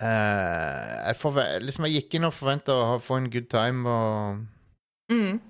uh, 0.00 1.06
jeg, 1.06 1.16
forve 1.20 1.44
liksom 1.64 1.86
jeg 1.88 1.96
gikk 2.00 2.16
inn 2.18 2.28
og 2.28 2.34
forventa 2.36 2.76
å 2.94 2.98
få 3.02 3.18
en 3.20 3.30
good 3.32 3.50
time, 3.52 3.84
og 3.90 4.46
Mm. 5.10 5.40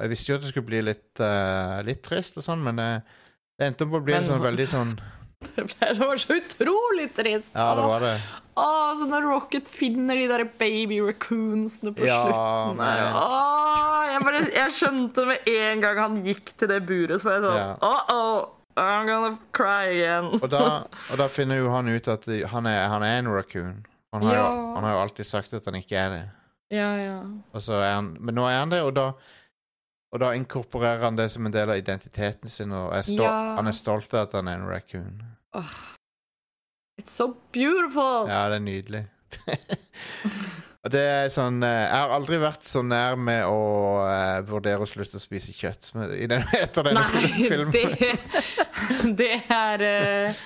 jeg 0.00 0.10
visste 0.12 0.28
jo 0.28 0.36
at 0.36 0.42
det 0.44 0.50
skulle 0.50 0.68
bli 0.68 0.82
litt, 0.84 1.20
uh, 1.24 1.78
litt 1.86 2.02
trist 2.04 2.36
og 2.36 2.44
sånn, 2.44 2.60
men 2.66 2.80
eh, 2.82 3.14
det 3.58 3.66
endte 3.70 3.86
opp 3.86 3.98
å 4.00 4.00
bli 4.04 4.14
en 4.16 4.24
sånn 4.26 4.42
veldig 4.42 4.66
sånn 4.70 4.94
Det 5.56 5.64
ble- 5.68 5.90
det 5.92 6.00
var 6.00 6.16
så 6.16 6.34
utrolig 6.38 7.10
trist. 7.14 7.50
Ja, 7.52 7.74
det 7.76 7.82
var 7.84 8.00
det. 8.00 8.14
Åh, 8.56 8.90
så 8.96 9.04
når 9.10 9.26
Rocket 9.28 9.66
finner 9.68 10.16
de 10.16 10.28
der 10.30 10.44
baby 10.60 11.00
raccoonsene 11.04 11.92
på 11.92 12.06
Ja, 12.06 12.20
slutten 12.24 12.78
nei. 12.78 12.94
Å, 13.18 13.40
jeg, 14.08 14.22
bare, 14.24 14.40
jeg 14.54 14.74
skjønte 14.78 15.24
med 15.28 15.48
en 15.52 15.82
gang 15.84 16.00
han 16.00 16.16
gikk 16.24 16.54
til 16.56 16.70
det 16.70 16.78
buret, 16.88 17.20
så 17.20 17.28
var 17.28 17.36
jeg 17.36 17.44
sånn 17.44 17.58
Ja. 17.60 17.66
Oh, 17.84 18.14
oh, 18.14 18.38
I'm 18.80 19.04
gonna 19.10 19.34
cry 19.54 19.90
again. 19.92 20.30
Og 20.40 20.48
da, 20.50 20.62
og 21.12 21.20
da 21.20 21.28
finner 21.30 21.60
jo 21.60 21.68
han 21.74 21.92
ut 21.92 22.08
at 22.14 22.24
han 22.54 22.66
er, 22.70 22.80
han 22.94 23.04
er 23.06 23.20
en 23.20 23.28
raccoon. 23.34 23.84
Han 24.16 24.24
har, 24.30 24.38
jo, 24.38 24.48
han 24.78 24.86
har 24.88 24.96
jo 24.96 25.02
alltid 25.04 25.28
sagt 25.28 25.52
at 25.58 25.68
han 25.68 25.76
ikke 25.82 25.98
er 26.00 26.14
det. 26.16 26.22
ja, 26.78 26.88
ja. 27.04 27.18
Så 27.60 27.76
er 27.82 27.98
han, 27.98 28.14
men 28.18 28.34
nå 28.38 28.48
er 28.48 28.62
han 28.62 28.72
det, 28.72 28.80
og 28.86 28.94
da, 28.96 29.10
og 30.14 30.20
da 30.22 30.28
inkorporerer 30.38 31.02
han 31.08 31.16
det 31.18 31.26
som 31.32 31.46
en 31.48 31.52
del 31.54 31.72
av 31.74 31.80
identiteten 31.80 32.48
sin. 32.52 32.70
Og 32.72 32.92
er 32.94 33.02
stol, 33.02 33.24
Ja. 33.26 33.56
han 33.58 33.66
er 33.66 33.74
stolt 33.74 34.14
av 34.14 34.28
at 34.28 34.36
han 34.38 34.46
er 34.48 34.60
en 34.60 34.68
raccoon. 34.70 35.16
It's 37.00 37.10
so 37.18 37.32
beautiful. 37.52 38.28
Ja, 38.30 38.44
det 38.52 38.60
er 38.60 38.64
nydelig. 38.64 39.02
og 40.84 40.92
det 40.94 41.00
er 41.02 41.28
sånn 41.34 41.56
eh, 41.66 41.80
Jeg 41.88 41.96
har 42.04 42.12
aldri 42.14 42.38
vært 42.38 42.62
så 42.62 42.84
nær 42.86 43.16
med 43.18 43.42
å 43.50 43.56
eh, 44.06 44.42
vurdere 44.46 44.84
å 44.84 44.86
slutte 44.86 45.18
å 45.18 45.22
spise 45.22 45.50
kjøtt 45.56 45.88
som 45.90 46.04
i 46.14 46.28
den, 46.30 46.44
etter 46.54 46.86
denne 46.86 47.02
Nei, 47.02 47.32
filmen. 47.48 47.74
det, 47.74 48.14
det 49.20 49.32
er 49.50 49.82
eh, 49.88 50.38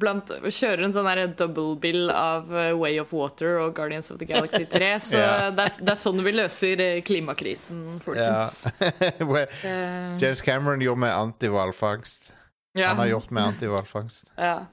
Blant 0.00 0.32
Kjører 0.42 0.86
en 0.86 0.94
sånn 0.94 1.34
double 1.38 1.76
bill 1.80 2.10
av 2.10 2.50
eh, 2.54 2.70
Way 2.78 3.00
of 3.02 3.12
Water 3.16 3.58
og 3.62 3.74
Guardians 3.76 4.10
of 4.10 4.20
the 4.20 4.28
Galaxy 4.28 4.64
3. 4.64 4.92
Så 5.12 5.18
yeah. 5.20 5.48
det, 5.54 5.66
er, 5.68 5.80
det 5.82 5.94
er 5.94 6.00
sånn 6.00 6.22
vi 6.24 6.34
løser 6.34 6.84
eh, 6.84 7.00
klimakrisen, 7.06 8.00
folkens. 8.04 8.64
Yeah. 8.80 9.18
Eh, 9.62 10.16
James 10.20 10.42
Cameron 10.44 10.82
gjorde 10.82 11.04
med 11.04 11.12
antivalfangst. 11.12 12.32
Yeah. 12.76 12.92
Han 12.92 13.02
har 13.02 13.12
gjort 13.12 13.30
med 13.30 13.52
antivalfangst. 13.52 14.32
ja. 14.36 14.64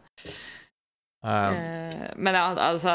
Um, 1.20 1.56
Eh, 1.56 2.12
men 2.16 2.36
ja, 2.36 2.56
altså 2.56 2.92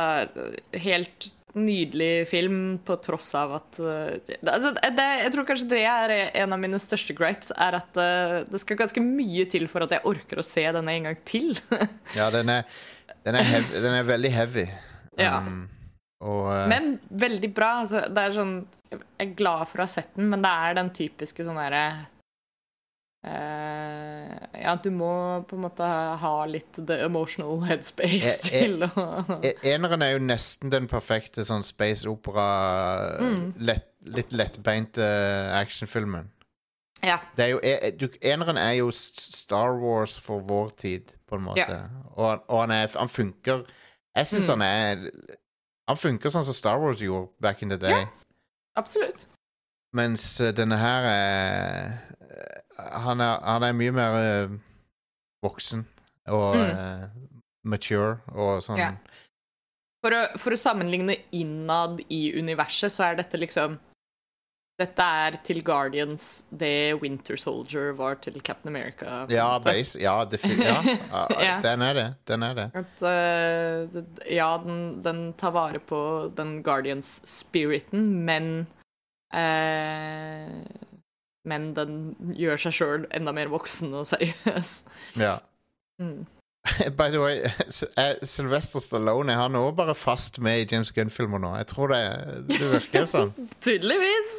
Helt 0.72 1.33
nydelig 1.54 2.26
film, 2.28 2.78
på 2.84 2.96
tross 3.02 3.28
av 3.38 3.54
at 3.58 3.78
eh, 3.78 4.16
det, 4.26 4.38
altså, 4.42 4.72
det, 4.74 5.06
Jeg 5.22 5.34
tror 5.34 5.46
kanskje 5.48 5.70
det 5.70 5.82
er 5.88 6.14
en 6.42 6.56
av 6.56 6.60
mine 6.60 6.80
største 6.82 7.16
gripes, 7.16 7.52
er 7.54 7.78
at 7.78 8.00
eh, 8.00 8.40
det 8.50 8.60
skal 8.62 8.80
ganske 8.80 9.04
mye 9.04 9.46
til 9.50 9.68
for 9.70 9.86
at 9.86 9.94
jeg 9.94 10.04
orker 10.10 10.40
å 10.40 10.46
se 10.46 10.64
denne 10.76 10.96
en 10.96 11.10
gang 11.10 11.20
til. 11.28 11.52
ja, 12.18 12.30
den 12.34 12.52
er, 12.56 12.66
den, 13.22 13.38
er 13.38 13.48
hev, 13.52 13.70
den 13.86 13.98
er 14.00 14.08
veldig 14.08 14.32
heavy. 14.34 14.66
Ja. 15.20 15.38
Um, 15.46 15.62
og 16.24 16.48
uh... 16.50 16.64
Men 16.70 16.96
veldig 17.08 17.52
bra. 17.54 17.76
Altså, 17.84 18.02
det 18.10 18.22
er 18.24 18.34
sånn 18.34 18.56
Jeg 18.90 19.00
er 19.22 19.36
glad 19.38 19.68
for 19.70 19.82
å 19.82 19.86
ha 19.86 19.90
sett 19.90 20.10
den, 20.18 20.30
men 20.32 20.42
det 20.42 20.50
er 20.50 20.76
den 20.80 20.90
typiske 20.96 21.46
sånn 21.46 21.60
derre 21.60 21.86
eh, 23.24 24.60
Ja, 24.64 24.76
du 24.82 24.90
må 24.94 25.10
på 25.48 25.56
en 25.56 25.64
måte 25.66 25.86
ha 26.20 26.34
litt 26.48 26.78
the 26.86 26.96
emotional 27.04 27.60
headspace 27.68 28.30
eh, 28.30 28.38
til 28.48 28.84
å 28.86 29.40
e- 29.44 29.56
Eneren 29.74 30.02
er 30.06 30.14
jo 30.16 30.22
nesten 30.24 30.70
den 30.72 30.86
perfekte 30.90 31.44
sånn 31.44 31.64
space 31.66 32.06
opera, 32.08 32.46
Mm. 33.20 33.52
lett, 33.58 33.88
litt 34.06 34.32
lettbeinte 34.32 35.04
actionfilmen. 35.58 36.30
Ja. 37.04 37.18
Det 37.36 37.44
er 37.44 37.50
jo, 37.52 37.58
e- 37.62 37.90
du, 38.00 38.06
eneren 38.22 38.56
er 38.56 38.72
jo 38.78 38.90
Star 38.90 39.74
Wars 39.76 40.16
for 40.18 40.40
vår 40.40 40.70
tid, 40.80 41.12
på 41.28 41.36
en 41.36 41.42
måte. 41.44 41.90
Og, 42.16 42.24
han- 42.30 42.44
og 42.48 42.60
han, 42.60 42.70
er, 42.70 42.88
han 42.98 43.08
funker 43.08 43.64
Jeg 44.16 44.26
syns 44.26 44.46
Mm. 44.48 44.52
han 44.60 44.62
er 44.62 45.10
Han 45.88 45.96
funker 45.96 46.30
sånn 46.30 46.44
som 46.44 46.54
Star 46.54 46.78
Wars 46.80 47.00
gjorde 47.02 47.28
back 47.42 47.62
in 47.62 47.68
the 47.68 47.76
day. 47.76 47.90
Ja. 47.90 48.06
Absolutt. 48.76 49.26
Mens 49.92 50.38
denne 50.56 50.78
her 50.78 51.04
er 51.04 51.98
Han 53.06 53.20
er, 53.24 53.38
han 53.44 53.66
er 53.68 53.76
mye 53.76 53.94
mer 53.94 54.18
uh, 54.18 54.58
voksen 55.44 55.86
og 56.32 56.56
Mm. 56.56 56.76
uh, 56.78 57.08
mature 57.64 58.18
og 58.32 58.62
sånn. 58.64 58.78
Ja. 58.80 58.92
For 60.04 60.12
å, 60.12 60.22
for 60.36 60.52
å 60.52 60.60
sammenligne 60.60 61.16
innad 61.32 62.02
i 62.12 62.26
universet, 62.36 62.92
så 62.92 63.06
er 63.08 63.20
dette 63.22 63.40
liksom 63.40 63.78
dette 64.74 65.04
er 65.06 65.36
til 65.46 65.60
Guardians 65.62 66.42
det 66.50 66.98
Winter 66.98 67.38
Soldier 67.38 67.92
var 67.94 68.16
til 68.18 68.40
Captain 68.42 68.72
America. 68.72 69.20
Ja, 69.30 69.58
base, 69.62 70.00
ja, 70.02 70.16
ja. 70.34 70.80
ja, 71.30 71.60
den 71.62 71.84
er 71.86 71.94
det. 71.94 72.06
Den 72.26 72.42
er 72.42 72.56
det. 72.58 72.64
At, 72.80 73.04
uh, 73.06 74.02
ja, 74.26 74.48
den, 74.64 74.80
den 75.04 75.28
tar 75.38 75.54
vare 75.54 75.78
på 75.78 76.00
den 76.34 76.56
Guardians-spiriten, 76.66 78.08
men 78.26 78.66
eh, 79.30 80.58
Men 81.44 81.72
den 81.76 81.98
gjør 82.38 82.60
seg 82.62 82.72
sjøl 82.78 83.02
enda 83.12 83.34
mer 83.36 83.50
voksen 83.52 83.92
og 83.98 84.06
seriøs. 84.08 84.70
Ja. 85.20 85.36
Mm. 86.00 86.24
By 86.98 87.10
the 87.12 87.20
way, 87.20 87.42
eh, 87.44 88.14
Sylvester 88.24 88.80
Stallone 88.80 89.34
er 89.34 89.42
han 89.42 89.58
òg 89.60 89.74
bare 89.76 89.92
fast 89.94 90.38
med 90.40 90.62
i 90.62 90.68
James 90.72 90.88
Gunn-filmer 90.96 91.42
nå. 91.42 91.50
Jeg 91.60 91.68
tror 91.74 91.92
det, 91.92 92.00
det 92.48 92.70
virker 92.70 93.04
sånn. 93.10 93.34
Tydeligvis. 93.64 94.34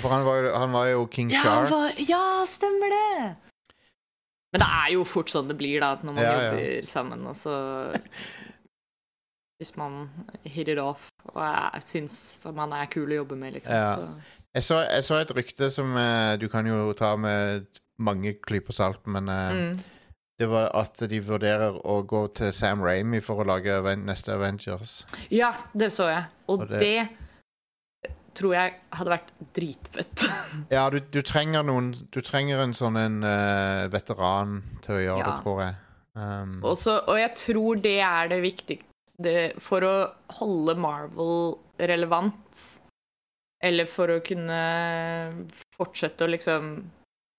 For 0.00 0.10
han 0.10 0.26
var, 0.26 0.50
han 0.58 0.74
var 0.74 0.90
jo 0.90 1.06
King 1.14 1.30
Ja, 1.30 1.44
Shark. 1.44 1.70
Var, 1.70 2.00
ja, 2.10 2.24
stemmer 2.50 2.90
det! 2.90 3.34
Men 4.54 4.62
det 4.62 4.70
er 4.82 4.90
jo 4.94 5.06
fort 5.06 5.30
sånn 5.30 5.48
det 5.50 5.56
blir, 5.58 5.78
da, 5.82 5.94
at 5.96 6.02
når 6.06 6.14
man 6.14 6.22
Ja, 6.26 6.32
ja. 6.34 6.42
jobber 6.50 6.86
sammen, 6.90 7.22
og 7.30 7.38
så 7.38 7.54
Hvis 9.62 9.76
man 9.78 10.08
hit 10.42 10.68
it 10.68 10.78
off 10.82 11.06
og 11.30 11.78
syns 11.86 12.16
man 12.54 12.74
er 12.74 12.90
kul 12.90 13.06
å 13.14 13.20
jobbe 13.22 13.38
med, 13.38 13.54
liksom. 13.54 13.74
Ja. 13.78 13.94
Så. 13.94 14.42
Jeg 14.54 14.62
så, 14.62 14.82
jeg 14.86 15.02
så 15.04 15.16
et 15.18 15.32
rykte 15.34 15.70
som 15.74 15.96
eh, 15.98 16.36
du 16.38 16.46
kan 16.52 16.66
jo 16.68 16.92
ta 16.94 17.14
med 17.18 17.66
mange 17.98 18.36
klyper 18.44 18.72
salt, 18.74 19.06
men 19.06 19.28
eh, 19.28 19.50
Mm. 19.54 19.74
det 20.38 20.48
var 20.50 20.70
at 20.74 20.98
de 21.10 21.20
vurderer 21.22 21.76
å 21.86 22.00
gå 22.06 22.20
til 22.34 22.52
Sam 22.54 22.82
Ramy 22.82 23.20
for 23.22 23.42
å 23.42 23.46
lage 23.46 23.80
neste 23.96 24.34
Avengers. 24.34 25.04
Ja, 25.30 25.52
det 25.74 25.90
så 25.94 26.08
jeg. 26.10 26.24
Og, 26.48 26.60
Og 26.60 26.68
det- 26.68 26.80
det... 26.80 27.08
tror 28.34 28.54
jeg 28.54 28.72
hadde 28.92 29.10
vært 29.14 29.28
dritfett. 29.54 30.24
Ja, 30.74 30.88
du, 30.90 30.98
du 31.00 31.20
trenger 31.22 31.62
noen 31.62 31.92
Du 32.10 32.20
trenger 32.20 32.58
en 32.64 32.72
sånn 32.74 32.96
en 32.98 33.20
uh, 33.22 33.86
veteran 33.92 34.56
til 34.82 34.96
å 34.96 35.02
gjøre 35.04 35.18
Ja. 35.22 35.28
det, 35.30 35.42
tror 35.42 35.60
jeg. 35.62 35.74
Um, 36.14 36.56
Også, 36.62 36.96
og 37.10 37.18
jeg 37.18 37.34
tror 37.38 37.76
det 37.82 37.96
er 38.06 38.28
det 38.30 38.40
viktige 38.42 38.82
det, 39.22 39.54
For 39.62 39.82
å 39.86 39.94
holde 40.40 40.74
Marvel 40.78 41.56
relevant, 41.78 42.62
eller 43.64 43.88
for 43.90 44.12
å 44.12 44.20
kunne 44.24 44.58
fortsette 45.74 46.26
å 46.26 46.30
liksom 46.30 46.70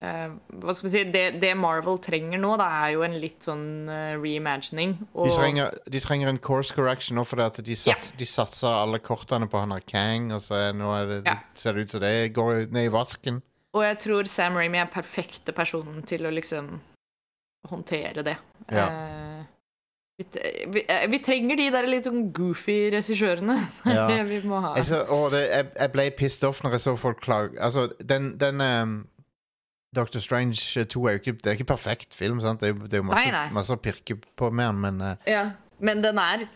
eh, 0.04 0.34
Hva 0.62 0.76
skal 0.76 0.88
vi 0.88 0.94
si 0.94 1.04
det, 1.14 1.26
det 1.42 1.54
Marvel 1.60 2.00
trenger 2.04 2.42
nå, 2.42 2.56
da, 2.62 2.68
er 2.84 2.96
jo 2.96 3.06
en 3.08 3.18
litt 3.22 3.46
sånn 3.46 3.66
uh, 3.90 4.16
reimagining. 4.20 4.98
Og, 5.14 5.30
de, 5.30 5.36
trenger, 5.38 5.80
de 5.92 6.02
trenger 6.04 6.32
en 6.32 6.42
course 6.42 6.76
correction 6.76 7.20
nå, 7.20 7.26
at 7.46 7.62
de, 7.66 7.78
sats, 7.80 8.14
de 8.18 8.30
satser 8.30 8.72
alle 8.72 9.02
kortene 9.04 9.50
på 9.52 9.62
han 9.62 9.76
her 9.76 9.86
Kang, 9.88 10.32
og 10.36 10.44
så 10.44 10.60
er, 10.68 10.78
nå 10.78 10.92
er 10.98 11.12
det, 11.12 11.20
yeah. 11.28 11.46
ser 11.58 11.78
det 11.78 11.86
ut 11.86 11.98
som 11.98 12.06
det 12.06 12.16
går 12.36 12.66
ned 12.76 12.90
i 12.90 12.94
vasken. 12.94 13.42
og 13.76 13.84
jeg 13.86 14.02
tror 14.06 14.32
Sam 14.32 14.58
Ramy 14.60 14.82
er 14.82 14.92
perfekte 14.92 15.56
personen 15.56 16.04
til 16.08 16.26
å 16.26 16.34
liksom 16.34 16.74
håndtere 17.70 18.24
det. 18.26 18.38
Ja. 18.70 18.86
Eh, 18.86 19.55
vi, 20.18 20.26
vi, 20.72 20.82
eh, 20.88 21.08
vi 21.12 21.20
trenger 21.20 21.58
de 21.60 21.66
der 21.74 21.88
litt 21.92 22.06
sånn 22.08 22.30
goofy 22.36 22.78
regissørene. 22.94 23.58
Ja. 23.96 24.06
det 24.08 24.22
vi 24.30 24.40
må 24.48 24.62
ha. 24.64 24.76
Jeg, 24.80 24.88
så, 24.92 25.02
å, 25.12 25.26
det, 25.34 25.42
jeg, 25.52 25.68
jeg 25.76 25.92
ble 25.96 26.06
pissed 26.18 26.48
off 26.48 26.62
når 26.64 26.78
jeg 26.78 26.86
så 26.86 26.94
folk 27.00 27.20
klage 27.26 27.60
Altså, 27.60 27.90
den, 28.00 28.32
den 28.42 28.64
um, 28.64 28.96
Doctor 29.96 30.20
Strange 30.24 30.86
2 30.92 31.06
er 31.08 31.18
jo 31.18 31.22
ikke, 31.22 31.34
det 31.44 31.52
er 31.52 31.58
ikke 31.60 31.70
perfekt 31.76 32.16
film, 32.16 32.40
sant? 32.44 32.60
Det 32.64 32.72
er, 32.72 32.74
jo- 32.76 32.88
det 32.88 32.98
er 32.98 33.04
jo 33.04 33.10
masse, 33.12 33.28
Nei, 33.30 33.32
nei. 33.36 33.48
masse 33.56 33.76
å 33.76 33.80
pirke 33.80 34.18
på 34.36 34.50
med 34.52 34.68
den, 34.72 34.82
men 34.88 35.02
uh, 35.04 35.16
Ja, 35.30 35.44
men 35.80 36.02
den 36.04 36.20
er 36.20 36.48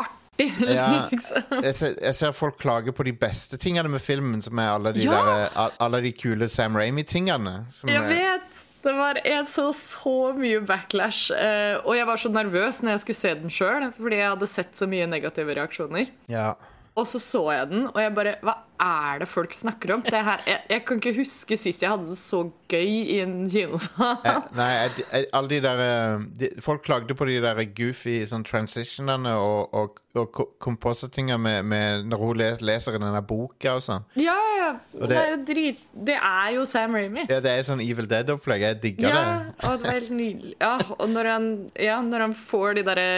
artig, 0.00 0.48
Ja. 0.78 0.86
liksom. 1.12 1.60
jeg, 1.66 1.74
ser, 1.78 1.94
jeg 2.02 2.14
ser 2.18 2.32
folk 2.34 2.56
klage 2.62 2.94
på 2.96 3.04
de 3.06 3.12
beste 3.14 3.58
tingene 3.62 3.90
med 3.92 4.02
filmen, 4.02 4.40
som 4.42 4.58
er 4.62 4.72
alle 4.78 4.94
de, 4.96 5.04
Ja! 5.06 5.18
der, 5.26 5.44
eh, 5.50 5.76
alle 5.86 6.00
de 6.06 6.12
kule 6.16 6.48
Sam 6.50 6.78
Ramy-tingene. 6.80 7.54
Jeg 7.86 8.00
er- 8.00 8.08
vet! 8.10 8.49
Det 8.80 8.92
var, 8.96 9.18
jeg 9.28 9.44
så 9.50 9.66
så 9.76 10.14
mye 10.36 10.62
backlash, 10.64 11.34
eh, 11.36 11.76
og 11.84 11.92
jeg 11.98 12.06
var 12.08 12.20
så 12.20 12.30
nervøs 12.32 12.80
når 12.80 12.94
jeg 12.94 13.02
skulle 13.02 13.18
se 13.18 13.32
den 13.42 13.52
sjøl, 13.52 13.90
fordi 13.98 14.20
jeg 14.22 14.32
hadde 14.32 14.48
sett 14.48 14.78
så 14.78 14.88
mye 14.88 15.08
negative 15.10 15.56
reaksjoner. 15.58 16.08
Ja. 16.32 16.54
Og 16.96 17.06
så 17.08 17.20
så 17.22 17.42
jeg 17.52 17.68
den, 17.70 17.86
og 17.90 18.00
jeg 18.00 18.14
bare 18.16 18.38
Hva 18.44 18.56
er 18.80 19.20
det 19.22 19.28
folk 19.28 19.52
snakker 19.56 19.94
om? 19.96 20.02
Det 20.06 20.22
her, 20.24 20.40
jeg, 20.48 20.60
jeg 20.70 20.84
kan 20.88 21.00
ikke 21.02 21.14
huske 21.20 21.56
sist 21.60 21.82
jeg 21.84 21.90
hadde 21.92 22.08
det 22.08 22.18
så 22.20 22.42
gøy 22.70 22.92
i 23.16 23.18
en 23.24 23.34
kinosal. 23.50 24.16
Eh, 24.24 24.38
nei, 24.56 24.68
jeg, 24.78 25.26
alle 25.36 25.50
de 25.50 25.58
der 25.64 25.80
eh, 25.84 26.24
de, 26.40 26.48
Folk 26.62 26.84
klagde 26.86 27.16
på 27.18 27.26
de 27.28 27.38
der 27.42 27.60
goofy 27.76 28.20
sånn 28.30 28.44
transitionene 28.46 29.32
og, 29.36 29.74
og, 29.74 29.98
og 30.20 30.40
compositinga 30.62 31.36
med, 31.42 31.64
med 31.68 32.06
når 32.10 32.22
hun 32.24 32.38
les, 32.40 32.60
leser 32.64 32.96
i 32.96 33.02
denne 33.02 33.22
boka 33.26 33.74
og 33.78 33.82
sånn. 33.84 34.06
Ja, 34.20 34.36
ja. 34.58 34.70
Og 35.00 35.02
Det, 35.02 35.08
det- 35.10 35.18
er 35.20 35.30
jo 35.34 35.40
drit... 35.50 35.82
Det 36.10 36.14
er 36.16 36.52
jo 36.54 36.62
Sam 36.70 36.94
Ramy. 36.96 37.24
Ja, 37.28 37.40
det 37.44 37.50
er 37.50 37.64
sånn 37.66 37.80
Evil 37.84 38.06
Dead-opplegg. 38.10 38.62
Jeg 38.64 38.78
digger 38.84 39.10
Ja, 39.10 39.20
det. 39.20 39.54
og 39.66 39.82
det 39.82 39.88
var 39.90 39.96
helt 39.98 40.14
nydelig. 40.14 40.54
Ja, 40.62 40.72
og 40.96 41.08
når 41.10 41.28
han, 41.32 41.48
ja, 41.82 41.98
når 42.06 42.24
han 42.28 42.34
får 42.38 42.78
de 42.78 42.84
derre 42.86 43.08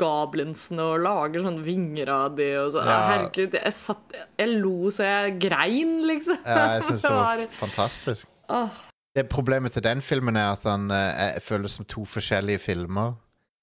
goblinsene 0.00 0.84
og 0.94 1.02
lager 1.04 1.44
sånne 1.44 1.64
vinger 1.66 2.10
av 2.14 2.36
de 2.38 2.48
og 2.62 2.72
sånn 2.74 2.88
Ja. 2.90 2.98
Herregud, 3.10 3.54
jeg 3.60 3.74
satt 3.76 4.16
Jeg 4.40 4.56
lo 4.64 4.79
så 4.90 5.04
jeg 5.04 5.36
grein, 5.42 5.98
liksom. 6.08 6.38
Ja, 6.46 6.76
jeg 6.76 6.86
syns 6.88 7.04
det 7.06 7.16
var 7.22 7.42
fantastisk. 7.58 8.28
Oh. 8.48 8.68
Det 9.16 9.28
Problemet 9.28 9.72
til 9.72 9.84
den 9.84 10.00
filmen 10.02 10.36
er 10.36 10.52
at 10.52 10.64
han 10.64 10.90
eh, 10.90 11.40
føles 11.42 11.72
som 11.78 11.84
to 11.84 12.04
forskjellige 12.04 12.58
filmer. 12.58 13.12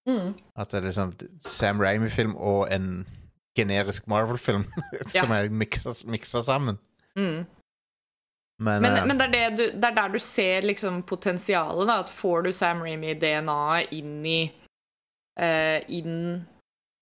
Mm. 0.07 0.34
At 0.55 0.72
det 0.72 0.78
er 0.78 0.88
liksom 0.88 1.13
Sam 1.45 1.82
Ramy-film 1.82 2.36
og 2.36 2.68
en 2.72 3.07
generisk 3.57 4.07
Marvel-film 4.07 4.65
Ja. 5.15 5.22
som 5.22 5.32
er 5.32 5.49
miksa 6.07 6.41
sammen. 6.41 6.78
Mm. 7.15 7.45
Men, 8.59 8.82
Men, 8.82 8.93
uh, 8.93 9.07
men 9.07 9.20
det, 9.20 9.26
er 9.26 9.32
det, 9.32 9.57
du, 9.57 9.63
det 9.78 9.86
er 9.86 9.95
der 9.95 10.07
du 10.07 10.20
ser 10.20 10.61
liksom 10.65 11.03
potensialet. 11.03 11.88
Da, 11.88 11.99
at 11.99 12.09
får 12.09 12.41
du 12.41 12.51
Sam 12.51 12.82
Ramy-DNA 12.82 13.82
inn 13.91 14.26
i 14.26 14.39
uh, 15.39 15.80
inn 15.88 16.45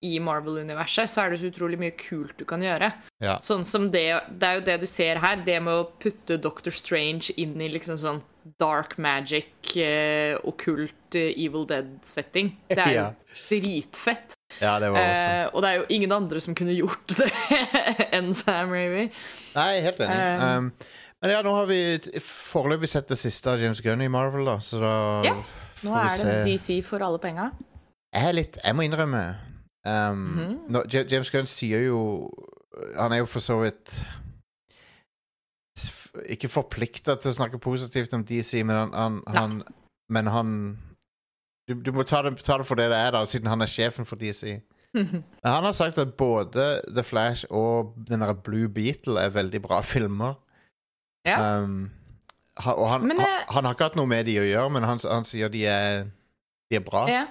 i 0.06 0.18
Marvel-universet, 0.22 1.10
så 1.10 1.24
er 1.24 1.30
det 1.34 1.40
så 1.40 1.50
utrolig 1.50 1.78
mye 1.80 1.94
kult 1.98 2.36
du 2.38 2.44
kan 2.48 2.62
gjøre. 2.62 2.92
Ja. 3.24 3.36
Sånn 3.42 3.64
som 3.68 3.88
det 3.90 4.04
Det 4.30 4.46
er 4.48 4.58
jo 4.60 4.64
det 4.66 4.78
du 4.82 4.86
ser 4.90 5.20
her, 5.22 5.36
det 5.46 5.58
med 5.62 5.74
å 5.74 5.86
putte 6.02 6.38
Doctor 6.42 6.70
Strange 6.74 7.32
inn 7.36 7.54
i 7.60 7.68
liksom 7.72 7.98
sånn 8.00 8.22
dark 8.62 8.94
magic, 9.02 9.48
eh, 9.82 10.36
okkult 10.46 11.16
eh, 11.18 11.32
Evil 11.34 11.64
Dead-setting. 11.66 12.52
Det 12.70 12.78
er 12.78 12.92
jo 12.94 13.00
Ja. 13.06 13.08
dritfett. 13.50 14.36
ja, 14.60 14.78
det 14.80 14.88
var 14.94 15.00
også 15.02 15.30
Eh, 15.32 15.48
og 15.52 15.62
det 15.64 15.68
er 15.72 15.76
jo 15.80 15.86
ingen 15.96 16.12
andre 16.14 16.40
som 16.40 16.54
kunne 16.54 16.72
gjort 16.76 17.16
det 17.18 17.30
enn 18.16 18.30
Sam 18.34 18.70
Ravy. 18.72 19.08
Nei, 19.56 19.72
helt 19.82 19.98
enig. 20.00 20.14
Eh. 20.14 20.56
um, 20.58 20.70
men 21.22 21.32
ja, 21.32 21.40
nå 21.42 21.52
har 21.56 21.66
vi 21.66 21.80
foreløpig 22.22 22.88
sett 22.92 23.08
det 23.08 23.16
siste 23.18 23.50
av 23.50 23.58
James 23.62 23.80
Gunn 23.82 24.02
i 24.04 24.08
Marvel, 24.12 24.44
da, 24.46 24.58
så 24.62 24.78
da 24.82 24.94
Ja, 25.26 25.34
får 25.80 25.88
Nå 25.88 25.96
er 26.04 26.24
det. 26.30 26.36
DC 26.52 26.78
for 26.86 27.02
alle 27.02 27.18
penga. 27.22 27.50
Jeg 28.14 28.30
er 28.30 28.36
litt 28.36 28.58
Jeg 28.62 28.76
må 28.76 28.84
innrømme 28.86 29.22
um, 29.86 30.18
mm 30.18 30.38
-hmm. 30.38 30.54
no, 30.68 30.82
James 30.90 31.30
Gunn 31.30 31.46
sier 31.46 31.86
jo 31.86 32.30
Han 32.96 33.12
er 33.12 33.16
jo 33.16 33.26
for 33.26 33.40
så 33.40 33.60
vidt 33.62 34.06
Ikke 36.28 36.48
forplikta 36.48 37.14
til 37.14 37.30
å 37.30 37.36
snakke 37.36 37.58
positivt 37.58 38.14
om 38.14 38.24
DC, 38.24 38.64
men 38.64 38.76
han, 38.76 38.92
han, 38.92 39.22
han 39.26 39.62
Men 40.10 40.26
han 40.26 40.78
du, 41.68 41.74
du 41.74 41.92
må 41.92 42.02
ta 42.02 42.22
det, 42.22 42.36
ta 42.46 42.58
det 42.58 42.66
for 42.66 42.78
det 42.78 42.90
det 42.90 42.96
er, 42.96 43.10
da, 43.10 43.24
siden 43.26 43.48
han 43.50 43.60
er 43.60 43.66
sjefen 43.66 44.06
for 44.06 44.16
DC. 44.16 44.60
Han 45.44 45.64
har 45.64 45.72
sagt 45.72 45.98
at 45.98 46.14
både 46.16 46.80
The 46.88 47.02
Flash 47.02 47.44
og 47.50 47.94
den 48.08 48.20
der 48.20 48.32
Blue 48.32 48.68
Beetle 48.68 49.20
er 49.20 49.28
veldig 49.34 49.62
bra 49.62 49.80
filmer. 49.80 50.34
Ja. 51.26 51.58
Um, 51.60 51.90
han, 52.56 52.74
og 52.74 52.88
han, 52.88 53.06
Men 53.06 53.20
han, 53.20 53.42
han 53.48 53.64
har 53.64 53.74
ikke 53.74 53.90
hatt 53.90 53.98
noe 53.98 54.08
med 54.08 54.24
de 54.24 54.38
å 54.40 54.46
gjøre, 54.46 54.70
men 54.72 54.86
han, 54.88 55.00
han 55.10 55.26
sier 55.28 55.50
de 55.52 55.66
er, 55.68 56.06
de 56.70 56.78
er 56.78 56.84
bra. 56.86 57.04
Ja. 57.10 57.26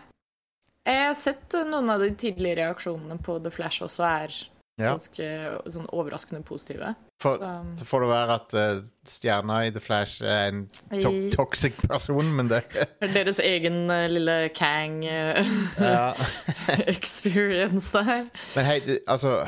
Jeg 0.85 1.07
har 1.07 1.15
sett 1.17 1.55
noen 1.65 1.89
av 1.89 1.99
de 2.03 2.11
tidlige 2.13 2.59
reaksjonene 2.61 3.17
på 3.25 3.39
The 3.43 3.51
Flash 3.51 3.81
også 3.85 4.03
er 4.05 4.35
Ja. 4.77 4.89
ganske 4.91 5.25
sånn 5.71 5.85
overraskende 5.95 6.43
positive. 6.43 6.89
For, 7.23 7.39
Um, 7.39 7.77
så 7.79 7.85
får 7.87 8.01
det 8.03 8.09
være 8.09 8.33
at 8.35 8.53
uh, 8.59 8.81
stjerna 9.07 9.61
i 9.65 9.69
The 9.71 9.79
Flash 9.79 10.21
er 10.21 10.49
en 10.49 10.65
to 11.01 11.09
I- 11.15 11.29
toxic 11.31 11.77
person, 11.87 12.27
men 12.35 12.49
det 12.51 12.59
Deres 13.15 13.39
egen 13.39 13.89
uh, 13.89 14.03
lille 14.11 14.49
Kang 14.53 14.97
uh, 15.07 16.11
experience 16.91 17.91
der. 17.95 18.27
Men 18.55 18.65
hei, 18.67 18.81
altså 19.07 19.45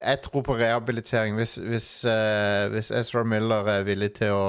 Jeg 0.00 0.22
tror 0.22 0.42
på 0.46 0.54
rehabilitering. 0.56 1.34
Hvis, 1.36 1.56
hvis, 1.56 1.90
hvis 2.70 2.90
Ezra 2.90 3.22
Miller 3.24 3.66
er 3.70 3.82
villig 3.86 4.12
til 4.18 4.30
å 4.34 4.46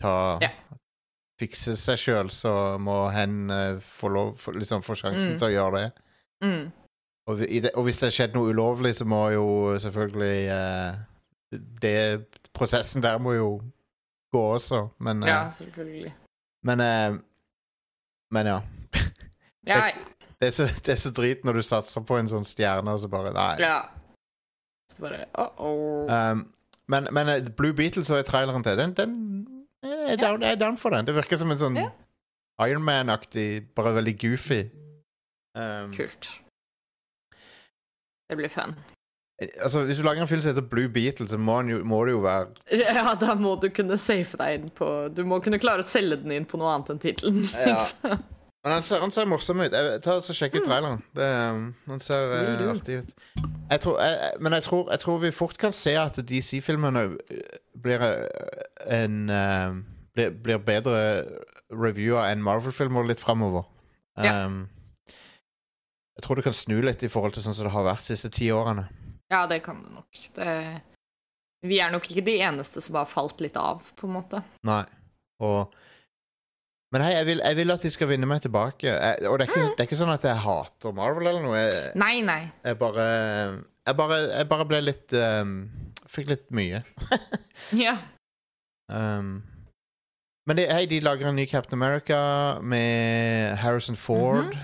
ta 0.00 0.16
Ja. 0.42 0.48
Fikse 1.42 1.74
seg 1.76 1.98
sjøl, 1.98 2.30
så 2.30 2.52
må 2.78 3.08
hen 3.10 3.50
uh, 3.50 3.80
få, 3.82 4.08
lov, 4.14 4.44
liksom 4.54 4.82
få 4.86 4.94
sjansen 4.94 5.34
Mm. 5.34 5.38
til 5.40 5.48
å 5.48 5.52
gjøre 5.56 5.80
det. 5.80 5.88
Mm. 6.46 6.64
Og, 7.26 7.38
det. 7.38 7.70
og 7.74 7.84
hvis 7.86 7.98
det 8.02 8.08
har 8.08 8.14
skjedd 8.16 8.34
noe 8.34 8.50
ulovlig, 8.54 8.94
så 8.98 9.04
må 9.06 9.24
jo 9.34 9.46
selvfølgelig 9.82 10.38
uh, 10.54 11.58
det 11.82 11.96
Prosessen 12.54 13.02
der 13.04 13.18
må 13.22 13.32
jo 13.36 13.48
gå 14.32 14.40
også, 14.56 14.88
men 15.00 15.22
uh, 15.22 15.28
Ja, 15.28 15.40
selvfølgelig. 15.50 16.12
Men 16.64 16.80
uh, 16.80 17.18
Men 18.32 18.46
ja. 18.46 18.60
Ja, 19.66 19.90
Det 20.40 20.46
er, 20.48 20.50
så, 20.50 20.64
det 20.86 20.88
er 20.92 20.98
så 20.98 21.10
drit 21.14 21.44
når 21.46 21.52
du 21.60 21.62
satser 21.62 22.02
på 22.02 22.16
en 22.18 22.26
sånn 22.28 22.44
stjerne, 22.48 22.90
og 22.90 22.98
så 23.00 23.08
bare 23.08 23.30
Nei. 23.34 23.60
ja. 23.62 23.82
Så 24.90 24.98
bare 25.00 25.26
uh 25.38 25.48
-oh. 25.58 26.32
Um, 26.32 26.52
men, 26.88 27.06
men 27.12 27.28
eh, 27.28 27.44
Blue 27.56 27.72
Beatles 27.72 28.10
og 28.10 28.24
traileren 28.24 28.62
til 28.62 28.76
den, 28.78 28.92
den 28.94 29.12
jeg 30.06 30.12
er 30.18 30.22
down, 30.22 30.42
jeg 30.42 30.52
er 30.56 30.60
down 30.60 30.76
for 30.80 30.90
den. 30.94 31.06
Det 31.06 31.14
virker 31.16 31.36
som 31.40 31.50
en 31.54 31.58
sånn 31.60 31.76
Ja. 31.80 31.88
Iron 32.68 32.84
Man-aktig, 32.84 33.74
bare 33.74 33.94
veldig 33.96 34.12
goofy. 34.20 34.62
Um, 35.56 35.92
Kult. 35.96 36.28
Det 38.30 38.36
blir 38.38 38.48
fun. 38.48 38.74
altså, 39.60 39.82
hvis 39.84 39.98
du 39.98 40.04
lager 40.06 40.22
en 40.22 40.28
film 40.28 40.42
som 40.42 40.52
heter 40.54 40.68
Blue 40.68 40.88
Beetle, 40.88 41.26
så 41.28 41.38
må, 41.38 41.58
den 41.62 41.70
jo, 41.74 41.80
må 41.84 42.04
det 42.06 42.12
jo 42.14 42.20
være 42.22 42.46
Ja, 42.94 43.14
da 43.20 43.34
må 43.34 43.56
du 43.60 43.68
kunne 43.74 43.98
safe 43.98 44.38
deg 44.38 44.54
inn 44.60 44.70
på 44.70 44.86
Du 45.16 45.24
må 45.26 45.40
kunne 45.42 45.58
klare 45.58 45.82
å 45.82 45.86
selge 45.86 46.20
den 46.22 46.30
inn 46.36 46.46
på 46.48 46.60
noe 46.60 46.70
annet 46.76 46.92
enn 46.94 47.02
tittelen. 47.02 47.42
Ja. 47.66 47.74
liksom. 47.74 48.22
Men 48.62 48.76
han 48.76 48.84
ser, 48.86 49.00
han 49.02 49.10
ser 49.10 49.26
morsom 49.26 49.58
ut. 49.58 49.72
Jeg, 49.74 49.96
ta 50.04 50.12
og 50.20 50.22
så 50.22 50.34
Sjekk 50.38 50.60
ut 50.60 50.66
traileren. 50.68 51.00
Det, 51.18 51.26
um, 51.50 51.64
han 51.90 51.98
ser 52.04 52.28
do. 52.60 52.68
artig 52.70 53.00
ut. 53.00 53.08
Jeg 53.72 53.80
tror, 53.82 53.96
jeg, 53.98 54.18
jeg- 54.20 54.36
men 54.46 54.54
jeg 54.54 54.62
tror, 54.68 54.84
jeg 54.94 55.00
tror 55.02 55.18
vi 55.24 55.30
fort 55.34 55.56
kan 55.58 55.72
se 55.74 55.96
at 55.98 56.20
DC-filmene 56.28 57.02
blir 57.82 58.04
uh, 58.06 58.20
en 58.86 59.16
uh, 59.26 59.80
blir, 60.16 60.32
blir 60.44 60.62
bedre 60.64 61.00
reviewer 61.72 62.26
enn 62.28 62.42
Marvel-filmer 62.44 63.06
litt 63.08 63.22
framover. 63.22 63.66
Ja. 64.20 64.44
Um, 64.46 64.66
jeg 66.16 66.26
tror 66.26 66.38
det 66.38 66.44
kan 66.46 66.56
snu 66.56 66.76
litt 66.84 67.02
i 67.02 67.10
forhold 67.10 67.34
til 67.36 67.44
sånn 67.44 67.56
som 67.56 67.66
det 67.66 67.72
har 67.74 67.86
vært 67.86 68.04
de 68.04 68.12
siste 68.12 68.30
ti 68.36 68.50
årene. 68.52 68.84
Ja, 69.32 69.46
det 69.48 69.62
kan 69.64 69.80
det 69.80 69.94
nok. 69.94 70.18
Det, 70.36 70.48
vi 71.64 71.78
er 71.80 71.92
nok 71.94 72.10
ikke 72.10 72.24
de 72.26 72.34
eneste 72.44 72.82
som 72.84 72.98
har 73.00 73.08
falt 73.08 73.40
litt 73.40 73.56
av, 73.56 73.80
på 73.96 74.08
en 74.08 74.16
måte. 74.18 74.42
Nei. 74.68 74.84
Og 75.42 75.72
Men 76.92 77.06
hei, 77.06 77.12
jeg 77.16 77.24
vil, 77.30 77.40
jeg 77.40 77.56
vil 77.56 77.72
at 77.72 77.84
de 77.86 77.90
skal 77.94 78.10
vinne 78.10 78.28
meg 78.28 78.42
tilbake. 78.44 78.90
Jeg, 78.92 79.24
og 79.24 79.38
det 79.40 79.46
er, 79.46 79.48
ikke, 79.48 79.68
det 79.70 79.80
er 79.80 79.88
ikke 79.88 80.00
sånn 80.02 80.12
at 80.12 80.26
jeg 80.28 80.42
hater 80.44 80.92
Marvel 80.92 81.30
eller 81.30 81.46
noe. 81.46 81.62
Jeg, 81.62 81.94
Nei, 81.96 82.18
nei. 82.26 82.42
Jeg 82.66 82.76
bare 82.82 83.06
Jeg 83.88 83.96
bare, 83.98 84.18
jeg 84.28 84.48
bare 84.50 84.66
ble 84.68 84.82
litt 84.84 85.14
um, 85.16 85.54
Fikk 86.12 86.28
litt 86.34 86.50
mye. 86.52 86.82
Ja. 87.78 87.94
Um, 88.92 89.38
men 90.46 90.56
det, 90.56 90.66
hei, 90.72 90.86
de 90.90 91.00
lager 91.00 91.28
en 91.28 91.36
ny 91.36 91.46
Captain 91.46 91.82
America 91.82 92.18
med 92.60 93.56
Harrison 93.56 93.96
Ford. 93.96 94.56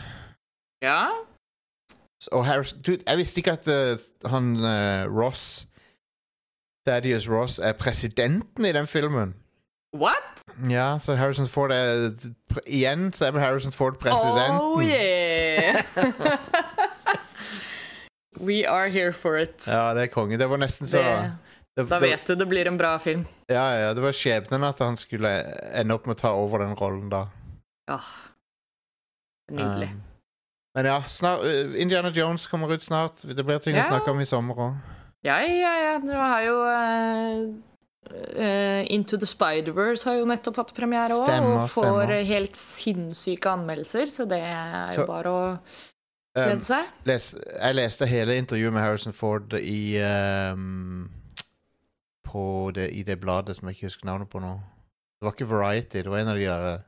Ja? 0.83 1.07
Og 2.33 2.47
Harrison 2.47 2.83
du, 2.83 2.97
Jeg 3.07 3.19
visste 3.19 3.39
ikke 3.39 3.53
at 3.53 3.69
uh, 3.69 4.31
han 4.31 4.57
uh, 4.57 5.07
Ross 5.19 5.69
Thaddeus 6.87 7.29
Ross 7.31 7.59
er 7.59 7.73
presidenten 7.73 8.65
i 8.65 8.73
den 8.73 8.87
filmen. 8.87 9.35
What? 9.97 10.43
Ja, 10.71 10.99
så 11.01 11.15
Harrison 11.15 11.47
Ford 11.47 11.71
er 11.71 12.11
Igjen 12.67 13.13
så 13.13 13.27
er 13.27 13.39
Harrison 13.39 13.73
Ford 13.73 13.99
presidenten. 13.99 14.61
Oh 14.61 14.85
yeah! 14.85 15.75
We 18.49 18.69
are 18.69 18.89
here 18.89 19.13
for 19.13 19.37
it. 19.37 19.67
Ja, 19.67 19.95
det 19.95 20.03
er 20.03 20.07
konge. 20.07 20.39
Det 20.39 20.51
var 20.51 20.57
nesten 20.57 20.87
så 20.87 20.99
det, 20.99 21.33
da 21.87 21.99
vet 22.03 22.27
du 22.27 22.35
det 22.35 22.47
blir 22.49 22.67
en 22.67 22.77
bra 22.77 22.99
film. 22.99 23.27
Ja, 23.49 23.67
ja, 23.79 23.95
det 23.95 24.03
var 24.03 24.13
skjebnen 24.13 24.65
at 24.67 24.79
han 24.83 24.97
skulle 24.97 25.31
ende 25.79 25.95
opp 25.95 26.07
med 26.07 26.17
å 26.17 26.21
ta 26.21 26.33
over 26.35 26.59
den 26.65 26.75
rollen 26.77 27.09
da. 27.13 27.27
Ja. 27.89 28.01
Nydelig. 29.53 29.89
Um, 29.93 30.03
men 30.77 30.87
ja, 30.91 30.99
snart, 31.09 31.45
uh, 31.47 31.81
Indiana 31.81 32.11
Jones 32.15 32.47
kommer 32.47 32.73
ut 32.75 32.83
snart. 32.83 33.23
Det 33.25 33.45
blir 33.45 33.59
ting 33.63 33.79
å 33.79 33.87
snakke 33.87 34.11
om 34.13 34.21
i 34.21 34.27
sommer 34.29 34.55
òg. 34.67 34.77
Ja, 35.27 35.39
ja, 35.43 35.73
ja. 35.83 35.95
Du 36.03 36.13
har 36.15 36.43
jo 36.45 36.57
uh, 36.63 37.49
uh, 38.39 38.83
Into 38.95 39.17
the 39.19 39.27
Spider-Verse 39.27 40.05
har 40.07 40.19
jo 40.21 40.27
nettopp 40.29 40.61
hatt 40.63 40.75
premiere 40.77 41.17
òg, 41.17 41.31
og 41.31 41.71
får 41.73 41.89
stemmer. 41.89 42.13
helt 42.29 42.59
sinnssyke 42.61 43.51
anmeldelser, 43.57 44.07
så 44.13 44.29
det 44.29 44.43
er 44.45 44.93
jo 44.93 45.01
Så- 45.03 45.07
bare 45.09 45.29
å 45.33 45.45
Um, 46.39 46.45
glede 46.45 46.65
seg. 46.69 46.87
les, 47.09 47.25
jeg 47.35 47.75
leste 47.75 48.07
hele 48.07 48.35
intervjuet 48.39 48.73
med 48.73 48.83
Harrison 48.85 49.15
Ford 49.17 49.55
i 49.59 49.97
um, 49.99 51.09
på 52.29 52.45
det, 52.77 52.91
I 52.95 53.03
det 53.09 53.17
bladet 53.23 53.57
som 53.59 53.69
jeg 53.69 53.77
ikke 53.79 53.89
husker 53.91 54.07
navnet 54.11 54.31
på 54.33 54.41
nå. 54.45 54.53
Det 55.19 55.27
var 55.27 55.35
ikke 55.35 55.49
Variety, 55.51 56.03
det 56.05 56.13
var 56.13 56.21
en 56.23 56.29
av 56.35 56.37
de 56.39 56.45
der 56.47 56.79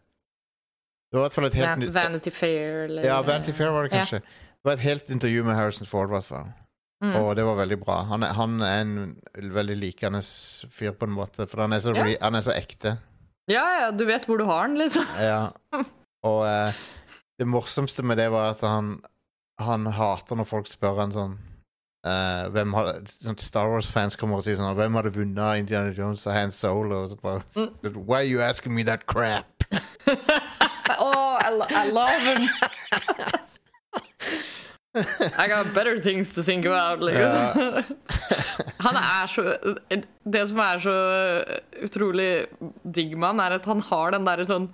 Det 1.11 1.18
var 1.18 1.24
i 1.24 1.26
hvert 1.26 1.34
fall 1.38 1.49
et 1.49 1.57
helt 1.59 1.80
nytt 1.82 1.95
Vanity 1.97 2.30
Fair 2.30 2.84
eller 2.84 3.03
Ja, 3.09 3.16
Vanity 3.26 3.53
Fair 3.57 3.72
var 3.74 3.82
det 3.88 3.91
Ja. 3.93 3.97
kanskje. 4.05 4.20
Det 4.20 4.68
var 4.68 4.72
et 4.76 4.84
helt 4.84 5.11
intervju 5.11 5.45
med 5.45 5.57
Harrison 5.57 5.86
Ford, 5.88 6.09
i 6.11 6.12
hvert 6.12 6.24
fall. 6.28 6.51
Mm. 7.03 7.14
Og 7.16 7.30
det 7.36 7.45
var 7.49 7.57
veldig 7.57 7.78
bra. 7.80 8.03
Han 8.11 8.22
er, 8.22 8.32
han 8.36 8.61
er 8.61 8.80
en 8.84 9.16
veldig 9.57 9.76
likende 9.80 10.20
fyr, 10.68 10.93
på 10.93 11.07
en 11.09 11.14
måte, 11.16 11.47
for 11.49 11.62
han 11.64 11.72
er 11.72 11.80
så, 11.80 11.95
Ja. 11.97 12.05
han 12.20 12.34
er 12.36 12.41
så 12.45 12.53
ekte. 12.53 12.99
Ja, 13.49 13.64
ja, 13.80 13.91
du 13.91 14.05
vet 14.05 14.26
hvor 14.28 14.36
du 14.38 14.45
har 14.45 14.61
han, 14.68 14.76
liksom. 14.78 15.07
Ja. 15.18 15.49
Og 16.22 16.45
eh, 16.47 16.72
det 17.41 17.47
morsomste 17.49 18.03
med 18.05 18.18
det 18.20 18.28
var 18.30 18.51
at 18.51 18.61
han 18.61 19.01
Han 19.61 19.86
hater 19.86 20.36
når 20.36 20.45
folk 20.47 20.66
spør 20.68 20.97
han 21.01 21.12
sånn 21.12 21.38
eh, 22.07 22.48
hvem 22.55 22.74
har, 22.76 23.03
sånn 23.20 23.38
Star 23.42 23.70
Wars-fans 23.72 24.16
kommer 24.20 24.40
og 24.40 24.46
sier 24.46 24.57
sånn 24.59 24.76
Hvem 24.78 24.98
hadde 24.98 25.14
vunnet 25.14 25.61
Indiana 25.62 25.92
Jones 25.96 26.26
og 26.26 26.36
Han 26.36 26.55
Solo? 26.55 27.03
Og 27.05 27.12
så 27.12 27.20
bare 27.20 27.44
Mm. 27.57 28.01
Why 28.07 28.22
are 28.22 28.28
you 28.28 28.40
asking 28.42 28.74
me 28.74 28.84
that 28.84 29.07
crap? 29.07 29.64
oh, 30.98 31.38
I, 31.40 31.51
lo 31.55 31.64
I 31.70 31.90
love 31.90 32.20
him. 32.22 32.42
I 35.38 35.46
got 35.46 35.72
better 35.72 35.98
things 36.01 36.34
to 36.34 36.42
think 36.42 36.66
about, 36.66 37.01
liksom. 37.01 37.84
Han 38.80 38.96
er 38.96 39.26
så 39.26 39.42
Det 40.24 40.48
som 40.48 40.59
er 40.59 40.78
så 40.82 40.96
utrolig 41.84 42.46
digg 42.82 43.16
med 43.16 43.28
han, 43.28 43.40
er 43.40 43.59
at 43.59 43.68
han 43.68 43.80
har 43.86 44.11
den 44.16 44.26
derre 44.26 44.46
sånn 44.48 44.68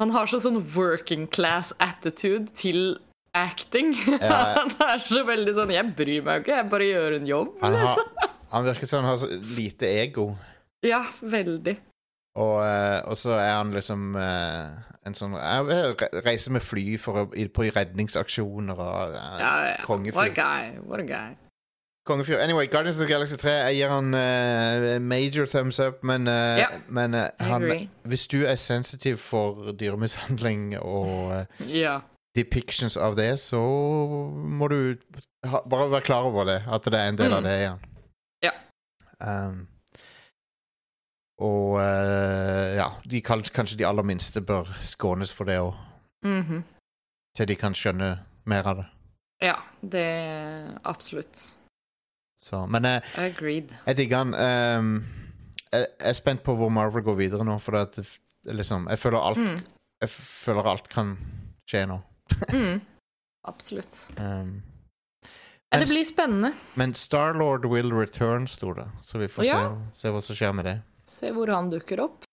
Han 0.00 0.14
har 0.14 0.30
så 0.30 0.40
sånn 0.40 0.62
working 0.74 1.26
class 1.28 1.74
attitude 1.84 2.54
til 2.56 2.96
acting. 3.36 3.94
Ja. 4.20 4.38
Han 4.60 4.72
er 4.84 5.02
så 5.06 5.22
veldig 5.26 5.52
sånn 5.56 5.70
Jeg 5.72 5.92
bryr 5.96 6.24
meg 6.26 6.40
jo 6.40 6.44
ikke, 6.44 6.56
jeg 6.58 6.68
bare 6.72 6.88
gjør 6.88 7.16
en 7.16 7.28
jobb, 7.28 7.52
Han, 7.62 7.76
liksom. 7.78 8.10
har, 8.18 8.32
han 8.54 8.66
virker 8.68 8.90
som 8.90 9.04
han 9.04 9.14
har 9.14 9.46
lite 9.56 9.90
ego. 10.02 10.26
Ja, 10.86 11.02
veldig. 11.20 11.76
Og, 12.40 12.56
eh, 12.62 13.00
og 13.10 13.18
så 13.18 13.34
er 13.40 13.52
han 13.56 13.72
liksom 13.74 14.14
eh, 14.16 14.90
en 15.08 15.16
sånn 15.18 15.34
vil 15.34 16.54
med 16.54 16.64
fly 16.64 16.86
å, 17.10 17.26
på 17.30 17.68
redningsaksjoner 17.74 18.80
og 18.80 19.14
ja, 19.16 19.28
Ja, 19.40 19.54
ja. 19.74 19.86
What 20.14 20.26
a 20.28 20.34
guy. 20.36 20.74
What 20.86 21.02
a 21.02 21.08
guy. 21.08 21.38
Kongefyr. 22.06 22.38
Anyway, 22.38 22.66
Guardians 22.66 22.98
of 22.98 23.06
the 23.06 23.12
Galaxy 23.12 23.36
3, 23.36 23.50
jeg 23.50 23.76
gir 23.76 23.90
han 23.92 24.14
uh, 24.14 24.98
major 25.00 25.46
thumbs 25.46 25.78
up, 25.78 26.02
men, 26.02 26.26
uh, 26.26 26.58
Ja, 26.58 26.66
men 26.88 27.14
uh, 27.14 27.28
han, 27.38 27.88
hvis 28.02 28.26
du 28.26 28.46
er 28.46 28.54
sensitiv 28.54 29.16
for 29.16 29.72
dyremishandling 29.72 30.78
og 30.80 31.32
eh, 31.36 31.68
Ja. 31.68 32.00
Depictions 32.36 32.96
av 32.96 33.16
det, 33.18 33.32
så 33.42 33.58
må 33.60 34.68
du 34.70 34.96
ha, 35.50 35.60
bare 35.66 35.90
være 35.90 36.06
klar 36.06 36.28
over 36.28 36.44
det, 36.46 36.60
at 36.70 36.84
det 36.86 36.94
er 37.00 37.08
en 37.08 37.16
del 37.18 37.32
av 37.34 37.42
Mm. 37.42 37.48
det 37.48 37.56
igjen. 37.60 37.80
Ja. 38.44 38.52
Um, 39.20 39.66
og 41.40 41.78
uh, 41.80 42.76
ja, 42.76 42.88
de, 43.08 43.20
kan- 43.24 43.42
kanskje 43.42 43.78
de 43.80 43.86
aller 43.88 44.04
minste 44.04 44.40
bør 44.44 44.68
skånes 44.84 45.32
for 45.32 45.44
det 45.48 45.58
òg, 45.58 45.74
Mhm. 46.24 46.62
til 47.36 47.46
de 47.48 47.56
kan 47.56 47.72
skjønne 47.74 48.18
mer 48.46 48.66
av 48.66 48.76
det. 48.76 48.86
Ja, 49.42 49.56
det 49.82 50.76
Absolutt. 50.84 51.56
Så, 52.38 52.66
men 52.68 52.84
uh, 52.84 53.00
Agreed. 53.16 53.70
jeg 53.86 53.96
digger 53.96 54.24
den. 54.24 54.34
Um, 54.34 55.04
jeg, 55.72 55.86
jeg 56.00 56.08
er 56.08 56.12
spent 56.12 56.42
på 56.42 56.54
hvor 56.56 56.68
Marvel 56.70 57.02
går 57.02 57.14
videre 57.16 57.44
nå, 57.44 57.58
for 57.60 57.72
det, 57.72 58.06
liksom, 58.44 58.88
jeg 58.88 58.98
føler 58.98 59.18
alt 59.18 59.38
Mm. 59.38 59.60
Jeg 60.02 60.08
føler 60.10 60.64
alt 60.66 60.88
kan 60.88 61.16
skje 61.68 61.86
nå. 61.86 61.98
Mm. 62.52 62.80
Absolutt. 63.48 64.10
Um, 64.18 64.62
Ja, 65.70 65.78
men, 65.78 65.86
det 65.86 65.94
blir 65.94 66.04
spennende. 66.04 66.48
men 66.74 66.94
Starlord 66.98 67.64
will 67.70 67.92
return, 67.94 68.48
sto 68.50 68.72
det, 68.74 68.88
så 69.06 69.18
vi 69.20 69.28
får 69.28 69.44
Ja. 69.46 69.60
se, 69.92 70.00
se 70.00 70.08
hva 70.10 70.20
som 70.26 70.36
skjer 70.36 70.52
med 70.58 70.64
det. 70.66 70.72
Se 71.06 71.30
hvor 71.30 71.46
han 71.54 71.70
dukker 71.70 72.00
opp. 72.02 72.24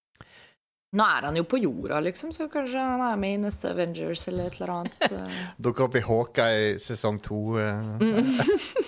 Nå 0.97 1.03
er 1.05 1.21
han 1.27 1.35
jo 1.37 1.43
på 1.43 1.59
jorda, 1.61 1.99
liksom, 2.01 2.31
så 2.33 2.47
kanskje 2.49 2.79
han 2.81 3.01
er 3.11 3.15
med 3.21 3.35
i 3.35 3.41
neste 3.43 3.69
Avengers 3.69 4.23
eller 4.27 4.47
et 4.47 4.57
eller 4.57 4.71
annet. 4.79 5.13
Dukker 5.61 5.85
opp 5.85 5.95
i 5.99 6.01
Hawkeye 6.01 6.77
sesong 6.81 7.19
to. 7.21 7.59
eh, 7.59 7.75
Mm. 8.01 8.39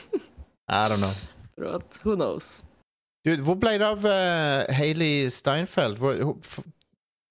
I 0.70 0.84
don't 0.90 0.98
know. 1.02 1.14
For 1.58 1.80
who 2.04 2.16
knows? 2.16 2.64
Du, 3.26 3.36
hvor 3.44 3.56
ble 3.60 3.78
det 3.78 3.86
av 3.86 4.06
uh, 4.06 4.66
Hayley 4.74 5.30
Steinfeld? 5.30 5.98
Hvor, 6.00 6.38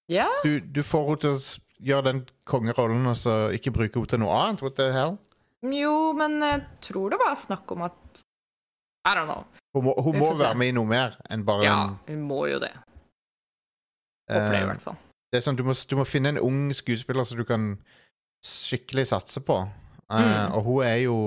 Ja, 0.07 0.27
du, 0.43 0.59
du 0.59 0.81
får 0.83 1.05
henne 1.07 1.19
til 1.23 1.35
å 1.35 1.39
gjøre 1.83 2.03
den 2.09 2.21
kongerollen 2.49 3.05
og 3.07 3.17
så 3.17 3.35
ikke 3.55 3.71
bruke 3.75 3.99
henne 3.99 4.11
til 4.11 4.19
noe 4.23 4.35
annet? 4.35 4.61
What 4.65 4.75
the 4.79 4.91
hell? 4.95 5.17
jo, 5.63 6.13
men 6.15 6.37
jeg 6.43 6.61
tror 6.81 7.09
det 7.11 7.17
var 7.19 7.35
snakk 7.35 7.71
om 7.75 7.81
at 7.83 8.21
I 9.09 9.11
don't 9.17 9.27
know. 9.27 9.43
Hun 9.75 9.83
må, 9.85 9.93
hun 10.01 10.17
må 10.19 10.29
være 10.39 10.55
med 10.55 10.71
i 10.71 10.75
noe 10.75 10.87
mer 10.87 11.17
enn 11.29 11.43
bare 11.47 11.65
Ja, 11.65 11.79
hun 12.07 12.21
må 12.27 12.45
jo 12.47 12.59
det. 12.63 12.71
Håper 14.29 14.51
det, 14.53 14.59
i 14.59 14.61
eh, 14.63 14.69
hvert 14.69 14.83
fall. 14.83 14.97
Det 15.31 15.39
er 15.39 15.43
sånn, 15.45 15.57
du 15.59 15.63
må, 15.67 15.73
du 15.75 15.95
må 15.99 16.05
finne 16.07 16.31
en 16.33 16.39
ung 16.41 16.69
skuespiller 16.73 17.27
som 17.27 17.37
du 17.39 17.43
kan 17.47 17.71
skikkelig 18.45 19.07
satse 19.13 19.41
på. 19.45 19.61
Eh, 19.65 19.77
Mm. 20.09 20.55
Og 20.57 20.63
hun 20.65 20.83
er 20.87 20.95
jo 21.05 21.17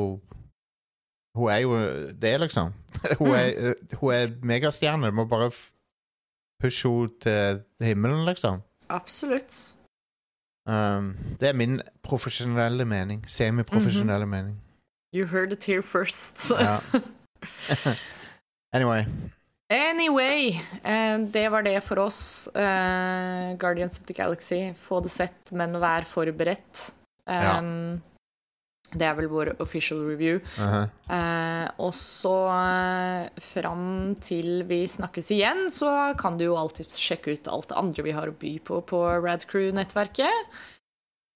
Hun 1.36 1.48
er 1.48 1.60
jo 1.62 1.76
det, 2.20 2.32
liksom. 2.40 2.72
hun, 3.18 3.28
Mm. 3.28 3.34
er, 3.34 3.52
eh, 3.70 3.96
hun 4.00 4.12
er 4.12 4.32
megastjerne. 4.42 5.06
Du 5.06 5.12
må 5.16 5.24
bare 5.24 5.50
pushe 6.60 6.88
henne 6.88 7.08
til 7.20 7.62
himmelen, 7.86 8.24
liksom. 8.26 8.60
Absolutt. 8.90 9.76
Um, 10.66 11.16
det 11.40 11.48
er 11.48 11.52
min 11.58 11.80
profesjonelle 12.02 12.84
mening. 12.84 13.24
Semiprofesjonelle 13.26 14.26
mening. 14.26 14.60
You 15.14 15.26
heard 15.26 15.52
it 15.52 15.64
here 15.64 15.82
first. 15.82 16.50
Ja. 16.50 16.78
anyway. 18.76 19.04
Anyway, 19.72 20.60
eh, 20.84 21.18
det 21.32 21.48
var 21.50 21.62
det 21.62 21.82
for 21.82 21.98
oss. 21.98 22.48
Eh, 22.54 23.56
Guardians 23.58 23.98
of 24.00 24.06
the 24.06 24.14
Galaxy. 24.14 24.72
Få 24.76 25.00
det 25.00 25.10
sett, 25.10 25.52
men 25.52 25.80
vær 25.80 26.04
forberedt. 26.04 26.92
Ja. 27.26 27.60
Det 28.92 29.06
er 29.08 29.16
vel 29.18 29.30
vår 29.32 29.54
official 29.62 30.02
review. 30.04 30.40
Mhm. 30.60 30.90
Eh, 31.16 31.68
og 31.82 31.94
så 31.96 32.36
eh, 32.52 33.42
fram 33.52 34.14
til 34.24 34.64
vi 34.68 34.82
snakkes 34.88 35.32
igjen, 35.34 35.66
så 35.72 36.12
kan 36.20 36.36
du 36.40 36.46
jo 36.50 36.58
alltid 36.60 36.92
sjekke 36.92 37.36
ut 37.36 37.50
alt 37.52 37.70
det 37.72 37.80
andre 37.80 38.06
vi 38.06 38.16
har 38.16 38.28
å 38.28 38.36
by 38.36 38.58
på 38.66 38.82
på 38.88 39.02
Radcrew-nettverket. 39.24 40.52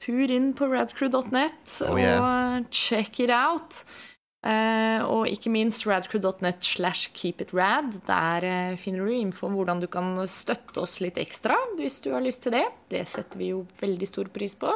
Tur 0.03 0.29
inn 0.29 0.53
på 0.53 0.69
radcrew.net 0.69 1.79
Oh, 1.89 1.97
yeah. 1.97 2.21
og 2.21 2.69
check 2.71 3.21
it 3.25 3.33
out. 3.33 3.85
Eh, 4.47 5.01
og 5.03 5.27
ikke 5.27 5.51
minst 5.51 5.87
radcrew.net 5.89 6.61
slash 6.63 7.11
keepitrad. 7.17 7.97
Der 8.07 8.47
eh, 8.47 8.77
finner 8.79 9.07
du 9.07 9.15
info 9.17 9.49
om 9.49 9.57
hvordan 9.59 9.81
du 9.83 9.89
kan 9.91 10.13
støtte 10.31 10.85
oss 10.85 11.01
litt 11.03 11.19
ekstra 11.19 11.57
hvis 11.81 11.99
du 12.05 12.13
har 12.15 12.23
lyst 12.25 12.45
til 12.47 12.55
det. 12.59 12.67
Det 12.93 13.03
setter 13.09 13.41
vi 13.41 13.51
jo 13.55 13.65
veldig 13.81 14.11
stor 14.13 14.31
pris 14.35 14.55
på. 14.59 14.75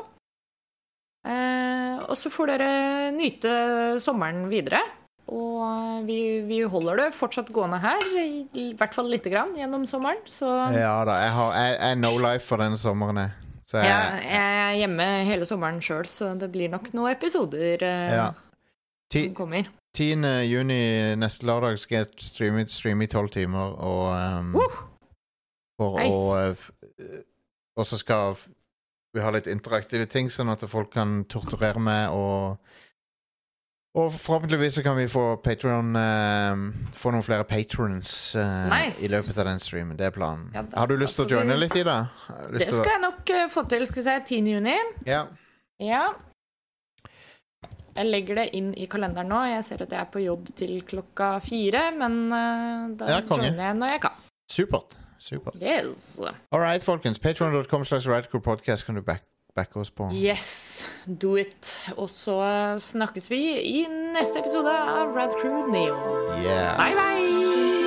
Eh, 1.27 1.99
og 2.07 2.16
så 2.16 2.31
får 2.33 2.55
dere 2.55 2.71
nyte 3.12 3.53
sommeren 4.01 4.47
videre. 4.51 4.81
Og 5.31 5.61
eh, 5.62 5.99
vi, 6.09 6.18
vi 6.49 6.62
holder 6.66 7.05
det 7.05 7.09
fortsatt 7.16 7.53
gående 7.55 7.79
her, 7.83 8.07
i, 8.21 8.71
hvert 8.79 8.97
fall 8.97 9.11
lite 9.12 9.33
grann, 9.33 9.53
gjennom 9.59 9.87
sommeren. 9.89 10.23
Så 10.27 10.49
Ja 10.75 10.97
da, 11.07 11.18
jeg, 11.23 11.35
har, 11.37 11.53
jeg, 11.59 11.75
jeg 11.77 11.97
er 11.97 12.01
no 12.01 12.14
life 12.18 12.47
for 12.47 12.62
denne 12.62 12.81
sommeren, 12.81 13.25
jeg. 13.25 13.37
Jeg, 13.71 13.87
ja, 13.87 13.99
jeg 14.18 14.55
er 14.61 14.73
hjemme 14.81 15.05
hele 15.29 15.47
sommeren 15.47 15.77
sjøl, 15.85 16.09
så 16.11 16.33
det 16.35 16.49
blir 16.51 16.73
nok 16.73 16.89
noen 16.97 17.12
episoder 17.14 17.85
eh, 17.87 18.14
ja. 18.18 18.31
Ti, 19.11 19.29
som 19.29 19.37
kommer. 19.45 19.68
10. 19.95 20.27
juni 20.47 20.81
neste 21.18 21.47
lørdag 21.47 21.79
skal 21.83 22.01
jeg 22.01 22.27
streame, 22.27 22.64
streame 22.71 23.07
i 23.07 23.11
tolv 23.11 23.31
timer, 23.35 23.77
og 23.79 24.11
um, 24.41 24.57
Uh, 24.59 24.81
For 25.81 25.97
Nice. 25.97 26.18
å 26.18 26.75
eh, 27.01 27.23
Og 27.81 27.87
så 27.89 27.97
skal 27.97 28.35
vi 29.15 29.21
har 29.25 29.33
litt 29.35 29.47
interaktive 29.51 30.07
ting, 30.07 30.29
sånn 30.31 30.53
at 30.53 30.63
folk 30.71 30.93
kan 30.95 31.25
torturere 31.31 31.81
meg, 31.83 32.11
og 32.15 32.59
og 33.99 34.13
forhåpentligvis 34.15 34.77
så 34.79 34.83
kan 34.87 34.95
vi 34.95 35.09
få 35.11 35.23
Patreon 35.43 35.97
eh, 35.99 36.61
Få 36.95 37.11
noen 37.11 37.25
flere 37.27 37.43
patrons 37.43 38.37
eh, 38.39 38.69
Nice. 38.71 39.01
i 39.03 39.09
løpet 39.11 39.41
av 39.43 39.49
den 39.49 39.59
streamen. 39.59 39.97
Det 39.99 40.07
er 40.07 40.15
planen. 40.15 40.45
Ja, 40.55 40.63
da- 40.63 40.79
har 40.79 40.87
du 40.87 40.95
lyst 41.01 41.17
til 41.19 41.25
å 41.27 41.33
joine 41.33 41.57
litt 41.59 41.75
i 41.75 41.83
det? 41.83 41.97
Det 42.55 42.69
skal 42.69 42.85
å- 42.85 42.87
jeg 42.93 43.01
nok 43.03 43.33
uh, 43.35 43.49
få 43.51 43.65
til. 43.73 43.83
Skal 43.91 43.99
vi 43.99 44.05
se, 44.07 44.15
10. 44.31 44.53
juni. 44.55 44.77
Ja. 45.11 45.25
Ja. 45.83 46.05
Jeg 47.97 48.07
legger 48.07 48.39
det 48.39 48.47
inn 48.55 48.71
i 48.79 48.87
kalenderen 48.87 49.27
nå. 49.35 49.41
Jeg 49.57 49.65
ser 49.67 49.83
at 49.83 49.91
jeg 49.91 50.01
er 50.05 50.11
på 50.15 50.23
jobb 50.23 50.47
til 50.55 50.77
klokka 50.87 51.33
fire, 51.43 51.89
men 51.99 52.21
uh, 52.31 52.95
da 52.95 53.11
Ja, 53.17 53.21
joiner 53.27 53.59
jeg 53.73 53.79
når 53.83 53.95
jeg 53.97 54.05
kan. 54.07 54.23
Supert. 54.55 54.95
Supert. 55.21 55.61
Yes. 55.61 56.18
All 56.51 56.61
right, 56.61 56.83
folkens. 56.83 57.18
Patreon.com 57.18 57.85
slash 57.85 58.07
radcrewpodcast 58.09 58.87
kan 58.87 58.95
du 58.95 59.03
back, 59.03 59.23
backe 59.55 59.77
oss 59.81 59.91
på. 59.91 60.09
Yes, 60.12 60.87
do 61.07 61.37
it. 61.37 61.75
Og 61.97 62.09
så 62.11 62.41
snakkes 62.81 63.31
vi 63.31 63.43
i 63.61 63.87
neste 64.14 64.41
episode 64.41 64.73
av 64.73 65.12
Radcrew 65.16 65.68
Neo. 65.73 66.01
Yeah. 66.41 66.77
Bye, 66.81 66.95
bye! 66.97 67.80